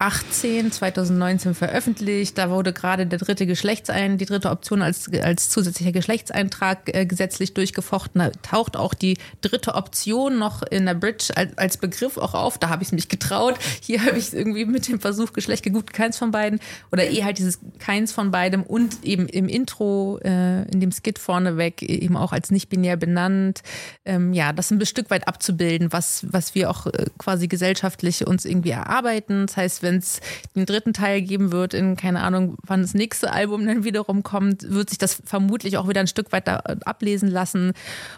2018, 0.00 0.72
2019 0.72 1.54
veröffentlicht. 1.54 2.38
Da 2.38 2.48
wurde 2.48 2.72
gerade 2.72 3.06
der 3.06 3.18
dritte 3.18 3.46
Geschlechtsein, 3.46 4.16
die 4.16 4.24
dritte 4.24 4.48
Option 4.48 4.80
als, 4.80 5.12
als 5.12 5.50
zusätzlicher 5.50 5.92
Geschlechtseintrag 5.92 6.94
äh, 6.94 7.04
gesetzlich 7.04 7.52
durchgefochten. 7.52 8.18
Da 8.20 8.30
taucht 8.30 8.78
auch 8.78 8.94
die 8.94 9.18
dritte 9.42 9.74
Option 9.74 10.38
noch 10.38 10.62
in 10.62 10.86
der 10.86 10.94
Bridge 10.94 11.32
als, 11.36 11.56
als 11.58 11.76
Begriff 11.76 12.16
auch 12.16 12.32
auf. 12.32 12.56
Da 12.56 12.70
habe 12.70 12.82
ich 12.82 12.88
es 12.88 12.92
mich 12.92 13.10
getraut. 13.10 13.58
Hier 13.82 14.02
habe 14.06 14.16
ich 14.16 14.32
irgendwie 14.32 14.64
mit 14.64 14.88
dem 14.88 15.00
Versuch 15.00 15.34
Geschlecht 15.34 15.64
gegut, 15.64 15.92
keins 15.92 16.16
von 16.16 16.30
beiden. 16.30 16.60
Oder 16.90 17.10
eh 17.10 17.22
halt 17.22 17.36
dieses 17.36 17.58
keins 17.78 18.10
von 18.10 18.30
beidem 18.30 18.62
und 18.62 19.04
eben 19.04 19.28
im 19.28 19.48
Intro, 19.48 20.18
äh, 20.24 20.62
in 20.70 20.80
dem 20.80 20.92
Skit 20.92 21.18
vorneweg, 21.18 21.82
eben 21.82 22.16
auch 22.16 22.32
als 22.32 22.50
nicht 22.50 22.70
binär 22.70 22.96
benannt. 22.96 23.60
Ähm, 24.06 24.32
ja, 24.32 24.54
das 24.54 24.70
ein 24.70 24.86
Stück 24.86 25.10
weit 25.10 25.28
abzubilden, 25.28 25.92
was, 25.92 26.24
was 26.30 26.54
wir 26.54 26.70
auch 26.70 26.86
äh, 26.86 27.04
quasi 27.18 27.48
gesellschaftlich 27.48 28.26
uns 28.26 28.46
irgendwie 28.46 28.70
erarbeiten. 28.70 29.46
Das 29.46 29.58
heißt, 29.58 29.82
wenn 29.90 29.98
es 29.98 30.20
den 30.54 30.66
dritten 30.66 30.92
Teil 30.92 31.22
geben 31.22 31.52
wird, 31.52 31.74
in 31.74 31.96
keine 31.96 32.20
Ahnung, 32.20 32.56
wann 32.64 32.82
das 32.82 32.94
nächste 32.94 33.32
Album 33.32 33.66
dann 33.66 33.84
wiederum 33.84 34.22
kommt, 34.22 34.70
wird 34.70 34.90
sich 34.90 34.98
das 34.98 35.20
vermutlich 35.24 35.76
auch 35.76 35.88
wieder 35.88 36.00
ein 36.00 36.06
Stück 36.06 36.32
weit 36.32 36.46
da 36.46 36.56
ablesen 36.84 37.28
lassen. 37.28 37.72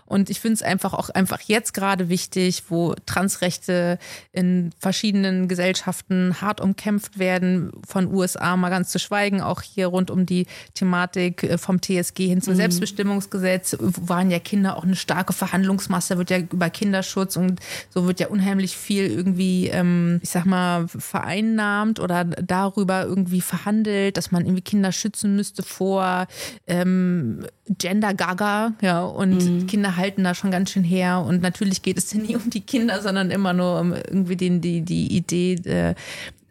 Und 0.04 0.28
ich 0.28 0.40
finde 0.40 0.54
es 0.54 0.62
einfach 0.62 0.92
auch 0.92 1.08
einfach 1.08 1.40
jetzt 1.40 1.72
gerade 1.72 2.08
wichtig, 2.08 2.64
wo 2.68 2.94
Transrechte 3.06 3.98
in 4.32 4.70
verschiedenen 4.78 5.48
Gesellschaften 5.48 6.40
hart 6.40 6.60
umkämpft 6.60 7.18
werden, 7.18 7.72
von 7.86 8.12
USA 8.12 8.56
mal 8.56 8.68
ganz 8.68 8.90
zu 8.90 8.98
schweigen, 8.98 9.40
auch 9.40 9.62
hier 9.62 9.86
rund 9.86 10.10
um 10.10 10.26
die 10.26 10.46
Thematik 10.74 11.42
äh, 11.42 11.58
vom 11.58 11.80
TSG 11.80 12.26
hin 12.26 12.42
zum 12.42 12.54
Selbstbestimmungsgesetz 12.54 13.76
waren 13.80 14.30
ja 14.30 14.38
Kinder 14.38 14.76
auch 14.76 14.84
eine 14.84 14.96
starke 14.96 15.32
Verhandlungsmasse, 15.32 16.18
wird 16.18 16.30
ja 16.30 16.38
über 16.38 16.68
Kinderschutz 16.68 17.36
und 17.36 17.60
so 17.90 18.06
wird 18.06 18.20
ja 18.20 18.28
unheimlich 18.28 18.76
viel 18.76 19.06
irgendwie, 19.06 19.68
ähm, 19.68 20.20
ich 20.22 20.30
sag 20.30 20.44
mal, 20.44 20.86
vereinnahmt 20.88 21.61
oder 22.00 22.24
darüber 22.24 23.04
irgendwie 23.04 23.40
verhandelt, 23.40 24.16
dass 24.16 24.30
man 24.30 24.44
irgendwie 24.44 24.62
Kinder 24.62 24.92
schützen 24.92 25.36
müsste 25.36 25.62
vor 25.62 26.26
ähm, 26.66 27.46
Gender 27.78 28.14
Gaga, 28.14 28.72
ja, 28.80 29.02
und 29.04 29.66
Kinder 29.68 29.96
halten 29.96 30.24
da 30.24 30.34
schon 30.34 30.50
ganz 30.50 30.70
schön 30.70 30.84
her. 30.84 31.24
Und 31.26 31.42
natürlich 31.42 31.82
geht 31.82 31.98
es 31.98 32.12
ja 32.12 32.20
nie 32.20 32.36
um 32.36 32.50
die 32.50 32.60
Kinder, 32.60 33.00
sondern 33.00 33.30
immer 33.30 33.52
nur 33.52 33.80
um 33.80 33.92
irgendwie 33.92 34.36
den, 34.36 34.60
die, 34.60 34.82
die 34.82 35.16
Idee, 35.16 35.54
äh, 35.64 35.94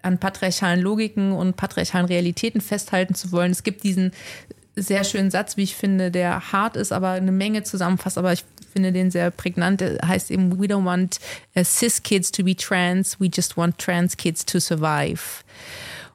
an 0.03 0.17
patriarchalen 0.17 0.81
Logiken 0.81 1.31
und 1.31 1.55
patriarchalen 1.55 2.07
Realitäten 2.07 2.61
festhalten 2.61 3.13
zu 3.13 3.31
wollen. 3.31 3.51
Es 3.51 3.63
gibt 3.63 3.83
diesen 3.83 4.11
sehr 4.81 5.03
schönen 5.03 5.31
Satz, 5.31 5.57
wie 5.57 5.63
ich 5.63 5.75
finde, 5.75 6.11
der 6.11 6.51
hart 6.51 6.75
ist, 6.75 6.91
aber 6.91 7.11
eine 7.11 7.31
Menge 7.31 7.63
zusammenfasst, 7.63 8.17
aber 8.17 8.33
ich 8.33 8.43
finde 8.71 8.91
den 8.91 9.11
sehr 9.11 9.31
prägnant. 9.31 9.81
Der 9.81 9.99
heißt 10.07 10.31
eben, 10.31 10.59
we 10.59 10.65
don't 10.65 10.85
want 10.85 11.19
uh, 11.55 11.63
cis 11.63 12.01
kids 12.03 12.31
to 12.31 12.43
be 12.43 12.55
trans, 12.55 13.19
we 13.19 13.27
just 13.27 13.57
want 13.57 13.77
trans 13.77 14.15
kids 14.15 14.45
to 14.45 14.59
survive. 14.59 15.43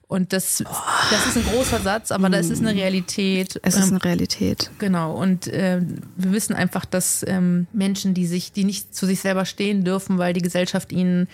Und 0.09 0.33
das, 0.33 0.63
das 1.11 1.27
ist 1.27 1.37
ein 1.37 1.53
großer 1.53 1.81
Satz, 1.81 2.13
aber 2.13 2.29
das 2.29 2.49
ist 2.49 2.61
eine 2.61 2.75
Realität. 2.75 3.59
es 3.63 3.75
ist 3.75 3.89
Ähm, 3.89 3.95
eine 3.95 4.05
Realität. 4.05 4.71
Genau, 4.79 5.13
und 5.13 5.49
äh, 5.49 5.81
wir 6.17 6.33
wissen 6.33 6.55
einfach, 6.55 6.85
dass 6.85 7.25
ähm, 7.27 7.67
Menschen, 7.73 8.15
die 8.15 8.27
sich, 8.27 8.53
die 8.53 8.63
nicht 8.63 8.95
zu 8.95 9.05
sich 9.07 9.19
selber 9.19 9.45
stehen 9.45 9.83
dürfen, 9.83 10.19
weil 10.19 10.33
die 10.33 10.43
Gesellschaft 10.43 10.93
ihnen 10.93 11.27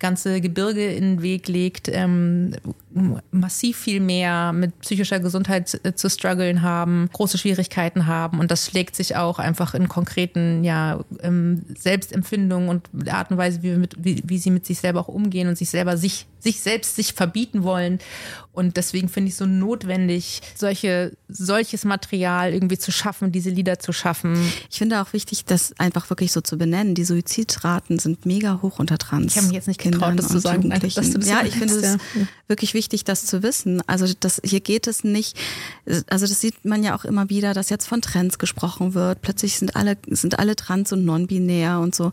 ganze 0.00 0.40
Gebirge 0.40 0.92
in 0.92 1.02
den 1.02 1.22
Weg 1.22 1.46
legt, 1.46 1.88
ähm, 1.88 2.56
massiv 3.30 3.76
viel 3.76 4.00
mehr 4.00 4.52
mit 4.52 4.80
psychischer 4.80 5.20
Gesundheit 5.20 5.78
äh, 5.84 5.94
zu 5.94 6.10
strugglen 6.10 6.62
haben, 6.62 7.08
große 7.12 7.38
Schwierigkeiten 7.38 8.06
haben 8.06 8.40
und 8.40 8.50
das 8.50 8.66
schlägt 8.66 8.96
sich 8.96 9.16
auch 9.16 9.38
einfach 9.38 9.74
in 9.74 9.88
konkreten 9.88 10.64
ja, 10.64 11.04
ähm, 11.22 11.62
Selbstempfindungen 11.78 12.68
und 12.68 12.88
der 12.92 13.16
Art 13.16 13.30
und 13.30 13.36
Weise, 13.36 13.62
wie, 13.62 13.76
mit, 13.76 13.94
wie, 13.98 14.22
wie 14.24 14.38
sie 14.38 14.50
mit 14.50 14.66
sich 14.66 14.80
selber 14.80 15.00
auch 15.00 15.08
umgehen 15.08 15.48
und 15.48 15.56
sich 15.56 15.70
selber 15.70 15.96
sich, 15.96 16.26
sich 16.38 16.60
selbst 16.60 16.96
sich 16.96 17.12
verbieten 17.12 17.62
wollen. 17.62 17.98
Und 18.52 18.76
deswegen 18.76 19.08
finde 19.08 19.28
ich 19.28 19.36
so 19.36 19.46
notwendig, 19.46 20.40
solche, 20.56 21.16
solches 21.28 21.84
Material 21.84 22.52
irgendwie 22.52 22.78
zu 22.78 22.90
schaffen, 22.90 23.30
diese 23.30 23.50
Lieder 23.50 23.78
zu 23.78 23.92
schaffen. 23.92 24.36
Ich 24.70 24.78
finde 24.78 25.00
auch 25.00 25.12
wichtig, 25.12 25.44
das 25.44 25.78
einfach 25.78 26.10
wirklich 26.10 26.32
so 26.32 26.40
zu 26.40 26.58
benennen. 26.58 26.94
Die 26.94 27.04
Suizidraten 27.04 27.98
sind 27.98 28.26
mega 28.26 28.60
hoch 28.60 28.78
unter 28.78 28.98
Trans. 28.98 29.32
Ich 29.32 29.36
habe 29.36 29.46
mich 29.46 29.54
jetzt 29.54 29.68
nicht 29.68 29.80
Kindern 29.90 30.16
das 30.16 30.28
zu 30.28 30.34
und 30.34 30.40
sagen. 30.40 30.62
Jugendlichen. 30.62 31.12
du 31.12 31.18
das 31.18 31.28
ja, 31.28 31.42
ich 31.44 31.54
finde 31.54 31.74
es 31.74 31.82
ja. 31.82 31.96
wirklich 32.48 32.74
wichtig, 32.74 33.04
das 33.04 33.26
zu 33.26 33.42
wissen. 33.42 33.82
Also 33.86 34.06
das, 34.18 34.40
hier 34.44 34.60
geht 34.60 34.86
es 34.86 35.04
nicht, 35.04 35.36
also 36.08 36.26
das 36.26 36.40
sieht 36.40 36.64
man 36.64 36.82
ja 36.82 36.96
auch 36.96 37.04
immer 37.04 37.30
wieder, 37.30 37.54
dass 37.54 37.70
jetzt 37.70 37.86
von 37.86 38.02
Trends 38.02 38.38
gesprochen 38.38 38.94
wird. 38.94 39.22
Plötzlich 39.22 39.56
sind 39.58 39.76
alle, 39.76 39.96
sind 40.08 40.38
alle 40.38 40.56
trans 40.56 40.92
und 40.92 41.04
non-binär 41.04 41.80
und 41.80 41.94
so. 41.94 42.12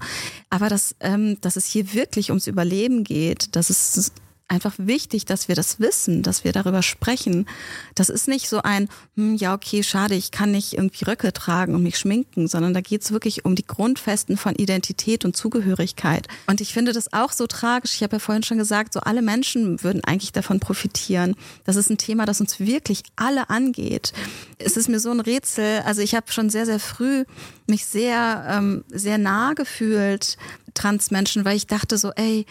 Aber 0.49 0.69
dass, 0.69 0.95
ähm, 0.99 1.37
dass 1.41 1.55
es 1.55 1.65
hier 1.65 1.93
wirklich 1.93 2.29
ums 2.29 2.47
Überleben 2.47 3.03
geht, 3.03 3.55
dass 3.55 3.69
es 3.69 4.11
einfach 4.47 4.73
wichtig, 4.77 5.25
dass 5.25 5.47
wir 5.47 5.55
das 5.55 5.79
wissen, 5.79 6.23
dass 6.23 6.43
wir 6.43 6.53
darüber 6.53 6.81
sprechen. 6.81 7.47
Das 7.95 8.09
ist 8.09 8.27
nicht 8.27 8.47
so 8.47 8.61
ein, 8.61 8.87
hm, 9.15 9.35
ja, 9.35 9.53
okay, 9.53 9.83
schade, 9.83 10.15
ich 10.15 10.31
kann 10.31 10.51
nicht 10.51 10.73
irgendwie 10.73 11.05
Röcke 11.05 11.33
tragen 11.33 11.75
und 11.75 11.83
mich 11.83 11.97
schminken, 11.97 12.47
sondern 12.47 12.73
da 12.73 12.81
geht 12.81 13.01
es 13.01 13.11
wirklich 13.11 13.45
um 13.45 13.55
die 13.55 13.67
Grundfesten 13.67 14.37
von 14.37 14.55
Identität 14.55 15.25
und 15.25 15.35
Zugehörigkeit. 15.35 16.27
Und 16.47 16.61
ich 16.61 16.73
finde 16.73 16.93
das 16.93 17.11
auch 17.11 17.33
so 17.33 17.47
tragisch. 17.47 17.95
Ich 17.95 18.03
habe 18.03 18.15
ja 18.15 18.19
vorhin 18.19 18.43
schon 18.43 18.57
gesagt, 18.57 18.93
so 18.93 19.01
alle 19.01 19.21
Menschen 19.21 19.83
würden 19.83 20.03
eigentlich 20.03 20.31
davon 20.31 20.59
profitieren. 20.59 21.35
Das 21.65 21.75
ist 21.75 21.89
ein 21.89 21.97
Thema, 21.97 22.25
das 22.25 22.39
uns 22.39 22.59
wirklich 22.59 23.03
alle 23.17 23.49
angeht. 23.49 24.13
Es 24.59 24.77
ist 24.77 24.87
mir 24.87 24.99
so 24.99 25.11
ein 25.11 25.19
Rätsel. 25.19 25.81
Also 25.85 26.01
ich 26.01 26.15
habe 26.15 26.31
schon 26.31 26.49
sehr, 26.49 26.65
sehr 26.65 26.79
früh 26.79 27.25
mich 27.67 27.85
sehr, 27.85 28.45
ähm, 28.49 28.83
sehr 28.87 29.17
nah 29.17 29.53
gefühlt, 29.53 30.37
Transmenschen, 30.73 31.43
weil 31.43 31.57
ich 31.57 31.67
dachte 31.67 31.97
so, 31.97 32.11
ey, 32.11 32.45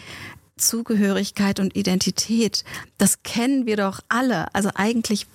Zugehörigkeit 0.57 1.59
und 1.59 1.75
Identität, 1.75 2.63
das 2.97 3.23
kennen 3.23 3.65
wir 3.65 3.77
doch 3.77 4.01
alle. 4.09 4.53
Also 4.53 4.69
eigentlich 4.75 5.27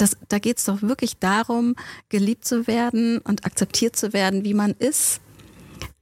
das, 0.00 0.16
da 0.28 0.38
geht 0.38 0.58
es 0.58 0.64
doch 0.64 0.82
wirklich 0.82 1.18
darum, 1.18 1.76
geliebt 2.08 2.44
zu 2.44 2.66
werden 2.66 3.18
und 3.18 3.44
akzeptiert 3.44 3.96
zu 3.96 4.12
werden, 4.12 4.44
wie 4.44 4.54
man 4.54 4.72
ist. 4.72 5.20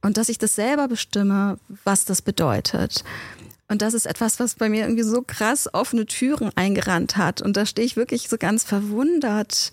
Und 0.01 0.17
dass 0.17 0.29
ich 0.29 0.37
das 0.37 0.55
selber 0.55 0.87
bestimme, 0.87 1.59
was 1.83 2.05
das 2.05 2.21
bedeutet. 2.21 3.03
Und 3.67 3.81
das 3.81 3.93
ist 3.93 4.05
etwas, 4.05 4.39
was 4.39 4.55
bei 4.55 4.69
mir 4.69 4.83
irgendwie 4.83 5.03
so 5.03 5.21
krass 5.21 5.71
offene 5.73 6.05
Türen 6.05 6.51
eingerannt 6.55 7.17
hat. 7.17 7.41
Und 7.41 7.57
da 7.57 7.65
stehe 7.65 7.85
ich 7.85 7.97
wirklich 7.97 8.29
so 8.29 8.37
ganz 8.37 8.63
verwundert 8.63 9.71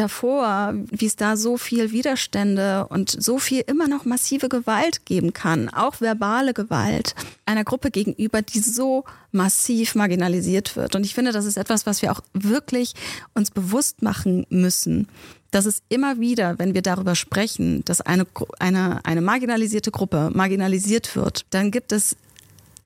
davor, 0.00 0.72
wie 0.90 1.06
es 1.06 1.16
da 1.16 1.36
so 1.36 1.58
viel 1.58 1.92
Widerstände 1.92 2.86
und 2.88 3.10
so 3.10 3.38
viel 3.38 3.62
immer 3.66 3.86
noch 3.86 4.04
massive 4.04 4.48
Gewalt 4.48 5.04
geben 5.04 5.32
kann, 5.32 5.68
auch 5.68 6.00
verbale 6.00 6.54
Gewalt 6.54 7.14
einer 7.44 7.64
Gruppe 7.64 7.90
gegenüber, 7.90 8.42
die 8.42 8.60
so 8.60 9.04
massiv 9.30 9.94
marginalisiert 9.94 10.74
wird. 10.74 10.96
Und 10.96 11.04
ich 11.04 11.14
finde, 11.14 11.32
das 11.32 11.44
ist 11.44 11.58
etwas, 11.58 11.86
was 11.86 12.00
wir 12.00 12.12
auch 12.12 12.20
wirklich 12.32 12.94
uns 13.34 13.50
bewusst 13.50 14.02
machen 14.02 14.46
müssen. 14.48 15.06
Dass 15.50 15.66
es 15.66 15.82
immer 15.88 16.18
wieder, 16.18 16.58
wenn 16.58 16.74
wir 16.74 16.82
darüber 16.82 17.14
sprechen, 17.14 17.84
dass 17.84 18.00
eine, 18.00 18.26
eine, 18.58 19.04
eine 19.04 19.20
marginalisierte 19.20 19.90
Gruppe 19.90 20.30
marginalisiert 20.32 21.14
wird, 21.14 21.44
dann 21.50 21.70
gibt 21.70 21.92
es 21.92 22.16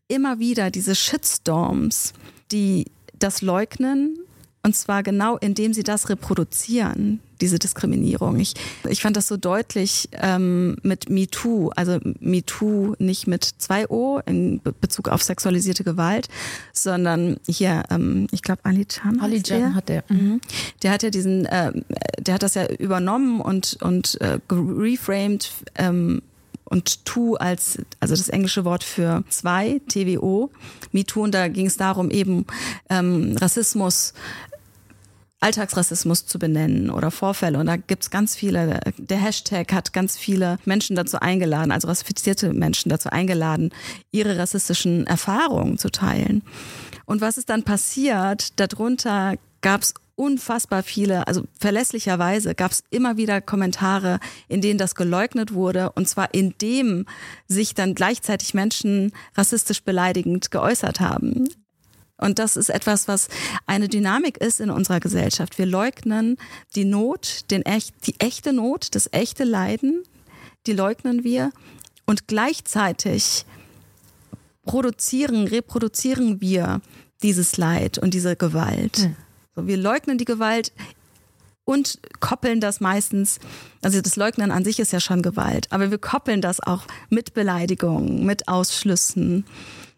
immer 0.09 0.39
wieder 0.39 0.71
diese 0.71 0.95
Shitstorms, 0.95 2.13
die 2.51 2.87
das 3.19 3.43
leugnen 3.43 4.19
und 4.65 4.75
zwar 4.75 5.03
genau, 5.03 5.37
indem 5.37 5.75
sie 5.75 5.83
das 5.83 6.09
reproduzieren, 6.09 7.21
diese 7.43 7.59
Diskriminierung. 7.59 8.41
Ich, 8.41 8.55
ich 8.89 9.03
fand 9.03 9.15
das 9.15 9.29
so 9.29 9.37
deutlich 9.37 10.09
ähm, 10.13 10.77
mit 10.83 11.11
MeToo, 11.11 11.71
also 11.77 11.99
MeToo 12.21 12.95
nicht 12.99 13.27
mit 13.27 13.45
zwei 13.45 13.87
O 13.91 14.21
in 14.25 14.63
Bezug 14.81 15.11
auf 15.11 15.23
sexualisierte 15.23 15.85
Gewalt, 15.85 16.29
sondern 16.73 17.37
hier, 17.47 17.83
ähm, 17.91 18.27
ich 18.31 18.41
glaube, 18.41 18.65
Ali 18.65 18.87
Chan. 18.87 19.21
Ali 19.21 19.43
Chan 19.43 19.75
hat 19.75 19.91
der. 19.91 20.03
Mhm. 20.09 20.41
Der 20.83 20.93
hat 20.93 21.03
ja 21.03 21.11
diesen, 21.11 21.45
äh, 21.45 21.73
der 22.19 22.35
hat 22.35 22.43
das 22.43 22.55
ja 22.55 22.67
übernommen 22.67 23.43
und, 23.43 23.77
und 23.83 24.19
äh, 24.23 24.39
reframed 24.51 25.51
ähm, 25.75 26.23
und 26.65 27.05
Tu 27.05 27.37
als, 27.37 27.79
also 28.01 28.17
das 28.17 28.31
englische 28.31 28.65
Wort 28.65 28.83
für 28.83 29.23
zwei, 29.29 29.83
TWO, 29.89 30.51
MeToo, 30.93 31.23
und 31.23 31.35
da 31.35 31.49
ging 31.49 31.67
es 31.67 31.77
darum, 31.77 32.11
eben 32.11 32.47
ähm, 32.89 33.37
Rassismus 33.39 34.15
Alltagsrassismus 35.45 36.25
zu 36.25 36.39
benennen 36.39 36.89
oder 36.89 37.11
Vorfälle. 37.11 37.59
Und 37.59 37.67
da 37.67 37.77
gibt's 37.77 38.11
ganz 38.11 38.35
viele, 38.35 38.81
der 38.97 39.19
Hashtag 39.19 39.73
hat 39.75 39.93
ganz 39.93 40.17
viele 40.17 40.59
Menschen 40.65 40.97
dazu 40.97 41.21
eingeladen, 41.21 41.71
also 41.71 41.87
rassifizierte 41.89 42.55
Menschen 42.55 42.89
dazu 42.89 43.11
eingeladen, 43.11 43.71
ihre 44.11 44.39
rassistischen 44.39 45.07
Erfahrungen 45.07 45.77
zu 45.77 45.91
teilen. 45.91 46.43
Und 47.05 47.21
was 47.21 47.37
ist 47.37 47.51
dann 47.51 47.63
passiert? 47.63 48.59
Darunter 48.59 49.35
gab's 49.61 49.93
unfassbar 50.17 50.83
viele, 50.83 51.27
also 51.27 51.43
verlässlicherweise 51.59 52.55
gab 52.55 52.71
es 52.71 52.85
immer 52.91 53.17
wieder 53.19 53.41
Kommentare, 53.43 54.21
in 54.49 54.63
denen 54.63 54.79
das 54.79 54.95
geleugnet 54.95 55.53
wurde 55.53 55.93
und 55.93 56.09
zwar 56.09 56.33
indem 56.33 57.05
sich 57.49 57.75
dann 57.75 57.95
gleichzeitig 57.95 58.55
Menschen 58.55 59.13
rassistisch 59.37 59.83
beleidigend 59.83 60.51
geäußert 60.51 61.01
haben. 61.01 61.49
Und 62.17 62.39
das 62.39 62.57
ist 62.57 62.69
etwas, 62.69 63.09
was 63.09 63.29
eine 63.67 63.89
Dynamik 63.89 64.39
ist 64.39 64.61
in 64.61 64.71
unserer 64.71 65.01
Gesellschaft. 65.01 65.59
Wir 65.59 65.67
leugnen 65.67 66.37
die 66.75 66.85
Not, 66.85 67.51
den 67.51 67.63
echt, 67.63 68.07
die 68.07 68.19
echte 68.21 68.53
Not, 68.53 68.95
das 68.95 69.09
echte 69.13 69.45
Leiden, 69.45 70.03
die 70.67 70.73
leugnen 70.73 71.25
wir. 71.25 71.51
Und 72.07 72.29
gleichzeitig 72.29 73.45
produzieren, 74.65 75.47
reproduzieren 75.47 76.41
wir 76.41 76.81
dieses 77.23 77.57
Leid 77.57 77.99
und 77.99 78.15
diese 78.15 78.37
Gewalt. 78.37 79.11
So, 79.55 79.67
wir 79.67 79.77
leugnen 79.77 80.19
die 80.19 80.25
Gewalt 80.25 80.73
und 81.65 81.99
koppeln 82.21 82.61
das 82.61 82.81
meistens, 82.81 83.39
also 83.83 84.01
das 84.01 84.17
Leugnen 84.17 84.51
an 84.51 84.65
sich 84.65 84.79
ist 84.79 84.93
ja 84.93 85.01
schon 85.01 85.23
Gewalt, 85.23 85.67
aber 85.71 85.91
wir 85.91 85.99
koppeln 85.99 86.43
das 86.43 86.61
auch 86.61 86.83
mit 87.09 87.35
Beleidigungen, 87.35 88.27
mit 88.27 88.49
Ausschlüssen 88.49 89.47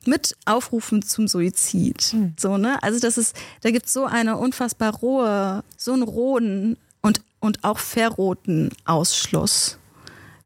mit 0.07 0.36
Aufrufen 0.44 1.02
zum 1.02 1.28
Suizid. 1.28 2.12
Mhm. 2.12 2.34
So, 2.38 2.57
ne? 2.57 2.82
Also 2.82 3.00
das 3.00 3.18
ist, 3.18 3.36
da 3.62 3.70
gibt 3.70 3.86
es 3.86 3.92
so 3.92 4.04
eine 4.04 4.36
unfassbar 4.36 4.94
rohe, 4.94 5.64
so 5.76 5.92
einen 5.92 6.02
rohen 6.02 6.76
und, 7.02 7.20
und 7.40 7.64
auch 7.64 7.78
verroten 7.78 8.70
Ausschluss 8.84 9.78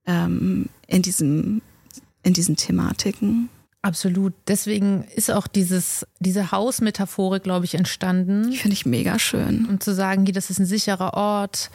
ähm, 0.06 0.66
in, 0.86 1.02
diesem, 1.02 1.62
in 2.22 2.32
diesen 2.32 2.56
Thematiken. 2.56 3.48
Absolut. 3.82 4.34
Deswegen 4.46 5.04
ist 5.14 5.30
auch 5.30 5.46
dieses, 5.46 6.06
diese 6.18 6.52
Hausmetaphorik, 6.52 7.42
glaube 7.42 7.64
ich, 7.64 7.74
entstanden. 7.74 8.52
Finde 8.52 8.74
ich 8.74 8.84
mega 8.84 9.18
schön. 9.18 9.66
Um 9.66 9.80
zu 9.80 9.94
sagen, 9.94 10.26
das 10.26 10.50
ist 10.50 10.58
ein 10.58 10.66
sicherer 10.66 11.14
Ort, 11.14 11.70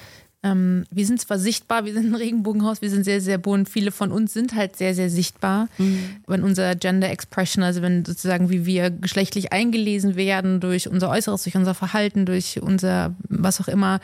ähm, 0.45 0.85
wir 0.91 1.07
sind 1.07 1.19
zwar 1.19 1.39
sichtbar, 1.39 1.85
wir 1.85 1.93
sind 1.93 2.05
ein 2.05 2.15
Regenbogenhaus, 2.15 2.83
wir 2.83 2.91
sind 2.91 3.03
sehr, 3.03 3.19
sehr 3.19 3.39
bunt. 3.39 3.67
Viele 3.67 3.91
von 3.91 4.11
uns 4.11 4.31
sind 4.31 4.53
halt 4.53 4.77
sehr, 4.77 4.93
sehr 4.93 5.09
sichtbar. 5.09 5.67
Mhm. 5.79 6.17
Wenn 6.27 6.43
unser 6.43 6.75
Gender 6.75 7.09
Expression, 7.09 7.63
also 7.63 7.81
wenn 7.81 8.05
sozusagen 8.05 8.51
wie 8.51 8.67
wir 8.67 8.91
geschlechtlich 8.91 9.51
eingelesen 9.51 10.15
werden 10.15 10.59
durch 10.59 10.87
unser 10.87 11.09
Äußeres, 11.09 11.43
durch 11.43 11.55
unser 11.55 11.73
Verhalten, 11.73 12.27
durch 12.27 12.61
unser 12.61 13.15
was 13.27 13.59
auch 13.59 13.67
immer. 13.67 13.99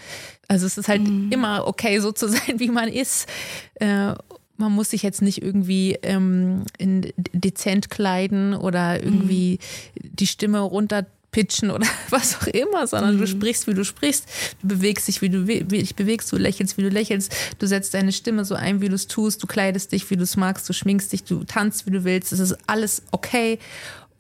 Also 0.47 0.65
es 0.65 0.79
ist 0.79 0.87
halt 0.87 1.03
mhm. 1.07 1.31
immer 1.31 1.67
okay, 1.67 1.99
so 1.99 2.11
zu 2.11 2.27
sein, 2.27 2.57
wie 2.59 2.69
man 2.69 2.87
ist. 2.89 3.29
Äh, 3.75 4.15
man 4.57 4.71
muss 4.71 4.89
sich 4.89 5.03
jetzt 5.03 5.21
nicht 5.21 5.43
irgendwie 5.43 5.97
ähm, 6.01 6.63
in 6.79 7.13
dezent 7.15 7.91
kleiden 7.91 8.55
oder 8.55 9.03
irgendwie 9.03 9.59
mhm. 10.01 10.09
die 10.15 10.27
Stimme 10.27 10.59
runter 10.59 11.05
pitchen 11.32 11.71
oder 11.71 11.88
was 12.09 12.36
auch 12.36 12.47
immer, 12.47 12.86
sondern 12.88 13.15
mhm. 13.15 13.19
du 13.21 13.27
sprichst, 13.27 13.67
wie 13.67 13.73
du 13.73 13.84
sprichst, 13.84 14.27
du 14.61 14.67
bewegst 14.67 15.07
dich, 15.07 15.21
wie 15.21 15.29
du 15.29 15.43
dich 15.45 15.95
bewegst, 15.95 16.32
du 16.32 16.38
lächelst, 16.38 16.77
wie 16.77 16.84
du 16.84 16.89
lächelst, 16.89 17.34
du 17.59 17.67
setzt 17.67 17.93
deine 17.93 18.11
Stimme 18.11 18.45
so 18.45 18.55
ein, 18.55 18.82
wie 18.82 18.89
du 18.89 18.95
es 18.95 19.07
tust, 19.07 19.41
du 19.41 19.47
kleidest 19.47 19.91
dich, 19.91 20.09
wie 20.09 20.17
du 20.17 20.23
es 20.23 20.38
magst, 20.38 20.67
du 20.67 20.73
schminkst 20.73 21.11
dich, 21.11 21.23
du 21.23 21.43
tanzt, 21.43 21.86
wie 21.86 21.91
du 21.91 22.03
willst, 22.03 22.32
es 22.32 22.39
ist 22.39 22.57
alles 22.67 23.03
okay. 23.11 23.59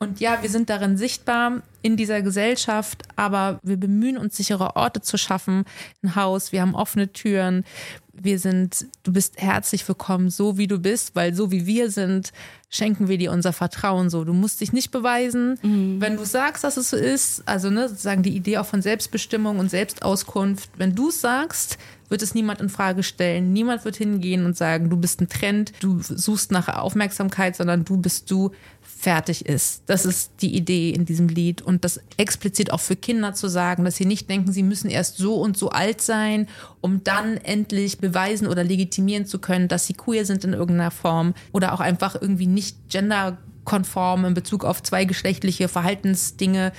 Und 0.01 0.19
ja, 0.19 0.39
wir 0.41 0.49
sind 0.49 0.71
darin 0.71 0.97
sichtbar 0.97 1.61
in 1.83 1.95
dieser 1.95 2.23
Gesellschaft, 2.23 3.03
aber 3.17 3.59
wir 3.61 3.77
bemühen 3.77 4.17
uns, 4.17 4.35
sichere 4.35 4.75
Orte 4.75 5.01
zu 5.01 5.15
schaffen, 5.15 5.63
ein 6.01 6.15
Haus, 6.15 6.51
wir 6.51 6.61
haben 6.61 6.73
offene 6.73 7.13
Türen, 7.13 7.63
wir 8.11 8.39
sind, 8.39 8.87
du 9.03 9.13
bist 9.13 9.39
herzlich 9.39 9.87
willkommen, 9.87 10.31
so 10.31 10.57
wie 10.57 10.65
du 10.65 10.79
bist, 10.79 11.15
weil 11.15 11.35
so 11.35 11.51
wie 11.51 11.67
wir 11.67 11.91
sind, 11.91 12.31
schenken 12.71 13.09
wir 13.09 13.19
dir 13.19 13.31
unser 13.31 13.53
Vertrauen 13.53 14.09
so. 14.09 14.23
Du 14.23 14.33
musst 14.33 14.59
dich 14.61 14.73
nicht 14.73 14.89
beweisen. 14.89 15.59
Mhm. 15.61 16.01
Wenn 16.01 16.17
du 16.17 16.25
sagst, 16.25 16.63
dass 16.63 16.77
es 16.77 16.89
so 16.89 16.97
ist, 16.97 17.43
also 17.47 17.69
ne, 17.69 17.87
sozusagen 17.87 18.23
die 18.23 18.35
Idee 18.35 18.57
auch 18.57 18.65
von 18.65 18.81
Selbstbestimmung 18.81 19.59
und 19.59 19.69
Selbstauskunft, 19.69 20.71
wenn 20.77 20.95
du 20.95 21.09
es 21.09 21.21
sagst, 21.21 21.77
wird 22.11 22.21
es 22.21 22.35
niemand 22.35 22.59
in 22.59 22.67
Frage 22.67 23.03
stellen. 23.03 23.53
Niemand 23.53 23.85
wird 23.85 23.95
hingehen 23.95 24.45
und 24.45 24.57
sagen, 24.57 24.89
du 24.89 24.97
bist 24.97 25.21
ein 25.21 25.29
Trend, 25.29 25.71
du 25.79 26.01
suchst 26.01 26.51
nach 26.51 26.67
Aufmerksamkeit, 26.67 27.55
sondern 27.55 27.85
du 27.85 27.95
bist 27.95 28.29
du 28.29 28.51
fertig 28.81 29.45
ist. 29.45 29.83
Das 29.85 30.05
ist 30.05 30.33
die 30.41 30.53
Idee 30.53 30.89
in 30.89 31.05
diesem 31.05 31.29
Lied 31.29 31.61
und 31.61 31.85
das 31.85 32.01
explizit 32.17 32.73
auch 32.73 32.81
für 32.81 32.97
Kinder 32.97 33.33
zu 33.33 33.47
sagen, 33.47 33.85
dass 33.85 33.95
sie 33.95 34.05
nicht 34.05 34.29
denken, 34.29 34.51
sie 34.51 34.61
müssen 34.61 34.89
erst 34.89 35.17
so 35.17 35.35
und 35.35 35.57
so 35.57 35.69
alt 35.69 36.01
sein, 36.01 36.47
um 36.81 37.01
dann 37.03 37.37
endlich 37.37 37.99
beweisen 37.99 38.45
oder 38.45 38.65
legitimieren 38.65 39.25
zu 39.25 39.39
können, 39.39 39.69
dass 39.69 39.87
sie 39.87 39.93
queer 39.93 40.25
sind 40.25 40.43
in 40.43 40.51
irgendeiner 40.51 40.91
Form 40.91 41.33
oder 41.53 41.73
auch 41.73 41.79
einfach 41.79 42.15
irgendwie 42.19 42.45
nicht 42.45 42.89
genderkonform 42.89 44.25
in 44.25 44.33
Bezug 44.33 44.65
auf 44.65 44.83
zweigeschlechtliche 44.83 45.69
Verhaltensdinge, 45.69 46.73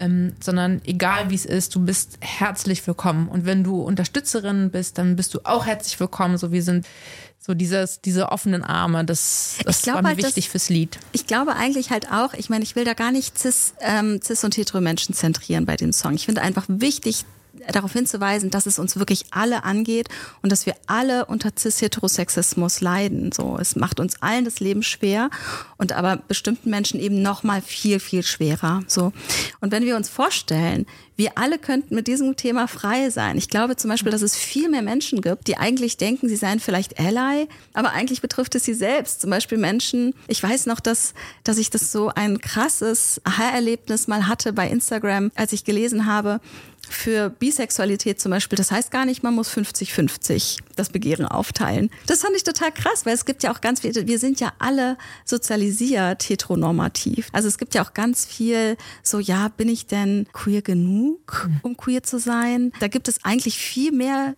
ähm, 0.00 0.34
sondern 0.40 0.80
egal 0.84 1.30
wie 1.30 1.34
es 1.34 1.44
ist, 1.44 1.74
du 1.74 1.84
bist 1.84 2.18
herzlich 2.20 2.86
willkommen. 2.86 3.28
Und 3.28 3.46
wenn 3.46 3.64
du 3.64 3.80
Unterstützerin 3.80 4.70
bist, 4.70 4.98
dann 4.98 5.16
bist 5.16 5.34
du 5.34 5.40
auch 5.44 5.66
herzlich 5.66 5.98
willkommen. 6.00 6.38
So, 6.38 6.52
wir 6.52 6.62
sind 6.62 6.86
so 7.38 7.52
dieses, 7.54 8.00
diese 8.00 8.30
offenen 8.30 8.64
Arme, 8.64 9.04
das, 9.04 9.58
das 9.64 9.86
war 9.86 10.00
mir 10.00 10.08
halt, 10.08 10.18
wichtig 10.18 10.46
das, 10.46 10.52
fürs 10.52 10.68
Lied. 10.70 10.98
Ich 11.12 11.26
glaube 11.26 11.54
eigentlich 11.56 11.90
halt 11.90 12.10
auch, 12.10 12.32
ich 12.32 12.48
meine, 12.48 12.64
ich 12.64 12.74
will 12.74 12.84
da 12.84 12.94
gar 12.94 13.12
nicht 13.12 13.38
cis, 13.38 13.74
ähm, 13.80 14.20
cis 14.22 14.44
und 14.44 14.56
hetero 14.56 14.80
Menschen 14.80 15.14
zentrieren 15.14 15.66
bei 15.66 15.76
dem 15.76 15.92
Song. 15.92 16.14
Ich 16.14 16.24
finde 16.24 16.40
einfach 16.40 16.64
wichtig, 16.68 17.26
darauf 17.72 17.92
hinzuweisen, 17.92 18.50
dass 18.50 18.66
es 18.66 18.78
uns 18.78 18.96
wirklich 18.96 19.26
alle 19.30 19.64
angeht 19.64 20.08
und 20.42 20.50
dass 20.50 20.66
wir 20.66 20.74
alle 20.86 21.26
unter 21.26 21.50
cis-heterosexismus 21.56 22.80
leiden. 22.80 23.32
So, 23.32 23.56
es 23.60 23.76
macht 23.76 24.00
uns 24.00 24.20
allen 24.22 24.44
das 24.44 24.60
Leben 24.60 24.82
schwer 24.82 25.30
und 25.76 25.92
aber 25.92 26.16
bestimmten 26.16 26.70
Menschen 26.70 27.00
eben 27.00 27.22
noch 27.22 27.42
mal 27.42 27.62
viel 27.62 28.00
viel 28.00 28.22
schwerer. 28.22 28.82
So 28.86 29.12
und 29.60 29.72
wenn 29.72 29.84
wir 29.84 29.96
uns 29.96 30.08
vorstellen, 30.08 30.86
wir 31.16 31.38
alle 31.38 31.58
könnten 31.58 31.94
mit 31.94 32.08
diesem 32.08 32.36
Thema 32.36 32.66
frei 32.66 33.08
sein. 33.10 33.38
Ich 33.38 33.48
glaube 33.48 33.76
zum 33.76 33.88
Beispiel, 33.90 34.10
dass 34.10 34.22
es 34.22 34.36
viel 34.36 34.68
mehr 34.68 34.82
Menschen 34.82 35.20
gibt, 35.20 35.46
die 35.46 35.56
eigentlich 35.56 35.96
denken, 35.96 36.28
sie 36.28 36.36
seien 36.36 36.58
vielleicht 36.58 36.98
Ally, 36.98 37.48
aber 37.72 37.92
eigentlich 37.92 38.20
betrifft 38.20 38.54
es 38.56 38.64
sie 38.64 38.74
selbst. 38.74 39.20
Zum 39.20 39.30
Beispiel 39.30 39.58
Menschen, 39.58 40.14
ich 40.26 40.42
weiß 40.42 40.66
noch, 40.66 40.80
dass, 40.80 41.14
dass 41.44 41.58
ich 41.58 41.70
das 41.70 41.92
so 41.92 42.10
ein 42.14 42.40
krasses 42.40 43.20
Aha-Erlebnis 43.24 44.08
mal 44.08 44.26
hatte 44.26 44.52
bei 44.52 44.68
Instagram, 44.68 45.30
als 45.36 45.52
ich 45.52 45.64
gelesen 45.64 46.06
habe, 46.06 46.40
für 46.88 47.30
Bisexualität 47.30 48.20
zum 48.20 48.30
Beispiel, 48.30 48.56
das 48.56 48.70
heißt 48.70 48.90
gar 48.90 49.04
nicht, 49.04 49.22
man 49.22 49.34
muss 49.34 49.50
50-50 49.50 50.58
das 50.76 50.90
Begehren 50.90 51.26
aufteilen. 51.26 51.90
Das 52.06 52.22
fand 52.22 52.36
ich 52.36 52.44
total 52.44 52.72
krass, 52.72 53.06
weil 53.06 53.14
es 53.14 53.24
gibt 53.24 53.42
ja 53.42 53.52
auch 53.52 53.60
ganz 53.60 53.80
viel, 53.80 53.94
wir 53.94 54.18
sind 54.18 54.40
ja 54.40 54.52
alle 54.58 54.96
sozialisiert 55.24 56.28
heteronormativ. 56.28 57.28
Also 57.32 57.48
es 57.48 57.58
gibt 57.58 57.74
ja 57.74 57.84
auch 57.84 57.94
ganz 57.94 58.24
viel 58.24 58.76
so, 59.02 59.18
ja, 59.18 59.48
bin 59.48 59.68
ich 59.68 59.86
denn 59.86 60.26
queer 60.32 60.62
genug, 60.62 61.48
um 61.62 61.76
queer 61.76 62.02
zu 62.02 62.18
sein? 62.18 62.72
Da 62.80 62.88
gibt 62.88 63.08
es 63.08 63.24
eigentlich 63.24 63.58
viel 63.58 63.92
mehr 63.92 64.34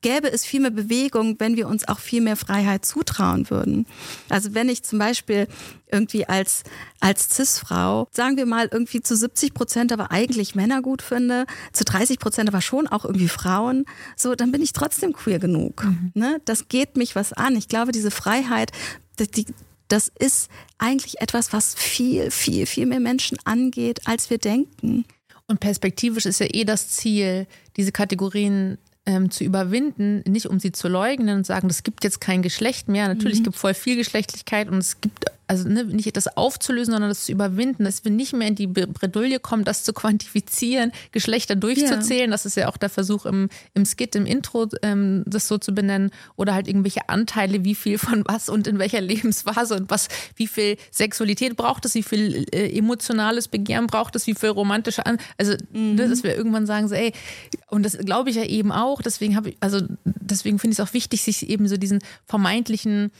gäbe 0.00 0.30
es 0.30 0.44
viel 0.44 0.60
mehr 0.60 0.70
Bewegung, 0.70 1.36
wenn 1.38 1.56
wir 1.56 1.68
uns 1.68 1.86
auch 1.86 1.98
viel 1.98 2.20
mehr 2.20 2.36
Freiheit 2.36 2.84
zutrauen 2.84 3.50
würden. 3.50 3.86
Also 4.28 4.54
wenn 4.54 4.68
ich 4.68 4.82
zum 4.82 4.98
Beispiel 4.98 5.46
irgendwie 5.90 6.26
als, 6.26 6.62
als 7.00 7.28
Cis-Frau, 7.34 8.08
sagen 8.10 8.36
wir 8.36 8.46
mal, 8.46 8.68
irgendwie 8.70 9.00
zu 9.00 9.16
70 9.16 9.54
Prozent 9.54 9.92
aber 9.92 10.10
eigentlich 10.10 10.54
Männer 10.54 10.82
gut 10.82 11.02
finde, 11.02 11.46
zu 11.72 11.84
30 11.84 12.18
Prozent 12.18 12.48
aber 12.48 12.60
schon 12.60 12.86
auch 12.86 13.04
irgendwie 13.04 13.28
Frauen, 13.28 13.84
so, 14.16 14.34
dann 14.34 14.52
bin 14.52 14.62
ich 14.62 14.72
trotzdem 14.72 15.12
queer 15.12 15.38
genug. 15.38 15.84
Mhm. 15.84 16.12
Ne? 16.14 16.40
Das 16.44 16.68
geht 16.68 16.96
mich 16.96 17.16
was 17.16 17.32
an. 17.32 17.56
Ich 17.56 17.68
glaube, 17.68 17.92
diese 17.92 18.10
Freiheit, 18.10 18.72
die, 19.18 19.46
das 19.88 20.10
ist 20.18 20.48
eigentlich 20.78 21.20
etwas, 21.20 21.52
was 21.52 21.74
viel, 21.74 22.30
viel, 22.30 22.66
viel 22.66 22.86
mehr 22.86 23.00
Menschen 23.00 23.38
angeht, 23.44 24.06
als 24.06 24.30
wir 24.30 24.38
denken. 24.38 25.04
Und 25.46 25.58
perspektivisch 25.58 26.26
ist 26.26 26.38
ja 26.38 26.46
eh 26.48 26.64
das 26.64 26.90
Ziel, 26.90 27.46
diese 27.76 27.90
Kategorien 27.90 28.78
ähm, 29.06 29.30
zu 29.30 29.44
überwinden, 29.44 30.22
nicht 30.26 30.46
um 30.46 30.60
sie 30.60 30.72
zu 30.72 30.88
leugnen 30.88 31.38
und 31.38 31.46
sagen, 31.46 31.68
es 31.68 31.82
gibt 31.82 32.04
jetzt 32.04 32.20
kein 32.20 32.42
Geschlecht 32.42 32.88
mehr. 32.88 33.08
Natürlich 33.08 33.40
mhm. 33.40 33.44
gibt 33.44 33.56
voll 33.56 33.74
viel 33.74 33.96
Geschlechtlichkeit 33.96 34.68
und 34.68 34.78
es 34.78 35.00
gibt 35.00 35.24
also 35.50 35.68
ne, 35.68 35.82
nicht 35.82 36.16
das 36.16 36.36
aufzulösen, 36.36 36.92
sondern 36.92 37.10
das 37.10 37.24
zu 37.24 37.32
überwinden, 37.32 37.82
dass 37.82 38.04
wir 38.04 38.12
nicht 38.12 38.32
mehr 38.32 38.46
in 38.46 38.54
die 38.54 38.68
Bredouille 38.68 39.40
kommen, 39.40 39.64
das 39.64 39.82
zu 39.82 39.92
quantifizieren, 39.92 40.92
Geschlechter 41.10 41.56
durchzuzählen. 41.56 42.26
Ja. 42.26 42.30
Das 42.30 42.46
ist 42.46 42.56
ja 42.56 42.68
auch 42.68 42.76
der 42.76 42.88
Versuch 42.88 43.26
im, 43.26 43.48
im 43.74 43.84
Skit, 43.84 44.14
im 44.14 44.26
Intro, 44.26 44.68
ähm, 44.82 45.24
das 45.26 45.48
so 45.48 45.58
zu 45.58 45.74
benennen. 45.74 46.12
Oder 46.36 46.54
halt 46.54 46.68
irgendwelche 46.68 47.08
Anteile, 47.08 47.64
wie 47.64 47.74
viel 47.74 47.98
von 47.98 48.22
was 48.26 48.48
und 48.48 48.68
in 48.68 48.78
welcher 48.78 49.00
Lebensphase 49.00 49.74
und 49.74 49.90
was, 49.90 50.06
wie 50.36 50.46
viel 50.46 50.76
Sexualität 50.92 51.56
braucht 51.56 51.84
es, 51.84 51.96
wie 51.96 52.04
viel 52.04 52.46
äh, 52.52 52.78
emotionales 52.78 53.48
Begehren 53.48 53.88
braucht 53.88 54.14
es, 54.14 54.28
wie 54.28 54.36
viel 54.36 54.50
romantische 54.50 55.04
An 55.04 55.18
Also, 55.36 55.54
mhm. 55.72 55.96
ne, 55.96 56.08
dass 56.08 56.22
wir 56.22 56.36
irgendwann 56.36 56.66
sagen, 56.66 56.86
so, 56.86 56.94
ey, 56.94 57.12
und 57.66 57.84
das 57.84 57.98
glaube 57.98 58.30
ich 58.30 58.36
ja 58.36 58.44
eben 58.44 58.70
auch, 58.70 59.02
deswegen 59.02 59.34
habe 59.34 59.48
ich, 59.48 59.56
also 59.58 59.80
deswegen 60.04 60.60
finde 60.60 60.74
ich 60.74 60.78
es 60.78 60.88
auch 60.88 60.94
wichtig, 60.94 61.22
sich 61.22 61.50
eben 61.50 61.66
so 61.66 61.76
diesen 61.76 61.98
vermeintlichen 62.26 63.10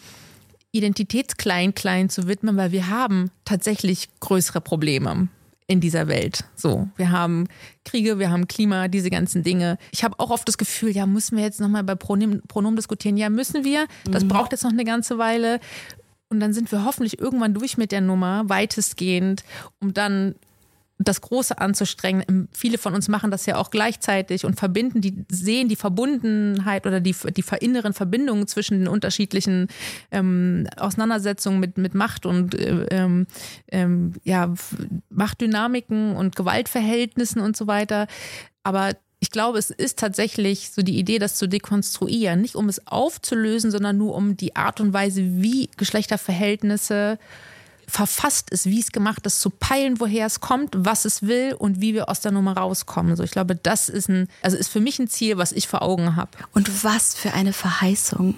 Identitätsklein-Klein 0.73 2.11
zu 2.11 2.29
widmen, 2.29 2.57
weil 2.57 2.73
wir 2.73 2.89
haben 2.89 3.31
tatsächlich 3.45 4.09
größere 4.21 4.61
Probleme 4.61 5.29
in 5.67 5.81
dieser 5.81 6.09
Welt. 6.09 6.45
So, 6.57 6.89
wir 6.97 7.13
haben 7.13 7.47
Kriege, 7.85 8.19
wir 8.19 8.31
haben 8.31 8.49
Klima, 8.49 8.89
diese 8.89 9.09
ganzen 9.09 9.45
Dinge. 9.45 9.79
Ich 9.93 10.03
habe 10.03 10.19
auch 10.19 10.31
oft 10.31 10.47
das 10.49 10.59
Gefühl, 10.59 10.91
ja, 10.91 11.07
müssen 11.07 11.37
wir 11.37 11.45
jetzt 11.45 11.61
nochmal 11.61 11.85
bei 11.85 11.95
Pronomen, 11.95 12.43
Pronomen 12.49 12.77
diskutieren? 12.77 13.17
Ja, 13.17 13.31
müssen 13.31 13.65
wir. 13.65 13.87
Das 14.05 14.25
mhm. 14.25 14.29
braucht 14.29 14.51
jetzt 14.53 14.65
noch 14.65 14.73
eine 14.73 14.85
ganze 14.85 15.17
Weile. 15.19 15.61
Und 16.29 16.41
dann 16.41 16.53
sind 16.53 16.71
wir 16.73 16.85
hoffentlich 16.85 17.21
irgendwann 17.21 17.55
durch 17.55 17.77
mit 17.77 17.93
der 17.93 18.01
Nummer, 18.01 18.49
weitestgehend, 18.49 19.45
um 19.81 19.95
dann 19.95 20.35
das 21.03 21.21
Große 21.21 21.59
anzustrengen. 21.59 22.25
Ähm, 22.29 22.49
viele 22.53 22.79
von 22.79 22.95
uns 22.95 23.09
machen 23.09 23.31
das 23.31 23.47
ja 23.47 23.57
auch 23.57 23.71
gleichzeitig 23.71 24.45
und 24.45 24.57
verbinden, 24.57 25.01
die 25.01 25.25
sehen 25.31 25.69
die 25.69 25.77
Verbundenheit 25.77 26.87
oder 26.87 27.01
die, 27.01 27.15
die 27.37 27.45
inneren 27.61 27.95
Verbindungen 27.95 28.47
zwischen 28.47 28.79
den 28.79 28.89
unterschiedlichen 28.89 29.69
ähm, 30.11 30.67
Auseinandersetzungen 30.77 31.59
mit, 31.59 31.79
mit 31.79 31.95
Macht 31.95 32.27
und 32.27 32.55
äh, 32.55 32.87
ähm, 32.91 33.27
ähm, 33.69 34.13
ja, 34.25 34.53
Machtdynamiken 35.09 36.17
und 36.17 36.37
Gewaltverhältnissen 36.37 37.41
und 37.41 37.57
so 37.57 37.67
weiter. 37.67 38.07
Aber 38.63 38.93
ich 39.21 39.31
glaube, 39.31 39.59
es 39.59 39.71
ist 39.71 39.99
tatsächlich 39.99 40.71
so 40.71 40.83
die 40.83 40.99
Idee, 40.99 41.19
das 41.19 41.35
zu 41.37 41.47
dekonstruieren, 41.47 42.41
nicht 42.41 42.57
um 42.57 42.69
es 42.69 42.87
aufzulösen, 42.87 43.71
sondern 43.71 43.99
nur 43.99 44.15
um 44.15 44.37
die 44.37 44.57
Art 44.57 44.81
und 44.81 44.93
Weise, 44.93 45.23
wie 45.23 45.71
Geschlechterverhältnisse 45.77 47.19
verfasst 47.91 48.51
ist, 48.51 48.67
wie 48.67 48.81
es 48.81 48.93
gemacht 48.93 49.27
ist, 49.27 49.41
zu 49.41 49.51
peilen, 49.51 50.01
woher 50.01 50.27
es 50.27 50.41
kommt, 50.41 50.75
was 50.77 51.05
es 51.05 51.23
will 51.23 51.55
und 51.59 51.81
wie 51.81 51.95
wir 51.95 52.09
aus 52.09 52.21
der 52.21 52.33
Nummer 52.33 52.57
rauskommen. 52.57 53.17
So, 53.17 53.23
ich 53.23 53.31
glaube, 53.33 53.57
das 53.57 53.89
ist 53.89 54.09
ein, 54.09 54.29
also 54.43 54.57
ist 54.57 54.69
für 54.69 54.81
mich 54.81 54.99
ein 54.99 55.09
Ziel, 55.09 55.37
was 55.37 55.53
ich 55.53 55.69
vor 55.69 55.83
Augen 55.83 56.17
habe. 56.17 56.31
Und 56.53 56.85
was 56.85 57.15
für 57.15 57.33
eine 57.33 57.53
Verheißung. 57.53 58.35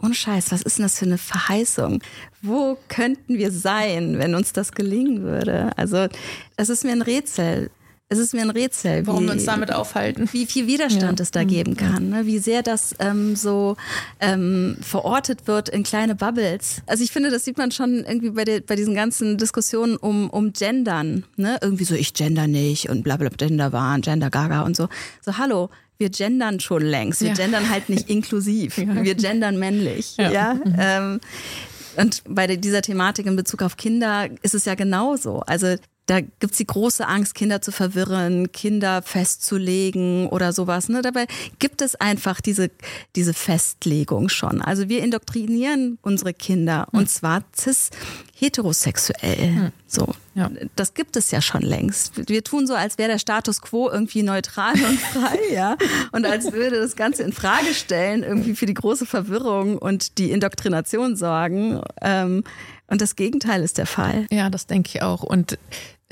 Ohne 0.00 0.14
Scheiß, 0.14 0.50
was 0.50 0.62
ist 0.62 0.78
denn 0.78 0.84
das 0.84 0.98
für 0.98 1.06
eine 1.06 1.18
Verheißung? 1.18 2.02
Wo 2.42 2.76
könnten 2.88 3.38
wir 3.38 3.52
sein, 3.52 4.18
wenn 4.18 4.34
uns 4.34 4.52
das 4.52 4.72
gelingen 4.72 5.22
würde? 5.22 5.70
Also, 5.76 6.08
es 6.56 6.68
ist 6.68 6.84
mir 6.84 6.92
ein 6.92 7.02
Rätsel 7.02 7.70
es 8.12 8.18
ist 8.18 8.34
mir 8.34 8.42
ein 8.42 8.50
Rätsel, 8.50 9.06
warum 9.06 9.24
wie, 9.24 9.28
wir 9.28 9.32
uns 9.32 9.44
damit 9.44 9.72
aufhalten. 9.72 10.28
Wie 10.32 10.46
viel 10.46 10.66
Widerstand 10.66 11.18
ja. 11.18 11.22
es 11.22 11.30
da 11.30 11.44
geben 11.44 11.76
kann, 11.76 12.10
ne? 12.10 12.26
wie 12.26 12.38
sehr 12.38 12.62
das 12.62 12.94
ähm, 12.98 13.36
so 13.36 13.76
ähm, 14.20 14.76
verortet 14.80 15.46
wird 15.46 15.68
in 15.70 15.82
kleine 15.82 16.14
Bubbles. 16.14 16.82
Also 16.86 17.02
ich 17.02 17.10
finde, 17.10 17.30
das 17.30 17.44
sieht 17.44 17.58
man 17.58 17.70
schon 17.70 18.04
irgendwie 18.04 18.30
bei, 18.30 18.44
der, 18.44 18.60
bei 18.60 18.76
diesen 18.76 18.94
ganzen 18.94 19.38
Diskussionen 19.38 19.96
um, 19.96 20.28
um 20.30 20.52
Gendern. 20.52 21.24
Ne? 21.36 21.58
Irgendwie 21.62 21.84
so, 21.84 21.94
ich 21.94 22.12
gender 22.12 22.46
nicht 22.46 22.90
und 22.90 23.02
bla 23.02 23.16
bla 23.16 23.30
Gender 23.30 23.72
waren, 23.72 24.02
Gender 24.02 24.28
Gaga 24.28 24.62
und 24.62 24.76
so. 24.76 24.88
So, 25.24 25.38
hallo, 25.38 25.70
wir 25.96 26.10
gendern 26.10 26.60
schon 26.60 26.82
längst. 26.82 27.20
Wir 27.20 27.28
ja. 27.28 27.34
gendern 27.34 27.70
halt 27.70 27.88
nicht 27.88 28.10
inklusiv. 28.10 28.76
Ja. 28.76 29.02
Wir 29.02 29.14
gendern 29.14 29.58
männlich. 29.58 30.16
Ja. 30.18 30.30
ja? 30.30 30.54
Mhm. 30.54 30.76
Ähm, 30.78 31.20
und 31.96 32.22
bei 32.26 32.46
dieser 32.56 32.82
Thematik 32.82 33.26
in 33.26 33.36
Bezug 33.36 33.62
auf 33.62 33.76
Kinder 33.76 34.28
ist 34.42 34.54
es 34.54 34.64
ja 34.64 34.74
genauso. 34.74 35.40
Also 35.40 35.76
da 36.06 36.20
gibt's 36.20 36.58
die 36.58 36.66
große 36.66 37.06
Angst, 37.06 37.34
Kinder 37.34 37.62
zu 37.62 37.70
verwirren, 37.70 38.50
Kinder 38.50 39.02
festzulegen 39.02 40.26
oder 40.28 40.52
sowas. 40.52 40.88
Ne? 40.88 41.00
Dabei 41.00 41.26
gibt 41.60 41.80
es 41.80 41.94
einfach 41.94 42.40
diese, 42.40 42.70
diese 43.14 43.34
Festlegung 43.34 44.28
schon. 44.28 44.60
Also 44.62 44.88
wir 44.88 45.02
indoktrinieren 45.02 45.98
unsere 46.02 46.34
Kinder 46.34 46.88
hm. 46.90 47.00
und 47.00 47.10
zwar 47.10 47.44
cis 47.56 47.90
heterosexuell. 48.34 49.54
Hm. 49.54 49.72
So. 49.86 50.14
Ja. 50.34 50.50
Das 50.74 50.94
gibt 50.94 51.16
es 51.16 51.30
ja 51.30 51.40
schon 51.40 51.62
längst. 51.62 52.28
Wir 52.28 52.42
tun 52.42 52.66
so, 52.66 52.74
als 52.74 52.98
wäre 52.98 53.10
der 53.10 53.18
Status 53.18 53.60
quo 53.60 53.88
irgendwie 53.88 54.22
neutral 54.22 54.72
und 54.72 54.98
frei, 55.12 55.38
ja. 55.52 55.76
Und 56.10 56.26
als 56.26 56.52
würde 56.52 56.80
das 56.80 56.96
Ganze 56.96 57.22
in 57.22 57.32
Frage 57.32 57.74
stellen, 57.74 58.22
irgendwie 58.22 58.56
für 58.56 58.66
die 58.66 58.74
große 58.74 59.06
Verwirrung 59.06 59.78
und 59.78 60.18
die 60.18 60.32
Indoktrination 60.32 61.14
sorgen. 61.16 61.82
Ähm, 62.00 62.42
und 62.92 63.00
das 63.00 63.16
Gegenteil 63.16 63.62
ist 63.62 63.78
der 63.78 63.86
Fall. 63.86 64.26
Ja, 64.30 64.50
das 64.50 64.66
denke 64.66 64.90
ich 64.94 65.02
auch. 65.02 65.22
Und 65.22 65.58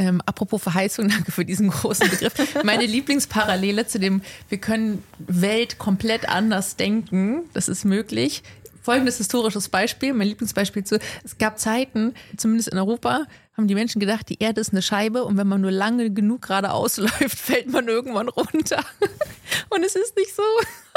ähm, 0.01 0.23
apropos 0.25 0.63
Verheißung, 0.63 1.09
danke 1.11 1.31
für 1.31 1.45
diesen 1.45 1.69
großen 1.69 2.09
Begriff. 2.09 2.33
Meine 2.65 2.87
Lieblingsparallele 2.87 3.87
zu 3.87 4.01
dem, 4.01 4.23
wir 4.49 4.59
können 4.59 5.05
Welt 5.19 5.79
komplett 5.79 6.27
anders 6.29 6.77
denken, 6.77 7.43
das 7.53 7.69
ist 7.69 7.85
möglich. 7.85 8.43
Folgendes 8.83 9.19
historisches 9.19 9.69
Beispiel, 9.69 10.13
mein 10.13 10.29
Lieblingsbeispiel 10.29 10.85
zu, 10.85 10.99
es 11.25 11.39
gab 11.39 11.59
Zeiten, 11.59 12.15
zumindest 12.37 12.69
in 12.69 12.79
Europa, 12.79 13.27
haben 13.61 13.69
die 13.69 13.75
Menschen 13.75 14.01
gedacht, 14.01 14.29
die 14.29 14.43
Erde 14.43 14.61
ist 14.61 14.73
eine 14.73 14.81
Scheibe 14.81 15.25
und 15.25 15.37
wenn 15.37 15.47
man 15.47 15.61
nur 15.61 15.71
lange 15.71 16.11
genug 16.11 16.43
geradeaus 16.43 16.97
läuft, 16.97 17.39
fällt 17.39 17.71
man 17.71 17.89
irgendwann 17.89 18.29
runter. 18.29 18.85
Und 19.69 19.85
es 19.85 19.97
ist 19.97 20.17
nicht 20.17 20.35
so. 20.35 20.43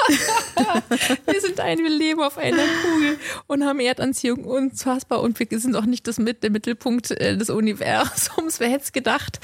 wir 1.26 1.42
sind 1.42 1.60
ein, 1.60 1.80
wir 1.80 1.90
leben 1.90 2.22
auf 2.22 2.38
einer 2.38 2.58
Kugel 2.58 3.18
und 3.48 3.64
haben 3.64 3.80
Erdanziehung 3.80 4.44
unfassbar 4.44 5.22
und 5.22 5.40
wir 5.40 5.60
sind 5.60 5.76
auch 5.76 5.86
nicht 5.86 6.08
das 6.08 6.20
mit, 6.20 6.44
der 6.44 6.52
Mittelpunkt 6.52 7.12
äh, 7.12 7.38
des 7.38 7.50
Universums. 7.50 8.60
Wer 8.60 8.70
hätte 8.70 8.84
es 8.84 8.92
gedacht? 8.92 9.40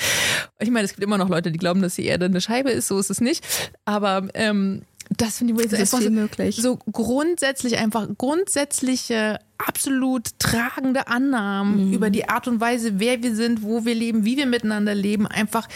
Ich 0.59 0.69
meine, 0.69 0.85
es 0.85 0.91
gibt 0.91 1.03
immer 1.03 1.17
noch 1.17 1.29
Leute, 1.29 1.51
die 1.51 1.59
glauben, 1.59 1.81
dass 1.81 1.95
die 1.95 2.05
Erde 2.05 2.25
eine 2.25 2.41
Scheibe 2.41 2.71
ist, 2.71 2.87
so 2.87 2.99
ist 2.99 3.09
es 3.09 3.21
nicht. 3.21 3.45
Aber 3.85 4.27
ähm, 4.33 4.83
das 5.17 5.39
finde 5.39 5.61
ich 5.61 5.69
das 5.69 5.79
ist 5.79 5.97
viel 5.97 6.09
möglich. 6.11 6.55
so 6.55 6.77
grundsätzlich 6.77 7.77
einfach 7.77 8.07
grundsätzliche 8.17 9.39
absolut 9.57 10.27
tragende 10.39 11.07
Annahmen 11.07 11.87
mhm. 11.87 11.93
über 11.93 12.09
die 12.09 12.29
Art 12.29 12.47
und 12.47 12.61
Weise, 12.61 12.99
wer 12.99 13.21
wir 13.23 13.35
sind, 13.35 13.63
wo 13.63 13.85
wir 13.85 13.95
leben, 13.95 14.23
wie 14.23 14.37
wir 14.37 14.45
miteinander 14.45 14.95
leben, 14.95 15.27
einfach 15.27 15.67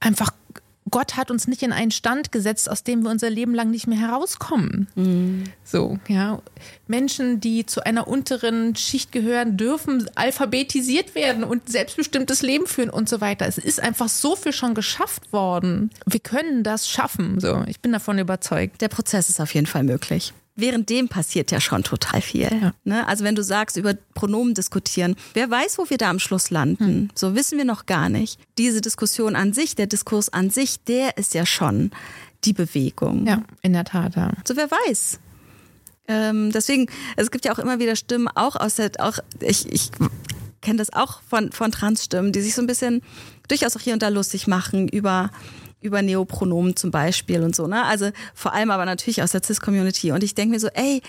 einfach 0.00 0.30
Gott 0.90 1.16
hat 1.16 1.30
uns 1.30 1.48
nicht 1.48 1.62
in 1.62 1.72
einen 1.72 1.90
Stand 1.90 2.30
gesetzt, 2.30 2.70
aus 2.70 2.84
dem 2.84 3.02
wir 3.02 3.10
unser 3.10 3.28
Leben 3.28 3.54
lang 3.54 3.70
nicht 3.70 3.86
mehr 3.86 3.98
herauskommen. 3.98 4.88
Mhm. 4.94 5.44
So, 5.64 5.98
ja. 6.08 6.40
Menschen, 6.86 7.40
die 7.40 7.66
zu 7.66 7.84
einer 7.84 8.06
unteren 8.06 8.76
Schicht 8.76 9.10
gehören, 9.10 9.56
dürfen 9.56 10.08
alphabetisiert 10.14 11.14
werden 11.14 11.44
und 11.44 11.68
selbstbestimmtes 11.68 12.42
Leben 12.42 12.66
führen 12.66 12.90
und 12.90 13.08
so 13.08 13.20
weiter. 13.20 13.46
Es 13.46 13.58
ist 13.58 13.80
einfach 13.80 14.08
so 14.08 14.36
viel 14.36 14.52
schon 14.52 14.74
geschafft 14.74 15.32
worden. 15.32 15.90
Wir 16.06 16.20
können 16.20 16.62
das 16.62 16.88
schaffen. 16.88 17.40
So, 17.40 17.64
ich 17.66 17.80
bin 17.80 17.92
davon 17.92 18.18
überzeugt. 18.18 18.80
Der 18.80 18.88
Prozess 18.88 19.28
ist 19.28 19.40
auf 19.40 19.54
jeden 19.54 19.66
Fall 19.66 19.82
möglich 19.82 20.32
währenddem 20.56 21.08
passiert 21.08 21.50
ja 21.50 21.60
schon 21.60 21.84
total 21.84 22.20
viel. 22.20 22.48
Ja. 22.50 22.72
Ne? 22.84 23.06
Also 23.06 23.24
wenn 23.24 23.34
du 23.34 23.44
sagst, 23.44 23.76
über 23.76 23.94
Pronomen 24.14 24.54
diskutieren, 24.54 25.14
wer 25.34 25.50
weiß, 25.50 25.78
wo 25.78 25.88
wir 25.88 25.98
da 25.98 26.10
am 26.10 26.18
Schluss 26.18 26.50
landen? 26.50 26.84
Hm. 26.84 27.08
So 27.14 27.34
wissen 27.34 27.58
wir 27.58 27.64
noch 27.64 27.86
gar 27.86 28.08
nicht. 28.08 28.40
Diese 28.58 28.80
Diskussion 28.80 29.36
an 29.36 29.52
sich, 29.52 29.76
der 29.76 29.86
Diskurs 29.86 30.30
an 30.30 30.50
sich, 30.50 30.82
der 30.84 31.18
ist 31.18 31.34
ja 31.34 31.46
schon 31.46 31.90
die 32.44 32.52
Bewegung. 32.52 33.26
Ja, 33.26 33.42
in 33.62 33.74
der 33.74 33.84
Tat. 33.84 34.16
Ja. 34.16 34.32
So 34.46 34.56
wer 34.56 34.70
weiß. 34.70 35.20
Ähm, 36.08 36.52
deswegen, 36.52 36.86
es 37.16 37.30
gibt 37.30 37.44
ja 37.44 37.52
auch 37.52 37.58
immer 37.58 37.78
wieder 37.78 37.96
Stimmen, 37.96 38.28
auch 38.28 38.56
aus 38.56 38.76
der, 38.76 38.92
auch 38.98 39.18
ich, 39.40 39.70
ich 39.72 39.90
kenne 40.60 40.78
das 40.78 40.92
auch 40.92 41.20
von, 41.28 41.52
von 41.52 41.72
Transstimmen, 41.72 42.32
die 42.32 42.40
sich 42.40 42.54
so 42.54 42.62
ein 42.62 42.66
bisschen 42.66 43.02
durchaus 43.48 43.76
auch 43.76 43.80
hier 43.80 43.92
und 43.92 44.02
da 44.02 44.08
lustig 44.08 44.46
machen 44.46 44.88
über 44.88 45.30
über 45.86 46.02
Neopronomen 46.02 46.76
zum 46.76 46.90
Beispiel 46.90 47.42
und 47.42 47.56
so, 47.56 47.66
ne? 47.66 47.84
Also 47.84 48.10
vor 48.34 48.52
allem 48.52 48.70
aber 48.70 48.84
natürlich 48.84 49.22
aus 49.22 49.32
der 49.32 49.42
CIS-Community. 49.42 50.12
Und 50.12 50.22
ich 50.22 50.34
denke 50.34 50.54
mir 50.54 50.60
so, 50.60 50.68
ey, 50.68 51.02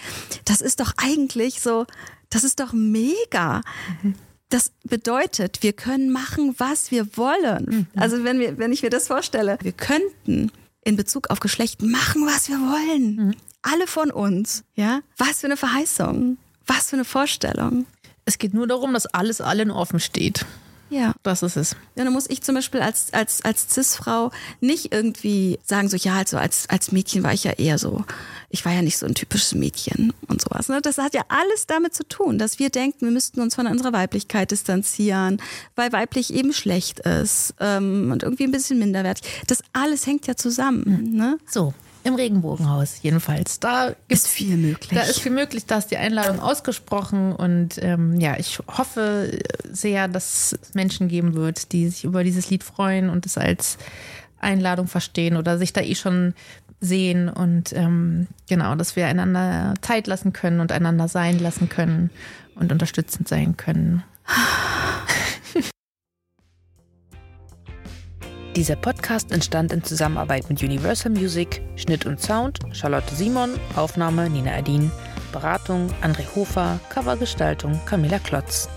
das 0.45 0.61
ist 0.61 0.79
doch 0.79 0.93
eigentlich 0.97 1.61
so, 1.61 1.85
das 2.29 2.43
ist 2.43 2.59
doch 2.59 2.73
mega. 2.73 3.61
Mhm. 4.01 4.15
Das 4.49 4.71
bedeutet, 4.83 5.61
wir 5.61 5.73
können 5.73 6.09
machen, 6.09 6.55
was 6.57 6.91
wir 6.91 7.17
wollen. 7.17 7.65
Mhm. 7.65 7.87
Also 7.95 8.23
wenn, 8.23 8.39
wir, 8.39 8.57
wenn 8.57 8.71
ich 8.71 8.83
mir 8.83 8.89
das 8.89 9.07
vorstelle, 9.07 9.57
wir 9.61 9.73
könnten 9.73 10.51
in 10.83 10.95
Bezug 10.95 11.29
auf 11.29 11.41
Geschlecht 11.41 11.81
machen, 11.81 12.25
was 12.25 12.47
wir 12.47 12.57
wollen. 12.57 13.15
Mhm. 13.15 13.35
Alle 13.61 13.87
von 13.87 14.11
uns. 14.11 14.63
Ja? 14.75 15.01
Was 15.17 15.41
für 15.41 15.47
eine 15.47 15.57
Verheißung. 15.57 16.37
Was 16.65 16.89
für 16.89 16.95
eine 16.95 17.05
Vorstellung. 17.05 17.85
Es 18.23 18.37
geht 18.37 18.53
nur 18.53 18.67
darum, 18.67 18.93
dass 18.93 19.05
alles 19.05 19.41
allen 19.41 19.71
offen 19.71 19.99
steht. 19.99 20.45
Ja. 20.89 21.13
Das 21.23 21.43
ist 21.43 21.57
es. 21.57 21.75
Ja, 21.95 22.03
dann 22.03 22.13
muss 22.13 22.29
ich 22.29 22.41
zum 22.41 22.55
Beispiel 22.55 22.81
als, 22.81 23.13
als, 23.13 23.43
als 23.43 23.67
Cis-Frau 23.69 24.31
nicht 24.61 24.93
irgendwie 24.93 25.59
sagen, 25.63 25.89
so, 25.89 25.97
ja, 25.97 26.15
also 26.15 26.37
als, 26.37 26.69
als 26.69 26.91
Mädchen 26.91 27.23
war 27.23 27.33
ich 27.33 27.43
ja 27.43 27.51
eher 27.51 27.77
so, 27.77 28.05
ich 28.49 28.63
war 28.65 28.73
ja 28.73 28.81
nicht 28.81 28.97
so 28.97 29.05
ein 29.05 29.15
typisches 29.15 29.53
Mädchen 29.53 30.13
und 30.27 30.41
sowas. 30.41 30.69
Ne? 30.69 30.81
Das 30.81 30.97
hat 30.97 31.13
ja 31.13 31.23
alles 31.27 31.67
damit 31.67 31.93
zu 31.93 32.07
tun, 32.07 32.37
dass 32.37 32.59
wir 32.59 32.69
denken, 32.69 33.05
wir 33.05 33.11
müssten 33.11 33.41
uns 33.41 33.55
von 33.55 33.67
unserer 33.67 33.93
Weiblichkeit 33.93 34.51
distanzieren, 34.51 35.41
weil 35.75 35.91
weiblich 35.91 36.33
eben 36.33 36.53
schlecht 36.53 36.99
ist 37.01 37.53
ähm, 37.59 38.11
und 38.11 38.23
irgendwie 38.23 38.45
ein 38.45 38.51
bisschen 38.51 38.79
minderwertig. 38.79 39.23
Das 39.47 39.61
alles 39.73 40.07
hängt 40.07 40.27
ja 40.27 40.35
zusammen. 40.35 41.09
Mhm. 41.11 41.17
Ne? 41.17 41.37
So, 41.47 41.73
im 42.07 42.15
Regenbogenhaus 42.15 42.99
jedenfalls. 43.01 43.59
Da 43.59 43.93
ist 44.07 44.27
viel 44.27 44.57
möglich. 44.57 44.89
Da 44.93 45.01
ist 45.01 45.19
viel 45.19 45.31
möglich, 45.31 45.65
da 45.65 45.77
ist 45.77 45.91
die 45.91 45.97
Einladung 45.97 46.39
ausgesprochen 46.39 47.33
und 47.33 47.77
ähm, 47.81 48.19
ja, 48.19 48.37
ich 48.37 48.59
hoffe 48.67 49.39
sehr, 49.69 50.07
dass 50.07 50.53
es 50.53 50.73
Menschen 50.73 51.09
geben 51.09 51.35
wird, 51.35 51.71
die 51.73 51.89
sich 51.89 52.05
über 52.05 52.23
dieses 52.23 52.49
Lied 52.49 52.63
freuen 52.63 53.09
und 53.09 53.25
es 53.25 53.37
als 53.37 53.77
Einladung 54.39 54.87
verstehen 54.87 55.35
oder 55.35 55.57
sich 55.57 55.73
da 55.73 55.81
eh 55.81 55.95
schon 55.95 56.33
sehen 56.79 57.27
und 57.29 57.73
ähm, 57.73 58.27
genau, 58.47 58.75
dass 58.75 58.95
wir 58.95 59.07
einander 59.07 59.73
Zeit 59.81 60.07
lassen 60.07 60.31
können 60.31 60.59
und 60.59 60.71
einander 60.71 61.07
sein 61.07 61.39
lassen 61.39 61.69
können 61.69 62.11
und 62.55 62.71
unterstützend 62.71 63.27
sein 63.27 63.57
können. 63.57 64.03
Dieser 68.57 68.75
Podcast 68.75 69.31
entstand 69.31 69.71
in 69.71 69.83
Zusammenarbeit 69.83 70.49
mit 70.49 70.63
Universal 70.63 71.11
Music, 71.11 71.61
Schnitt 71.75 72.07
und 72.07 72.19
Sound 72.19 72.57
Charlotte 72.71 73.13
Simon, 73.13 73.51
Aufnahme 73.75 74.31
Nina 74.31 74.51
Adin, 74.51 74.91
Beratung 75.31 75.93
André 76.01 76.23
Hofer, 76.35 76.79
Covergestaltung 76.89 77.79
Camilla 77.85 78.17
Klotz. 78.17 78.67